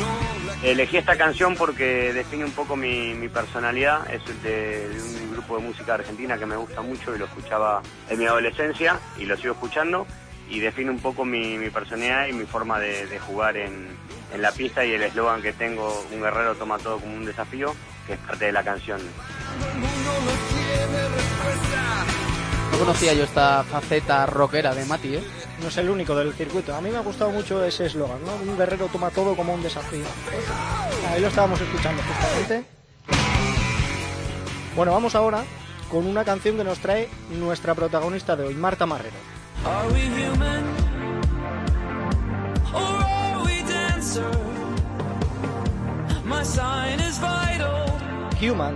Noble. 0.00 0.70
Elegí 0.70 0.96
esta 0.96 1.16
canción 1.16 1.54
porque 1.56 2.12
define 2.12 2.44
un 2.44 2.52
poco 2.52 2.76
mi, 2.76 3.14
mi 3.14 3.28
personalidad. 3.28 4.08
Es 4.12 4.22
de, 4.42 4.88
de 4.88 5.02
un 5.24 5.32
grupo 5.32 5.56
de 5.58 5.62
música 5.66 5.94
argentina 5.94 6.38
que 6.38 6.46
me 6.46 6.56
gusta 6.56 6.82
mucho 6.82 7.14
y 7.14 7.18
lo 7.18 7.26
escuchaba 7.26 7.82
en 8.08 8.18
mi 8.18 8.26
adolescencia 8.26 8.98
y 9.18 9.24
lo 9.24 9.36
sigo 9.36 9.54
escuchando. 9.54 10.06
Y 10.48 10.60
define 10.60 10.90
un 10.90 11.00
poco 11.00 11.24
mi, 11.24 11.58
mi 11.58 11.70
personalidad 11.70 12.28
y 12.28 12.32
mi 12.32 12.44
forma 12.44 12.78
de, 12.78 13.06
de 13.06 13.18
jugar 13.18 13.56
en, 13.56 13.88
en 14.32 14.42
la 14.42 14.52
pista 14.52 14.84
y 14.84 14.92
el 14.92 15.02
eslogan 15.02 15.42
que 15.42 15.52
tengo, 15.52 16.04
un 16.12 16.20
guerrero 16.20 16.54
toma 16.54 16.78
todo 16.78 16.98
como 16.98 17.14
un 17.16 17.24
desafío, 17.24 17.74
que 18.06 18.14
es 18.14 18.18
parte 18.20 18.46
de 18.46 18.52
la 18.52 18.62
canción. 18.62 19.00
No 22.72 22.78
conocía 22.78 23.14
yo 23.14 23.24
esta 23.24 23.64
faceta 23.64 24.26
rockera 24.26 24.74
de 24.74 24.84
Mati, 24.84 25.16
¿eh? 25.16 25.24
No 25.60 25.68
es 25.68 25.76
el 25.78 25.88
único 25.88 26.14
del 26.14 26.34
circuito. 26.34 26.74
A 26.74 26.80
mí 26.80 26.90
me 26.90 26.98
ha 26.98 27.00
gustado 27.00 27.30
mucho 27.30 27.64
ese 27.64 27.86
eslogan, 27.86 28.22
¿no? 28.24 28.34
Un 28.34 28.58
guerrero 28.58 28.88
toma 28.88 29.10
todo 29.10 29.34
como 29.34 29.54
un 29.54 29.62
desafío. 29.62 30.04
Ahí 31.10 31.20
lo 31.20 31.28
estábamos 31.28 31.60
escuchando 31.60 32.02
justamente. 32.02 32.64
Bueno, 34.74 34.92
vamos 34.92 35.14
ahora 35.14 35.42
con 35.90 36.06
una 36.06 36.24
canción 36.24 36.56
que 36.56 36.64
nos 36.64 36.78
trae 36.80 37.08
nuestra 37.30 37.74
protagonista 37.74 38.36
de 38.36 38.44
hoy, 38.44 38.54
Marta 38.54 38.84
Marrero. 38.84 39.16
Are 39.64 39.88
we 39.88 40.02
human? 40.06 40.64
Or 42.74 43.02
are 43.02 43.44
we 43.44 43.62
dancer? 43.62 44.30
My 46.24 46.44
sign 46.44 47.00
is 47.00 47.18
vital. 47.18 47.75
Human, 48.40 48.74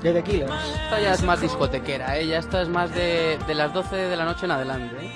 de 0.00 0.12
The 0.12 0.22
Killers. 0.22 0.52
Esta 0.84 1.00
ya 1.00 1.12
es 1.12 1.22
más 1.22 1.40
discotequera, 1.40 2.16
¿eh? 2.18 2.26
Ya 2.26 2.38
esta 2.38 2.62
es 2.62 2.68
más 2.68 2.94
de, 2.94 3.38
de 3.46 3.54
las 3.54 3.72
12 3.72 3.96
de 3.96 4.16
la 4.16 4.24
noche 4.24 4.46
en 4.46 4.52
adelante, 4.52 4.96
¿eh? 5.00 5.10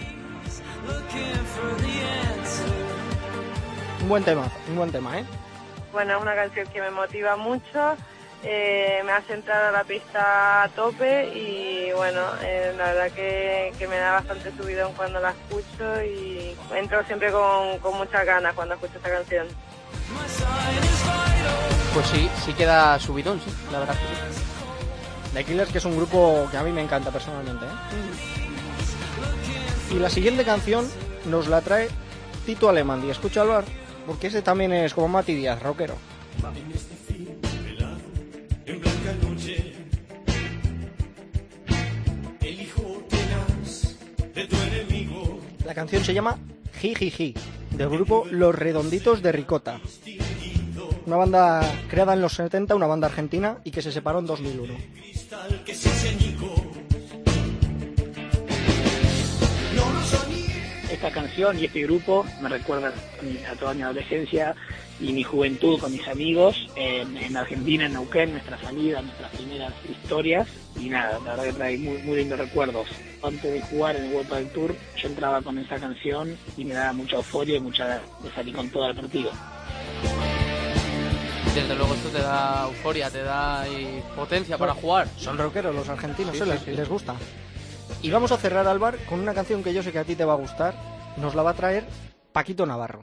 Un 4.03 4.09
buen 4.09 4.25
tema, 4.25 4.49
un 4.69 4.77
buen 4.77 4.93
tema, 4.93 5.19
¿eh? 5.19 5.25
Bueno, 5.93 6.17
es 6.17 6.23
una 6.23 6.35
canción 6.35 6.67
que 6.69 6.81
me 6.81 6.91
motiva 6.91 7.37
mucho, 7.37 7.97
eh, 8.45 9.03
me 9.05 9.13
hace 9.13 9.35
entrar 9.35 9.65
a 9.65 9.73
la 9.73 9.85
pista 9.85 10.65
a 10.65 10.69
tope 10.69 11.29
y 11.35 11.91
bueno, 11.93 12.21
eh, 12.43 12.75
la 12.77 12.93
verdad 12.93 13.11
que, 13.13 13.73
que 13.79 13.89
me 13.89 13.97
da 13.97 14.13
bastante 14.13 14.53
subidón 14.57 14.93
cuando 14.93 15.21
la 15.21 15.31
escucho 15.31 16.03
y 16.03 16.55
entro 16.75 17.03
siempre 17.05 17.33
con, 17.33 17.79
con 17.79 17.97
muchas 17.97 18.25
ganas 18.27 18.55
cuando 18.55 18.75
escucho 18.75 18.97
esta 18.97 19.11
canción. 19.11 19.47
Pues 21.95 22.07
sí, 22.09 22.29
sí 22.45 22.53
queda 22.53 22.99
subidón, 23.01 23.41
sí, 23.41 23.51
la 23.73 23.79
verdad 23.81 23.95
que 23.95 24.01
sí. 24.01 24.43
The 25.33 25.45
Killers, 25.45 25.71
que 25.71 25.79
es 25.79 25.85
un 25.85 25.97
grupo 25.97 26.49
que 26.51 26.57
a 26.57 26.63
mí 26.63 26.73
me 26.73 26.83
encanta 26.83 27.11
personalmente, 27.11 27.65
¿eh? 27.65 27.69
Y 29.95 29.99
la 29.99 30.11
siguiente 30.11 30.45
canción 30.45 30.89
nos 31.27 31.47
la 31.49 31.61
trae 31.61 31.89
Tito 32.45 32.69
Alemandi. 32.69 33.11
Escucha 33.11 33.43
hablar, 33.43 33.65
porque 34.07 34.29
ese 34.29 34.43
también 34.43 34.73
es 34.73 34.95
como 34.95 35.09
Mati 35.09 35.35
Díaz, 35.35 35.63
rockero. 35.63 35.95
La 45.65 45.75
canción 45.75 46.05
se 46.05 46.15
llama 46.15 46.39
Jijiji, 46.81 47.35
del 47.77 47.91
grupo 47.91 48.27
Los 48.31 48.55
Redonditos 48.55 49.23
de 49.23 49.33
Ricota. 49.33 49.81
Una 51.07 51.17
banda 51.17 51.61
creada 51.89 52.15
en 52.15 52.23
los 52.23 52.33
70, 52.33 52.75
una 52.75 52.87
banda 52.87 53.07
argentina 53.07 53.59
y 53.65 53.71
que 53.71 53.83
se 53.83 53.93
separó 53.93 54.19
en 54.19 54.27
2001. 54.27 54.75
Esta 60.97 61.11
canción 61.11 61.59
y 61.59 61.67
este 61.67 61.83
grupo 61.83 62.25
me 62.41 62.49
recuerdan 62.49 62.95
a 63.53 63.55
toda 63.57 63.75
mi 63.75 63.83
adolescencia 63.83 64.55
y 64.99 65.13
mi 65.13 65.23
juventud 65.23 65.79
con 65.79 65.93
mis 65.93 66.09
amigos 66.09 66.71
en, 66.75 67.15
en 67.19 67.37
Argentina, 67.37 67.85
en 67.85 67.93
Neuquén, 67.93 68.33
nuestra 68.33 68.59
salida, 68.59 69.03
nuestras 69.03 69.31
primeras 69.33 69.75
historias. 69.91 70.49
Y 70.81 70.89
nada, 70.89 71.19
la 71.23 71.33
verdad 71.33 71.45
que 71.45 71.53
trae 71.53 71.77
muy, 71.77 71.99
muy 71.99 72.17
lindos 72.17 72.39
recuerdos. 72.39 72.89
Antes 73.23 73.43
de 73.53 73.61
jugar 73.61 73.97
en 73.97 74.05
el 74.07 74.15
World 74.15 74.33
del 74.33 74.49
Tour, 74.49 74.75
yo 74.97 75.09
entraba 75.09 75.43
con 75.43 75.59
esa 75.59 75.77
canción 75.77 76.35
y 76.57 76.65
me 76.65 76.73
daba 76.73 76.95
mucha 76.95 77.17
euforia 77.17 77.57
y 77.57 77.61
mucha 77.61 77.87
de 78.23 78.31
salir 78.35 78.55
con 78.55 78.71
todo 78.71 78.89
el 78.89 78.97
partido. 78.97 79.31
Desde 81.55 81.75
luego 81.75 81.93
esto 81.93 82.09
te 82.09 82.19
da 82.23 82.65
euforia, 82.69 83.11
te 83.11 83.23
da 83.23 83.69
y 83.69 84.03
potencia 84.17 84.57
para 84.57 84.73
jugar. 84.73 85.09
Son 85.19 85.37
rockeros 85.37 85.75
los 85.75 85.89
argentinos, 85.91 86.35
Sí, 86.35 86.43
¿eh? 86.43 86.45
sí, 86.47 86.51
les, 86.51 86.63
sí. 86.63 86.71
les 86.71 86.89
gusta. 86.89 87.15
Y 88.03 88.11
vamos 88.11 88.33
a 88.33 88.37
cerrar, 88.37 88.67
Álvar, 88.67 88.97
con 89.09 89.21
una 89.21 89.35
canción 89.35 89.63
que 89.63 89.75
yo 89.75 89.83
sé 89.83 89.93
que 89.93 89.99
a 89.99 90.05
ti 90.05 90.15
te 90.17 90.25
va 90.25 90.35
a 90.35 90.37
gustar. 90.37 90.75
Nos 91.17 91.35
la 91.35 91.43
va 91.43 91.51
a 91.51 91.55
traer 91.55 91.87
Paquito 92.33 92.67
Navarro. 92.67 93.01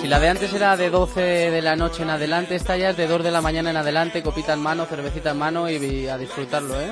Si 0.00 0.08
la 0.08 0.20
de 0.20 0.28
antes 0.28 0.52
era 0.52 0.76
de 0.76 0.90
12 0.90 1.20
de 1.20 1.62
la 1.62 1.76
noche 1.76 2.02
en 2.02 2.10
adelante, 2.10 2.54
esta 2.54 2.76
ya 2.76 2.90
es 2.90 2.96
de 2.96 3.06
2 3.06 3.24
de 3.24 3.30
la 3.30 3.40
mañana 3.40 3.70
en 3.70 3.76
adelante, 3.76 4.22
copita 4.22 4.52
en 4.52 4.60
mano, 4.60 4.86
cervecita 4.86 5.30
en 5.30 5.38
mano 5.38 5.68
y 5.68 6.06
a 6.08 6.18
disfrutarlo, 6.18 6.80
¿eh? 6.80 6.90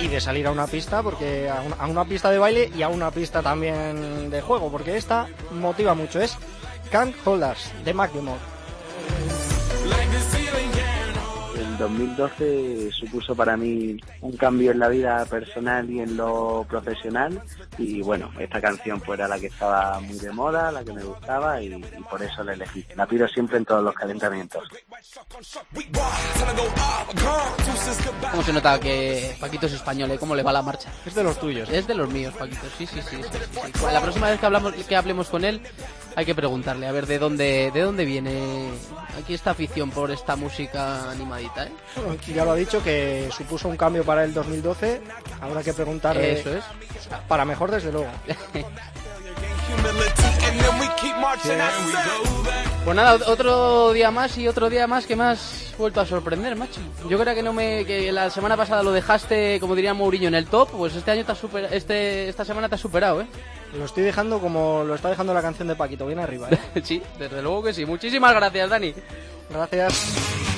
Y 0.00 0.08
de 0.08 0.20
salir 0.20 0.46
a 0.46 0.50
una 0.50 0.66
pista, 0.66 1.02
porque 1.02 1.50
a 1.50 1.62
una, 1.62 1.76
a 1.76 1.86
una 1.86 2.04
pista 2.04 2.30
de 2.30 2.38
baile 2.38 2.70
y 2.76 2.82
a 2.82 2.88
una 2.88 3.10
pista 3.10 3.42
también 3.42 4.30
de 4.30 4.40
juego, 4.40 4.70
porque 4.70 4.96
esta 4.96 5.26
motiva 5.50 5.94
mucho. 5.94 6.20
Es 6.20 6.36
Can't 6.90 7.14
Hold 7.24 7.44
Us, 7.44 7.72
de 7.84 7.94
Macklemore. 7.94 8.57
2012 11.78 12.90
supuso 12.92 13.34
para 13.34 13.56
mí 13.56 13.96
un 14.20 14.36
cambio 14.36 14.72
en 14.72 14.78
la 14.78 14.88
vida 14.88 15.24
personal 15.26 15.88
y 15.90 16.00
en 16.00 16.16
lo 16.16 16.66
profesional 16.68 17.40
y 17.78 18.02
bueno, 18.02 18.30
esta 18.38 18.60
canción 18.60 19.00
pues 19.00 19.18
era 19.18 19.28
la 19.28 19.38
que 19.38 19.46
estaba 19.46 20.00
muy 20.00 20.18
de 20.18 20.30
moda, 20.32 20.72
la 20.72 20.84
que 20.84 20.92
me 20.92 21.02
gustaba 21.02 21.62
y, 21.62 21.72
y 21.74 22.02
por 22.10 22.22
eso 22.22 22.42
la 22.44 22.54
elegí. 22.54 22.84
La 22.94 23.06
pido 23.06 23.26
siempre 23.28 23.58
en 23.58 23.64
todos 23.64 23.82
los 23.82 23.94
calentamientos. 23.94 24.64
¿Cómo 28.30 28.42
se 28.42 28.52
nota 28.52 28.78
que 28.80 29.36
Paquito 29.40 29.66
es 29.66 29.72
español, 29.72 30.10
eh? 30.10 30.18
¿Cómo 30.18 30.34
le 30.34 30.42
va 30.42 30.52
la 30.52 30.62
marcha? 30.62 30.90
Es 31.06 31.14
de 31.14 31.22
los 31.22 31.38
tuyos. 31.38 31.68
Es 31.70 31.86
de 31.86 31.94
los 31.94 32.10
míos, 32.10 32.34
Paquito, 32.38 32.66
sí, 32.76 32.86
sí, 32.86 33.00
sí. 33.02 33.16
sí, 33.16 33.22
sí, 33.22 33.60
sí. 33.74 33.86
La 33.92 34.00
próxima 34.00 34.28
vez 34.28 34.40
que, 34.40 34.46
hablamos, 34.46 34.72
que 34.72 34.96
hablemos 34.96 35.28
con 35.28 35.44
él 35.44 35.60
hay 36.16 36.26
que 36.26 36.34
preguntarle, 36.34 36.86
a 36.86 36.92
ver 36.92 37.06
de 37.06 37.18
dónde, 37.18 37.70
de 37.72 37.80
dónde 37.80 38.04
viene 38.04 38.70
aquí 39.16 39.34
esta 39.34 39.52
afición 39.52 39.90
por 39.90 40.10
esta 40.10 40.34
música 40.34 41.10
animadita, 41.10 41.66
¿eh? 41.66 41.67
Bueno, 41.96 42.16
Ya 42.34 42.44
lo 42.44 42.52
ha 42.52 42.56
dicho 42.56 42.82
que 42.82 43.28
supuso 43.36 43.68
un 43.68 43.76
cambio 43.76 44.04
para 44.04 44.24
el 44.24 44.34
2012. 44.34 45.00
Habrá 45.40 45.62
que 45.62 45.72
preguntarle. 45.72 46.40
Eso 46.40 46.54
es. 46.54 46.64
Para 47.26 47.44
mejor, 47.44 47.70
desde 47.70 47.92
luego. 47.92 48.08
Pues 52.84 52.96
nada, 52.96 53.18
otro 53.26 53.92
día 53.92 54.10
más 54.10 54.38
y 54.38 54.48
otro 54.48 54.70
día 54.70 54.86
más 54.86 55.06
que 55.06 55.14
me 55.14 55.24
has 55.24 55.74
vuelto 55.76 56.00
a 56.00 56.06
sorprender, 56.06 56.56
macho. 56.56 56.80
Yo 57.08 57.18
creo 57.18 57.34
que 57.34 57.42
no 57.42 57.52
me 57.52 57.84
que 57.84 58.10
la 58.12 58.30
semana 58.30 58.56
pasada 58.56 58.82
lo 58.82 58.92
dejaste, 58.92 59.60
como 59.60 59.74
diría 59.74 59.94
Mourinho, 59.94 60.28
en 60.28 60.34
el 60.34 60.46
top, 60.46 60.70
pues 60.70 60.94
este 60.94 61.10
año 61.10 61.24
te 61.24 61.32
has 61.32 61.38
super, 61.38 61.68
este 61.72 62.28
esta 62.28 62.44
semana 62.44 62.68
te 62.68 62.76
has 62.76 62.80
superado, 62.80 63.20
¿eh? 63.20 63.26
Lo 63.76 63.84
estoy 63.84 64.02
dejando 64.02 64.40
como 64.40 64.84
lo 64.84 64.94
está 64.94 65.10
dejando 65.10 65.34
la 65.34 65.42
canción 65.42 65.68
de 65.68 65.76
Paquito, 65.76 66.06
bien 66.06 66.18
arriba. 66.18 66.48
¿eh? 66.50 66.80
sí, 66.82 67.02
desde 67.18 67.42
luego 67.42 67.62
que 67.62 67.74
sí. 67.74 67.84
Muchísimas 67.84 68.34
gracias, 68.34 68.70
Dani. 68.70 68.94
Gracias. 69.50 70.56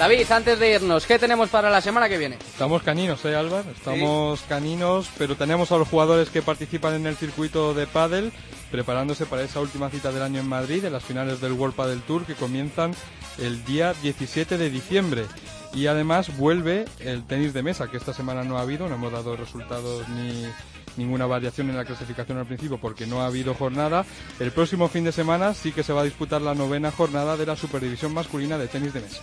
David, 0.00 0.32
antes 0.32 0.58
de 0.58 0.70
irnos, 0.76 1.04
¿qué 1.04 1.18
tenemos 1.18 1.50
para 1.50 1.68
la 1.68 1.82
semana 1.82 2.08
que 2.08 2.16
viene? 2.16 2.36
Estamos 2.36 2.82
caninos, 2.82 3.22
¿eh, 3.26 3.36
Álvaro? 3.36 3.70
Estamos 3.70 4.40
caninos, 4.48 5.10
pero 5.18 5.36
tenemos 5.36 5.72
a 5.72 5.76
los 5.76 5.86
jugadores 5.88 6.30
que 6.30 6.40
participan 6.40 6.94
en 6.94 7.06
el 7.06 7.16
circuito 7.16 7.74
de 7.74 7.86
pádel 7.86 8.32
preparándose 8.70 9.26
para 9.26 9.42
esa 9.42 9.60
última 9.60 9.90
cita 9.90 10.10
del 10.10 10.22
año 10.22 10.40
en 10.40 10.48
Madrid, 10.48 10.82
en 10.86 10.94
las 10.94 11.04
finales 11.04 11.42
del 11.42 11.52
World 11.52 11.76
Padel 11.76 12.00
Tour 12.00 12.24
que 12.24 12.34
comienzan 12.34 12.94
el 13.36 13.62
día 13.66 13.92
17 14.00 14.56
de 14.56 14.70
diciembre. 14.70 15.26
Y 15.74 15.86
además 15.86 16.34
vuelve 16.38 16.86
el 17.00 17.22
tenis 17.26 17.52
de 17.52 17.62
mesa, 17.62 17.90
que 17.90 17.98
esta 17.98 18.14
semana 18.14 18.42
no 18.42 18.56
ha 18.56 18.62
habido, 18.62 18.88
no 18.88 18.94
hemos 18.94 19.12
dado 19.12 19.36
resultados 19.36 20.08
ni 20.08 20.46
ninguna 20.96 21.26
variación 21.26 21.70
en 21.70 21.76
la 21.76 21.84
clasificación 21.84 22.38
al 22.38 22.46
principio 22.46 22.78
porque 22.78 23.06
no 23.06 23.22
ha 23.22 23.26
habido 23.26 23.54
jornada. 23.54 24.04
El 24.38 24.52
próximo 24.52 24.88
fin 24.88 25.04
de 25.04 25.12
semana 25.12 25.54
sí 25.54 25.72
que 25.72 25.82
se 25.82 25.92
va 25.92 26.02
a 26.02 26.04
disputar 26.04 26.42
la 26.42 26.54
novena 26.54 26.90
jornada 26.90 27.36
de 27.36 27.46
la 27.46 27.56
Superdivisión 27.56 28.14
masculina 28.14 28.58
de 28.58 28.68
tenis 28.68 28.92
de 28.92 29.00
mesa. 29.00 29.22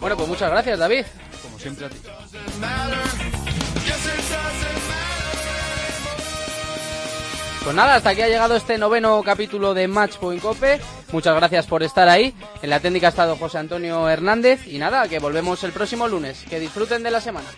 Bueno, 0.00 0.16
pues 0.16 0.28
muchas 0.28 0.50
gracias, 0.50 0.78
David. 0.78 1.04
Como 1.42 1.58
siempre 1.58 1.86
a 1.86 1.88
ti. 1.88 1.98
Pues 7.64 7.74
nada, 7.74 7.94
hasta 7.94 8.10
aquí 8.10 8.20
ha 8.20 8.28
llegado 8.28 8.56
este 8.56 8.76
noveno 8.76 9.22
capítulo 9.24 9.72
de 9.72 9.88
Match 9.88 10.16
Point 10.16 10.42
Cope. 10.42 10.82
Muchas 11.12 11.34
gracias 11.34 11.66
por 11.66 11.82
estar 11.82 12.10
ahí. 12.10 12.34
En 12.60 12.68
la 12.68 12.80
técnica 12.80 13.06
ha 13.06 13.10
estado 13.10 13.36
José 13.36 13.56
Antonio 13.56 14.06
Hernández. 14.06 14.66
Y 14.66 14.76
nada, 14.76 15.08
que 15.08 15.18
volvemos 15.18 15.64
el 15.64 15.72
próximo 15.72 16.06
lunes. 16.06 16.44
Que 16.50 16.60
disfruten 16.60 17.02
de 17.02 17.10
la 17.10 17.22
semana. 17.22 17.48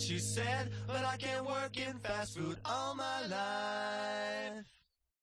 She 0.00 0.18
said, 0.18 0.70
but 0.86 1.04
I 1.04 1.18
can't 1.18 1.46
work 1.46 1.76
in 1.76 1.98
fast 1.98 2.38
food 2.38 2.56
all 2.64 2.94
my 2.94 3.26
life. 3.26 4.64